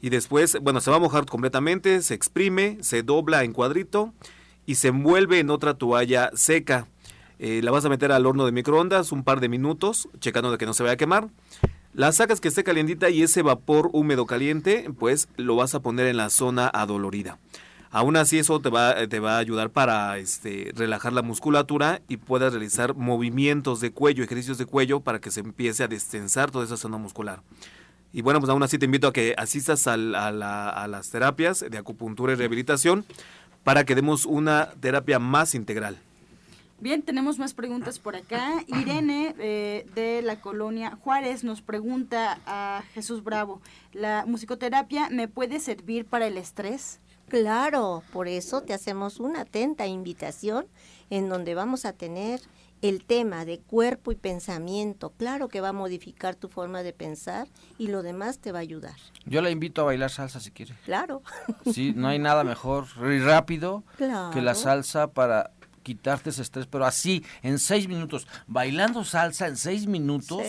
Y 0.00 0.08
después 0.08 0.58
bueno 0.62 0.80
se 0.80 0.90
va 0.90 0.96
a 0.96 1.00
mojar 1.00 1.26
completamente 1.26 2.02
se 2.02 2.14
exprime 2.14 2.78
se 2.80 3.02
dobla 3.02 3.44
en 3.44 3.52
cuadrito 3.52 4.14
y 4.66 4.76
se 4.76 4.88
envuelve 4.88 5.38
en 5.38 5.50
otra 5.50 5.74
toalla 5.74 6.30
seca. 6.34 6.86
Eh, 7.38 7.60
la 7.62 7.70
vas 7.70 7.84
a 7.84 7.88
meter 7.88 8.12
al 8.12 8.26
horno 8.26 8.44
de 8.46 8.52
microondas 8.52 9.12
un 9.12 9.24
par 9.24 9.40
de 9.40 9.48
minutos 9.48 10.08
checando 10.20 10.50
de 10.50 10.58
que 10.58 10.66
no 10.66 10.74
se 10.74 10.82
vaya 10.82 10.94
a 10.94 10.98
quemar. 10.98 11.28
La 11.92 12.12
sacas 12.12 12.40
que 12.40 12.48
esté 12.48 12.62
calientita 12.62 13.10
y 13.10 13.22
ese 13.22 13.42
vapor 13.42 13.90
húmedo 13.92 14.26
caliente 14.26 14.90
pues 14.98 15.28
lo 15.36 15.56
vas 15.56 15.74
a 15.74 15.80
poner 15.80 16.06
en 16.06 16.18
la 16.18 16.30
zona 16.30 16.68
adolorida. 16.68 17.38
Aún 17.92 18.16
así 18.16 18.38
eso 18.38 18.60
te 18.60 18.70
va, 18.70 19.08
te 19.08 19.18
va 19.18 19.34
a 19.34 19.38
ayudar 19.38 19.70
para 19.70 20.16
este, 20.18 20.70
relajar 20.76 21.12
la 21.12 21.22
musculatura 21.22 22.00
y 22.06 22.18
puedas 22.18 22.52
realizar 22.52 22.94
movimientos 22.94 23.80
de 23.80 23.90
cuello, 23.90 24.22
ejercicios 24.22 24.58
de 24.58 24.66
cuello 24.66 25.00
para 25.00 25.20
que 25.20 25.32
se 25.32 25.40
empiece 25.40 25.82
a 25.82 25.88
destensar 25.88 26.52
toda 26.52 26.64
esa 26.64 26.76
zona 26.76 26.98
muscular. 26.98 27.42
Y 28.12 28.22
bueno, 28.22 28.40
pues 28.40 28.50
aún 28.50 28.62
así 28.62 28.78
te 28.78 28.86
invito 28.86 29.08
a 29.08 29.12
que 29.12 29.34
asistas 29.38 29.86
a, 29.86 29.94
a 29.94 30.88
las 30.88 31.10
terapias 31.10 31.64
de 31.68 31.78
acupuntura 31.78 32.32
y 32.32 32.36
rehabilitación 32.36 33.04
para 33.64 33.84
que 33.84 33.94
demos 33.94 34.26
una 34.26 34.70
terapia 34.80 35.18
más 35.18 35.54
integral. 35.54 35.98
Bien, 36.80 37.02
tenemos 37.02 37.38
más 37.38 37.52
preguntas 37.52 37.98
por 37.98 38.16
acá. 38.16 38.64
Irene 38.66 39.34
eh, 39.38 39.86
de 39.94 40.22
la 40.22 40.40
colonia 40.40 40.96
Juárez 41.02 41.44
nos 41.44 41.60
pregunta 41.60 42.40
a 42.46 42.82
Jesús 42.94 43.22
Bravo, 43.22 43.60
¿la 43.92 44.24
musicoterapia 44.26 45.10
me 45.10 45.28
puede 45.28 45.60
servir 45.60 46.06
para 46.06 46.26
el 46.26 46.38
estrés? 46.38 46.98
Claro, 47.28 48.02
por 48.14 48.28
eso 48.28 48.62
te 48.62 48.72
hacemos 48.72 49.20
una 49.20 49.42
atenta 49.42 49.86
invitación 49.86 50.66
en 51.10 51.28
donde 51.28 51.54
vamos 51.54 51.84
a 51.84 51.92
tener 51.92 52.40
el 52.82 53.04
tema 53.04 53.44
de 53.44 53.58
cuerpo 53.58 54.12
y 54.12 54.16
pensamiento. 54.16 55.10
Claro 55.16 55.48
que 55.48 55.60
va 55.60 55.68
a 55.68 55.72
modificar 55.72 56.34
tu 56.34 56.48
forma 56.48 56.82
de 56.82 56.92
pensar 56.92 57.48
y 57.78 57.88
lo 57.88 58.02
demás 58.02 58.38
te 58.38 58.52
va 58.52 58.58
a 58.58 58.62
ayudar. 58.62 58.96
Yo 59.26 59.42
la 59.42 59.50
invito 59.50 59.82
a 59.82 59.84
bailar 59.84 60.10
salsa 60.10 60.40
si 60.40 60.50
quiere. 60.50 60.74
Claro. 60.84 61.22
Sí, 61.72 61.92
no 61.94 62.08
hay 62.08 62.18
nada 62.18 62.44
mejor 62.44 62.86
y 62.98 63.18
rápido 63.18 63.84
que 64.32 64.40
la 64.40 64.54
salsa 64.54 65.12
para 65.12 65.50
quitarte 65.82 66.30
ese 66.30 66.42
estrés, 66.42 66.66
pero 66.66 66.84
así, 66.84 67.24
en 67.42 67.58
seis 67.58 67.88
minutos, 67.88 68.26
bailando 68.46 69.04
salsa 69.04 69.48
en 69.48 69.56
seis 69.56 69.86
minutos, 69.86 70.42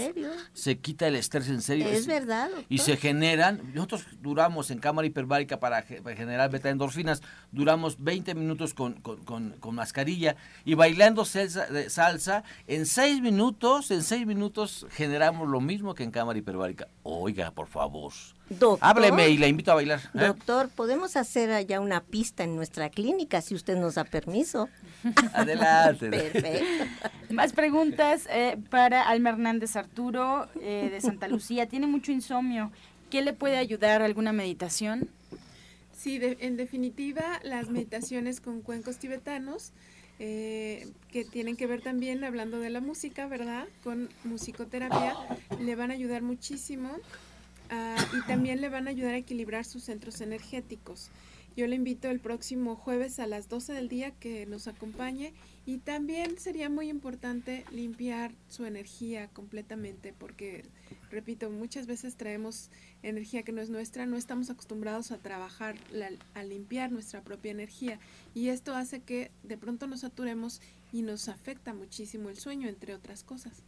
se 0.53 0.77
quita 0.79 1.07
el 1.07 1.15
estrés 1.15 1.47
en 1.49 1.61
serio. 1.61 1.87
Es 1.87 2.07
verdad. 2.07 2.49
Y 2.69 2.79
se 2.79 2.97
generan, 2.97 3.61
nosotros 3.73 4.05
duramos 4.21 4.71
en 4.71 4.79
cámara 4.79 5.07
hiperbárica 5.07 5.59
para, 5.59 5.83
generar 5.83 6.49
beta 6.49 6.69
endorfinas, 6.69 7.21
duramos 7.51 8.03
20 8.03 8.35
minutos 8.35 8.73
con, 8.73 8.93
con, 9.01 9.51
con, 9.59 9.75
mascarilla 9.75 10.35
y 10.65 10.73
bailando 10.73 11.25
salsa, 11.25 11.67
salsa, 11.89 12.43
en 12.67 12.85
seis 12.85 13.21
minutos, 13.21 13.91
en 13.91 14.03
seis 14.03 14.25
minutos 14.25 14.85
generamos 14.91 15.47
lo 15.47 15.61
mismo 15.61 15.95
que 15.95 16.03
en 16.03 16.11
cámara 16.11 16.39
hiperbárica. 16.39 16.87
Oiga, 17.03 17.51
por 17.51 17.67
favor. 17.67 18.11
Doctor, 18.59 18.79
Hábleme 18.81 19.29
y 19.29 19.37
la 19.37 19.47
invito 19.47 19.71
a 19.71 19.75
bailar. 19.75 19.99
¿eh? 20.13 20.25
Doctor, 20.25 20.67
podemos 20.69 21.15
hacer 21.15 21.51
allá 21.51 21.79
una 21.79 22.03
pista 22.03 22.43
en 22.43 22.55
nuestra 22.55 22.89
clínica 22.89 23.41
si 23.41 23.55
usted 23.55 23.77
nos 23.77 23.95
da 23.95 24.03
permiso. 24.03 24.67
Adelante. 25.33 26.09
Perfecto. 26.09 26.85
Más 27.29 27.53
preguntas 27.53 28.27
eh, 28.29 28.57
para 28.69 29.07
Alma 29.07 29.29
Hernández 29.29 29.77
Arturo 29.77 30.49
eh, 30.61 30.89
de 30.91 30.99
Santa 30.99 31.29
Lucía. 31.29 31.67
Tiene 31.67 31.87
mucho 31.87 32.11
insomnio. 32.11 32.73
¿Qué 33.09 33.21
le 33.21 33.31
puede 33.31 33.55
ayudar? 33.55 34.01
¿Alguna 34.01 34.33
meditación? 34.33 35.09
Sí, 35.93 36.19
en 36.21 36.57
definitiva, 36.57 37.39
las 37.43 37.69
meditaciones 37.69 38.41
con 38.41 38.61
cuencos 38.61 38.97
tibetanos, 38.97 39.71
que 40.17 41.25
tienen 41.31 41.55
que 41.55 41.67
ver 41.67 41.81
también, 41.81 42.23
hablando 42.23 42.59
de 42.59 42.69
la 42.69 42.79
música, 42.79 43.27
¿verdad? 43.27 43.65
Con 43.83 44.09
musicoterapia, 44.23 45.15
le 45.59 45.75
van 45.75 45.91
a 45.91 45.93
ayudar 45.93 46.21
muchísimo 46.23 46.97
Ah, 47.73 47.95
y 48.13 48.21
también 48.27 48.59
le 48.59 48.67
van 48.67 48.87
a 48.87 48.91
ayudar 48.91 49.13
a 49.13 49.17
equilibrar 49.17 49.63
sus 49.63 49.85
centros 49.85 50.19
energéticos. 50.19 51.09
Yo 51.55 51.67
le 51.67 51.75
invito 51.77 52.09
el 52.09 52.19
próximo 52.19 52.75
jueves 52.75 53.19
a 53.19 53.27
las 53.27 53.47
12 53.47 53.71
del 53.71 53.87
día 53.87 54.11
que 54.11 54.45
nos 54.45 54.67
acompañe 54.67 55.33
y 55.65 55.77
también 55.77 56.37
sería 56.37 56.69
muy 56.69 56.89
importante 56.89 57.65
limpiar 57.71 58.33
su 58.49 58.65
energía 58.65 59.29
completamente 59.29 60.13
porque, 60.17 60.65
repito, 61.09 61.49
muchas 61.49 61.87
veces 61.87 62.15
traemos 62.15 62.69
energía 63.03 63.43
que 63.43 63.53
no 63.53 63.61
es 63.61 63.69
nuestra, 63.69 64.05
no 64.05 64.17
estamos 64.17 64.49
acostumbrados 64.49 65.11
a 65.11 65.17
trabajar, 65.17 65.75
a 66.33 66.43
limpiar 66.43 66.91
nuestra 66.91 67.21
propia 67.21 67.51
energía 67.51 67.99
y 68.33 68.49
esto 68.49 68.75
hace 68.75 69.01
que 69.01 69.31
de 69.43 69.57
pronto 69.57 69.87
nos 69.87 70.01
saturemos 70.01 70.61
y 70.91 71.03
nos 71.03 71.29
afecta 71.29 71.73
muchísimo 71.73 72.29
el 72.29 72.37
sueño, 72.37 72.67
entre 72.67 72.93
otras 72.93 73.23
cosas. 73.23 73.63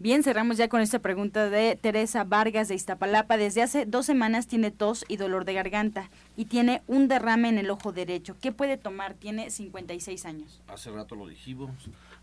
Bien, 0.00 0.22
cerramos 0.22 0.56
ya 0.56 0.68
con 0.68 0.80
esta 0.80 1.00
pregunta 1.00 1.50
de 1.50 1.74
Teresa 1.74 2.22
Vargas 2.22 2.68
de 2.68 2.76
Iztapalapa. 2.76 3.36
Desde 3.36 3.62
hace 3.62 3.84
dos 3.84 4.06
semanas 4.06 4.46
tiene 4.46 4.70
tos 4.70 5.04
y 5.08 5.16
dolor 5.16 5.44
de 5.44 5.54
garganta 5.54 6.08
y 6.36 6.44
tiene 6.44 6.82
un 6.86 7.08
derrame 7.08 7.48
en 7.48 7.58
el 7.58 7.68
ojo 7.68 7.90
derecho. 7.90 8.36
¿Qué 8.40 8.52
puede 8.52 8.76
tomar? 8.76 9.14
Tiene 9.14 9.50
56 9.50 10.24
años. 10.24 10.62
Hace 10.68 10.92
rato 10.92 11.16
lo 11.16 11.26
dijimos. 11.26 11.72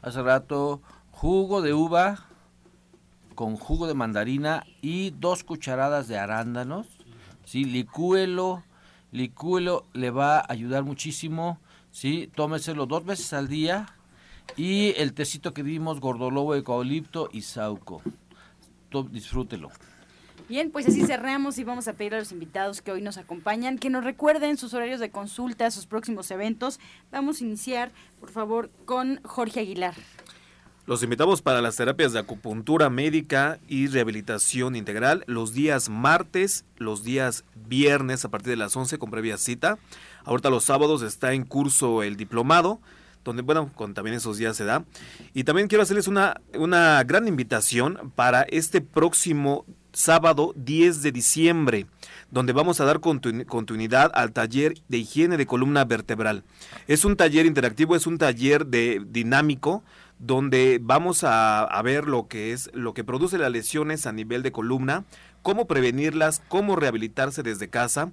Hace 0.02 0.22
rato 0.22 0.82
jugo 1.12 1.62
de 1.62 1.74
uva 1.74 2.28
con 3.36 3.58
jugo 3.58 3.88
de 3.88 3.94
mandarina 3.94 4.66
y 4.82 5.10
dos 5.10 5.44
cucharadas 5.44 6.08
de 6.08 6.18
arándanos. 6.18 6.88
¿sí? 7.44 7.66
Licúelo, 7.66 8.64
licúelo 9.12 9.86
le 9.92 10.12
va 10.12 10.38
a 10.38 10.46
ayudar 10.48 10.84
muchísimo. 10.84 11.60
¿sí? 11.92 12.32
Tómeselo 12.36 12.86
dos 12.86 13.04
veces 13.04 13.34
al 13.34 13.50
día 13.50 13.95
y 14.58 14.94
el 14.98 15.14
tecito 15.14 15.54
que 15.54 15.64
dimos, 15.64 16.00
gordolobo, 16.00 16.56
eucalipto 16.56 17.30
y 17.32 17.42
sauco. 17.42 18.02
disfrútelo. 19.12 19.72
Bien, 20.48 20.70
pues 20.70 20.88
así 20.88 21.06
cerramos 21.08 21.58
y 21.58 21.64
vamos 21.64 21.88
a 21.88 21.94
pedir 21.94 22.14
a 22.14 22.20
los 22.20 22.32
invitados 22.32 22.84
que 22.84 22.92
hoy 22.92 23.02
nos 23.02 23.18
acompañan 23.18 23.80
que 23.80 23.90
nos 23.90 24.04
recuerden 24.04 24.58
sus 24.58 24.76
horarios 24.76 25.00
de 25.00 25.10
consulta, 25.10 25.72
sus 25.72 25.88
próximos 25.88 26.30
eventos. 26.30 26.80
Vamos 27.12 27.42
a 27.42 27.46
iniciar, 27.46 27.92
por 28.20 28.30
favor, 28.30 28.70
con 28.86 29.20
Jorge 29.24 29.62
Aguilar. 29.62 29.96
Los 30.86 31.02
invitamos 31.02 31.42
para 31.42 31.64
las 31.64 31.78
terapias 31.78 32.14
de 32.14 32.20
acupuntura 32.20 32.92
médica 32.92 33.60
y 33.68 33.88
rehabilitación 33.88 34.76
integral 34.76 35.24
los 35.26 35.52
días 35.52 35.90
martes, 35.90 36.64
los 36.78 37.04
días 37.04 37.44
viernes 37.68 38.24
a 38.24 38.30
partir 38.30 38.52
de 38.52 38.58
las 38.58 38.76
11 38.76 39.00
con 39.00 39.10
previa 39.10 39.38
cita. 39.38 39.80
Ahorita 40.26 40.52
los 40.52 40.66
sábados 40.66 41.02
está 41.02 41.34
en 41.34 41.44
curso 41.44 42.04
el 42.04 42.18
diplomado 42.18 42.80
donde, 43.26 43.42
bueno, 43.42 43.70
también 43.94 44.16
esos 44.16 44.38
días 44.38 44.56
se 44.56 44.64
da. 44.64 44.86
Y 45.34 45.44
también 45.44 45.68
quiero 45.68 45.82
hacerles 45.84 46.08
una, 46.08 46.40
una 46.58 47.04
gran 47.04 47.28
invitación 47.28 48.14
para 48.16 48.44
este 48.44 48.80
próximo 48.80 49.66
sábado 49.92 50.54
10 50.56 51.02
de 51.02 51.12
diciembre, 51.12 51.88
donde 52.30 52.54
vamos 52.54 52.80
a 52.80 52.86
dar 52.86 53.00
continuidad 53.00 54.12
al 54.14 54.32
taller 54.32 54.76
de 54.88 55.00
higiene 55.00 55.38
de 55.38 55.46
columna 55.46 55.86
vertebral. 55.86 56.44
Es 56.88 57.04
un 57.04 57.16
taller 57.16 57.46
interactivo, 57.46 57.96
es 57.96 58.06
un 58.06 58.18
taller 58.18 58.68
de 58.68 59.02
dinámico 59.08 59.84
donde 60.20 60.80
vamos 60.82 61.24
a, 61.24 61.64
a, 61.64 61.82
ver 61.82 62.08
lo 62.08 62.28
que 62.28 62.54
es 62.54 62.70
lo 62.74 62.94
que 62.94 63.04
produce 63.04 63.38
las 63.38 63.52
lesiones 63.52 64.06
a 64.06 64.14
nivel 64.14 64.44
de 64.44 64.52
columna, 64.52 65.04
cómo 65.42 65.68
prevenirlas, 65.68 66.42
cómo 66.48 66.76
rehabilitarse 66.78 67.44
desde 67.44 67.70
casa, 67.70 68.12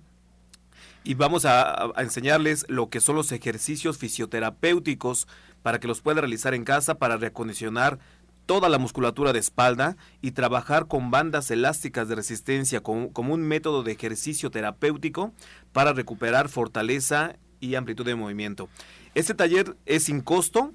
y 1.05 1.15
vamos 1.15 1.45
a, 1.45 1.93
enseñarles 1.99 2.65
lo 2.69 2.89
que 2.89 3.01
son 3.01 3.17
los 3.17 3.33
ejercicios 3.33 3.99
fisioterapéuticos 3.99 5.27
para 5.63 5.81
que 5.81 5.89
los 5.89 6.01
puedan 6.01 6.23
realizar 6.23 6.55
en 6.55 6.65
casa 6.65 6.97
para 6.97 7.17
reacondicionar 7.17 7.99
toda 8.47 8.69
la 8.69 8.79
musculatura 8.79 9.33
de 9.33 9.39
espalda 9.39 9.97
y 10.21 10.33
trabajar 10.33 10.87
con 10.87 11.11
bandas 11.11 11.51
elásticas 11.51 12.09
de 12.09 12.17
resistencia 12.17 12.83
como, 12.83 13.11
un 13.15 13.43
método 13.43 13.83
de 13.83 13.93
ejercicio 13.93 14.51
terapéutico 14.51 15.33
para 15.73 15.93
recuperar 15.93 16.49
fortaleza 16.49 17.37
y 17.61 17.77
amplitud 17.77 18.05
de 18.05 18.17
movimiento. 18.17 18.69
Este 19.15 19.35
taller 19.35 19.77
es 19.87 20.05
sin 20.05 20.21
costo, 20.21 20.73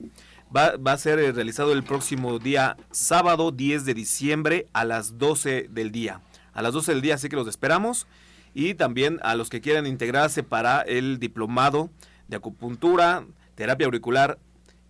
va, 0.55 0.78
va 0.78 0.93
a 0.93 0.97
ser 0.97 1.17
realizado 1.17 1.73
el 1.73 1.84
próximo 1.84 2.39
día 2.39 2.78
sábado 2.91 3.51
10 3.51 3.84
de 3.84 3.93
diciembre 3.93 4.67
a 4.71 4.86
las 4.86 5.17
12 5.17 5.67
del 5.69 5.91
día. 5.91 6.21
A 6.53 6.61
las 6.61 6.73
12 6.73 6.93
del 6.93 7.01
día, 7.01 7.15
así 7.15 7.28
que 7.28 7.36
los 7.36 7.47
esperamos. 7.47 8.07
Y 8.59 8.73
también 8.73 9.19
a 9.21 9.35
los 9.35 9.51
que 9.51 9.61
quieran 9.61 9.85
integrarse 9.85 10.41
para 10.41 10.81
el 10.81 11.19
diplomado 11.19 11.91
de 12.27 12.37
acupuntura, 12.37 13.23
terapia 13.53 13.85
auricular 13.85 14.39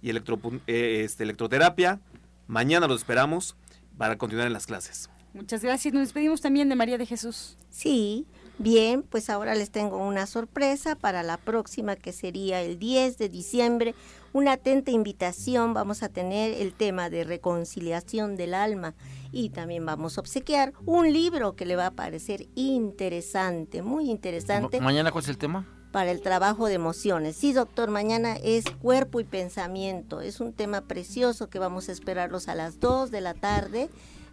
y 0.01 0.09
electro, 0.09 0.39
eh, 0.67 1.01
este, 1.03 1.25
electroterapia. 1.25 1.99
Mañana 2.47 2.87
los 2.87 3.01
esperamos 3.01 3.57
para 3.97 4.17
continuar 4.17 4.47
en 4.47 4.53
las 4.53 4.67
clases. 4.67 5.09
Muchas 5.33 5.61
gracias. 5.61 5.93
Nos 5.93 6.03
despedimos 6.03 6.39
también 6.39 6.69
de 6.69 6.75
María 6.75 6.97
de 6.97 7.05
Jesús. 7.05 7.57
Sí, 7.69 8.25
bien, 8.59 9.03
pues 9.03 9.29
ahora 9.29 9.55
les 9.55 9.71
tengo 9.71 9.97
una 9.97 10.25
sorpresa 10.25 10.95
para 10.95 11.23
la 11.23 11.37
próxima 11.37 11.95
que 11.95 12.11
sería 12.11 12.61
el 12.61 12.79
10 12.79 13.17
de 13.17 13.29
diciembre. 13.29 13.95
Una 14.33 14.53
atenta 14.53 14.91
invitación, 14.91 15.73
vamos 15.73 16.03
a 16.03 16.09
tener 16.09 16.53
el 16.61 16.73
tema 16.73 17.09
de 17.09 17.23
reconciliación 17.23 18.35
del 18.35 18.53
alma 18.53 18.93
y 19.31 19.49
también 19.49 19.85
vamos 19.85 20.17
a 20.17 20.21
obsequiar 20.21 20.73
un 20.85 21.11
libro 21.11 21.55
que 21.55 21.65
le 21.65 21.75
va 21.75 21.87
a 21.87 21.91
parecer 21.91 22.47
interesante, 22.55 23.81
muy 23.81 24.09
interesante. 24.09 24.79
¿Mañana 24.81 25.11
cuál 25.11 25.23
es 25.23 25.29
el 25.29 25.37
tema? 25.37 25.65
para 25.91 26.11
el 26.11 26.21
trabajo 26.21 26.67
de 26.67 26.75
emociones. 26.75 27.37
Sí, 27.37 27.53
doctor, 27.53 27.89
mañana 27.89 28.35
es 28.35 28.65
cuerpo 28.81 29.19
y 29.19 29.23
pensamiento. 29.23 30.21
Es 30.21 30.39
un 30.39 30.53
tema 30.53 30.81
precioso 30.81 31.49
que 31.49 31.57
vamos 31.57 31.89
a 31.89 31.91
esperarlos 31.91 32.49
a 32.49 32.55
las 32.55 32.79
2 32.79 33.09
de 33.09 33.21
la 33.21 33.33
tarde 33.33 33.89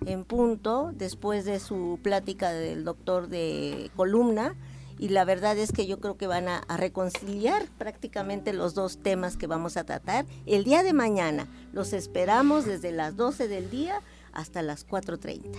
en 0.06 0.24
punto, 0.24 0.92
después 0.94 1.44
de 1.44 1.60
su 1.60 1.98
plática 2.02 2.52
del 2.52 2.84
doctor 2.84 3.28
de 3.28 3.90
columna. 3.96 4.54
Y 4.98 5.08
la 5.08 5.24
verdad 5.24 5.58
es 5.58 5.72
que 5.72 5.86
yo 5.86 5.98
creo 5.98 6.16
que 6.16 6.28
van 6.28 6.46
a, 6.48 6.58
a, 6.58 6.76
reconciliar 6.76 7.66
prácticamente 7.78 8.52
los 8.52 8.74
dos 8.74 8.98
temas 8.98 9.36
que 9.36 9.48
vamos 9.48 9.76
a 9.76 9.84
tratar 9.84 10.24
el 10.46 10.62
día 10.62 10.84
de 10.84 10.92
mañana. 10.92 11.48
Los 11.72 11.92
esperamos 11.92 12.64
desde 12.64 12.92
las 12.92 13.16
12 13.16 13.48
del 13.48 13.70
día 13.70 14.00
hasta 14.32 14.62
las 14.62 14.86
4.30. 14.86 15.58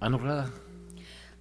Anugrada. 0.00 0.50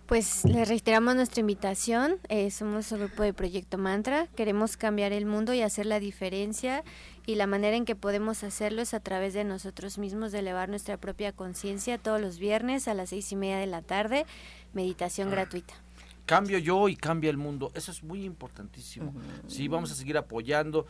Pues 0.10 0.44
le 0.44 0.66
reiteramos 0.66 1.16
nuestra 1.16 1.42
invitación. 1.42 2.18
Eh, 2.30 2.50
somos 2.50 2.92
el 2.92 2.98
grupo 2.98 3.22
de 3.22 3.32
Proyecto 3.32 3.78
Mantra. 3.78 4.26
Queremos 4.36 4.76
cambiar 4.76 5.12
el 5.12 5.28
mundo 5.28 5.54
y 5.54 5.62
hacer 5.62 5.86
la 5.86 6.00
diferencia. 6.00 6.84
Y 7.30 7.36
la 7.36 7.46
manera 7.46 7.78
en 7.78 7.86
que 7.86 7.96
podemos 7.96 8.44
hacerlo 8.44 8.82
es 8.82 8.96
a 8.96 9.02
través 9.02 9.36
de 9.36 9.44
nosotros 9.44 10.00
mismos, 10.00 10.32
de 10.32 10.40
elevar 10.40 10.68
nuestra 10.68 10.98
propia 10.98 11.32
conciencia 11.32 12.00
todos 12.00 12.20
los 12.20 12.40
viernes 12.40 12.88
a 12.88 12.96
las 12.96 13.10
seis 13.10 13.32
y 13.32 13.36
media 13.36 13.60
de 13.60 13.68
la 13.68 13.84
tarde. 13.84 14.26
Meditación 14.74 15.30
gratuita. 15.30 15.76
Cambio 16.26 16.58
yo 16.58 16.90
y 16.90 16.96
cambia 16.96 17.30
el 17.30 17.38
mundo. 17.38 17.72
Eso 17.76 17.92
es 17.92 18.02
muy 18.02 18.24
importantísimo. 18.24 19.14
Sí, 19.46 19.68
vamos 19.68 19.92
a 19.92 19.94
seguir 19.94 20.18
apoyando 20.18 20.88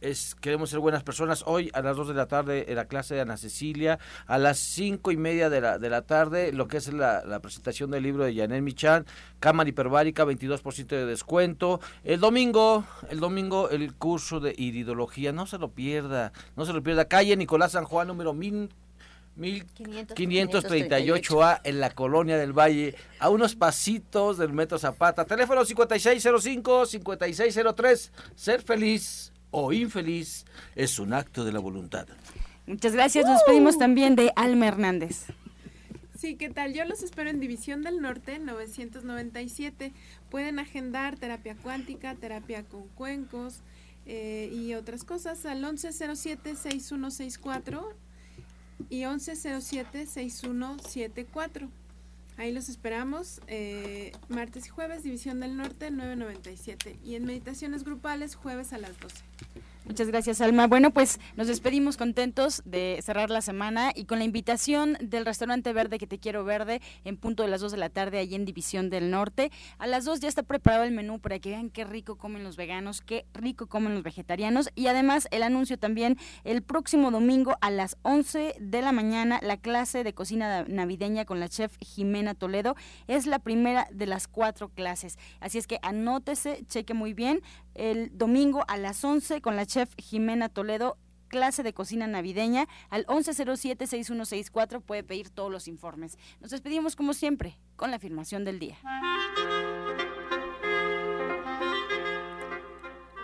es, 0.00 0.34
queremos 0.34 0.70
ser 0.70 0.80
buenas 0.80 1.02
personas. 1.02 1.42
Hoy 1.46 1.70
a 1.72 1.80
las 1.80 1.96
2 1.96 2.08
de 2.08 2.14
la 2.14 2.26
tarde 2.26 2.66
en 2.68 2.76
la 2.76 2.86
clase 2.86 3.14
de 3.14 3.22
Ana 3.22 3.36
Cecilia, 3.36 3.98
a 4.26 4.38
las 4.38 4.58
cinco 4.58 5.10
y 5.10 5.16
media 5.16 5.50
de 5.50 5.60
la, 5.60 5.78
de 5.78 5.90
la 5.90 6.02
tarde 6.02 6.52
lo 6.52 6.68
que 6.68 6.76
es 6.78 6.92
la, 6.92 7.24
la 7.24 7.40
presentación 7.40 7.90
del 7.90 8.02
libro 8.02 8.24
de 8.24 8.34
Yanel 8.34 8.62
Michan, 8.62 9.06
Cámara 9.40 9.68
Hiperbárica, 9.68 10.24
22% 10.24 10.86
de 10.86 11.06
descuento. 11.06 11.80
El 12.04 12.20
domingo, 12.20 12.84
el 13.10 13.20
domingo 13.20 13.70
el 13.70 13.94
curso 13.94 14.40
de 14.40 14.54
iridología, 14.56 15.32
no 15.32 15.46
se 15.46 15.58
lo 15.58 15.70
pierda, 15.70 16.32
no 16.56 16.66
se 16.66 16.72
lo 16.72 16.82
pierda. 16.82 17.06
Calle 17.06 17.36
Nicolás 17.36 17.72
San 17.72 17.84
Juan, 17.84 18.08
número 18.08 18.32
1000. 18.32 18.70
1538A 19.38 21.60
en 21.64 21.78
la 21.78 21.90
colonia 21.90 22.38
del 22.38 22.54
Valle, 22.54 22.94
a 23.18 23.28
unos 23.28 23.54
pasitos 23.54 24.38
del 24.38 24.54
Metro 24.54 24.78
Zapata. 24.78 25.26
Teléfono 25.26 25.62
5605-5603. 25.62 28.10
Ser 28.34 28.62
feliz 28.62 29.34
o 29.50 29.72
infeliz 29.72 30.44
es 30.74 30.98
un 30.98 31.12
acto 31.12 31.44
de 31.44 31.52
la 31.52 31.60
voluntad. 31.60 32.08
Muchas 32.66 32.92
gracias. 32.92 33.26
Nos 33.26 33.42
pedimos 33.44 33.78
también 33.78 34.16
de 34.16 34.32
Alma 34.34 34.66
Hernández. 34.66 35.26
Sí, 36.18 36.34
¿qué 36.36 36.48
tal? 36.48 36.72
Yo 36.72 36.84
los 36.84 37.02
espero 37.02 37.28
en 37.30 37.40
División 37.40 37.82
del 37.82 38.00
Norte 38.00 38.38
997. 38.38 39.92
Pueden 40.30 40.58
agendar 40.58 41.18
terapia 41.18 41.54
cuántica, 41.62 42.14
terapia 42.14 42.64
con 42.64 42.88
cuencos 42.88 43.60
eh, 44.06 44.50
y 44.52 44.72
otras 44.74 45.04
cosas 45.04 45.44
al 45.46 45.62
1107-6164 45.62 47.84
y 48.88 49.02
1107-6174. 49.02 51.68
Ahí 52.38 52.52
los 52.52 52.68
esperamos, 52.68 53.40
eh, 53.46 54.12
martes 54.28 54.66
y 54.66 54.68
jueves, 54.68 55.02
División 55.02 55.40
del 55.40 55.56
Norte, 55.56 55.90
997. 55.90 56.98
Y 57.02 57.14
en 57.14 57.24
meditaciones 57.24 57.82
grupales, 57.82 58.34
jueves 58.34 58.72
a 58.74 58.78
las 58.78 58.98
12. 59.00 59.24
Muchas 59.86 60.08
gracias, 60.08 60.40
Alma. 60.40 60.66
Bueno, 60.66 60.90
pues 60.90 61.20
nos 61.36 61.46
despedimos 61.46 61.96
contentos 61.96 62.60
de 62.64 62.98
cerrar 63.04 63.30
la 63.30 63.40
semana 63.40 63.92
y 63.94 64.06
con 64.06 64.18
la 64.18 64.24
invitación 64.24 64.98
del 65.00 65.24
restaurante 65.24 65.72
verde 65.72 65.98
que 65.98 66.08
te 66.08 66.18
quiero 66.18 66.44
verde 66.44 66.82
en 67.04 67.16
punto 67.16 67.44
de 67.44 67.48
las 67.48 67.60
2 67.60 67.70
de 67.70 67.78
la 67.78 67.88
tarde 67.88 68.18
allí 68.18 68.34
en 68.34 68.44
División 68.44 68.90
del 68.90 69.12
Norte. 69.12 69.52
A 69.78 69.86
las 69.86 70.04
2 70.04 70.18
ya 70.18 70.28
está 70.28 70.42
preparado 70.42 70.82
el 70.82 70.90
menú 70.90 71.20
para 71.20 71.38
que 71.38 71.50
vean 71.50 71.70
qué 71.70 71.84
rico 71.84 72.18
comen 72.18 72.42
los 72.42 72.56
veganos, 72.56 73.00
qué 73.00 73.26
rico 73.32 73.68
comen 73.68 73.94
los 73.94 74.02
vegetarianos 74.02 74.70
y 74.74 74.88
además 74.88 75.28
el 75.30 75.44
anuncio 75.44 75.78
también 75.78 76.18
el 76.42 76.62
próximo 76.62 77.12
domingo 77.12 77.56
a 77.60 77.70
las 77.70 77.96
11 78.02 78.56
de 78.58 78.82
la 78.82 78.90
mañana 78.90 79.38
la 79.40 79.56
clase 79.56 80.02
de 80.02 80.14
cocina 80.14 80.64
navideña 80.66 81.24
con 81.24 81.38
la 81.38 81.48
chef 81.48 81.76
Jimena 81.78 82.34
Toledo 82.34 82.74
es 83.06 83.26
la 83.26 83.38
primera 83.38 83.86
de 83.92 84.06
las 84.06 84.26
cuatro 84.26 84.68
clases. 84.68 85.16
Así 85.38 85.58
es 85.58 85.68
que 85.68 85.78
anótese, 85.82 86.64
cheque 86.66 86.92
muy 86.92 87.14
bien 87.14 87.40
el 87.78 88.16
domingo 88.16 88.64
a 88.68 88.76
las 88.76 89.04
11 89.04 89.40
con 89.40 89.56
la 89.56 89.66
chef 89.66 89.94
Jimena 89.98 90.48
Toledo 90.48 90.98
clase 91.28 91.62
de 91.62 91.72
cocina 91.72 92.06
navideña 92.06 92.66
al 92.88 93.04
1107-6164 93.06 94.82
puede 94.82 95.02
pedir 95.02 95.30
todos 95.30 95.50
los 95.50 95.68
informes. 95.68 96.18
Nos 96.40 96.50
despedimos 96.50 96.96
como 96.96 97.14
siempre 97.14 97.58
con 97.76 97.90
la 97.90 97.96
afirmación 97.96 98.44
del 98.44 98.58
día. 98.58 98.78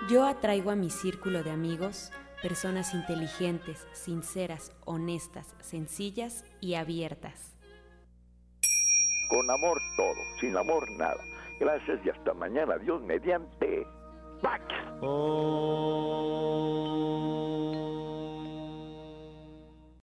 Yo 0.08 0.26
atraigo 0.26 0.70
a 0.70 0.76
mi 0.76 0.90
círculo 0.90 1.42
de 1.42 1.50
amigos 1.50 2.10
personas 2.42 2.92
inteligentes, 2.92 3.86
sinceras, 3.92 4.72
honestas, 4.84 5.54
sencillas 5.60 6.44
y 6.60 6.74
abiertas. 6.74 7.56
Con 9.28 9.48
amor 9.48 9.78
todo, 9.96 10.18
sin 10.40 10.56
amor 10.56 10.90
nada. 10.98 11.22
Gracias 11.60 12.04
y 12.04 12.10
hasta 12.10 12.34
mañana. 12.34 12.76
Dios 12.78 13.00
mediante. 13.02 13.86
back. 14.42 14.60
Oh. 15.02 15.42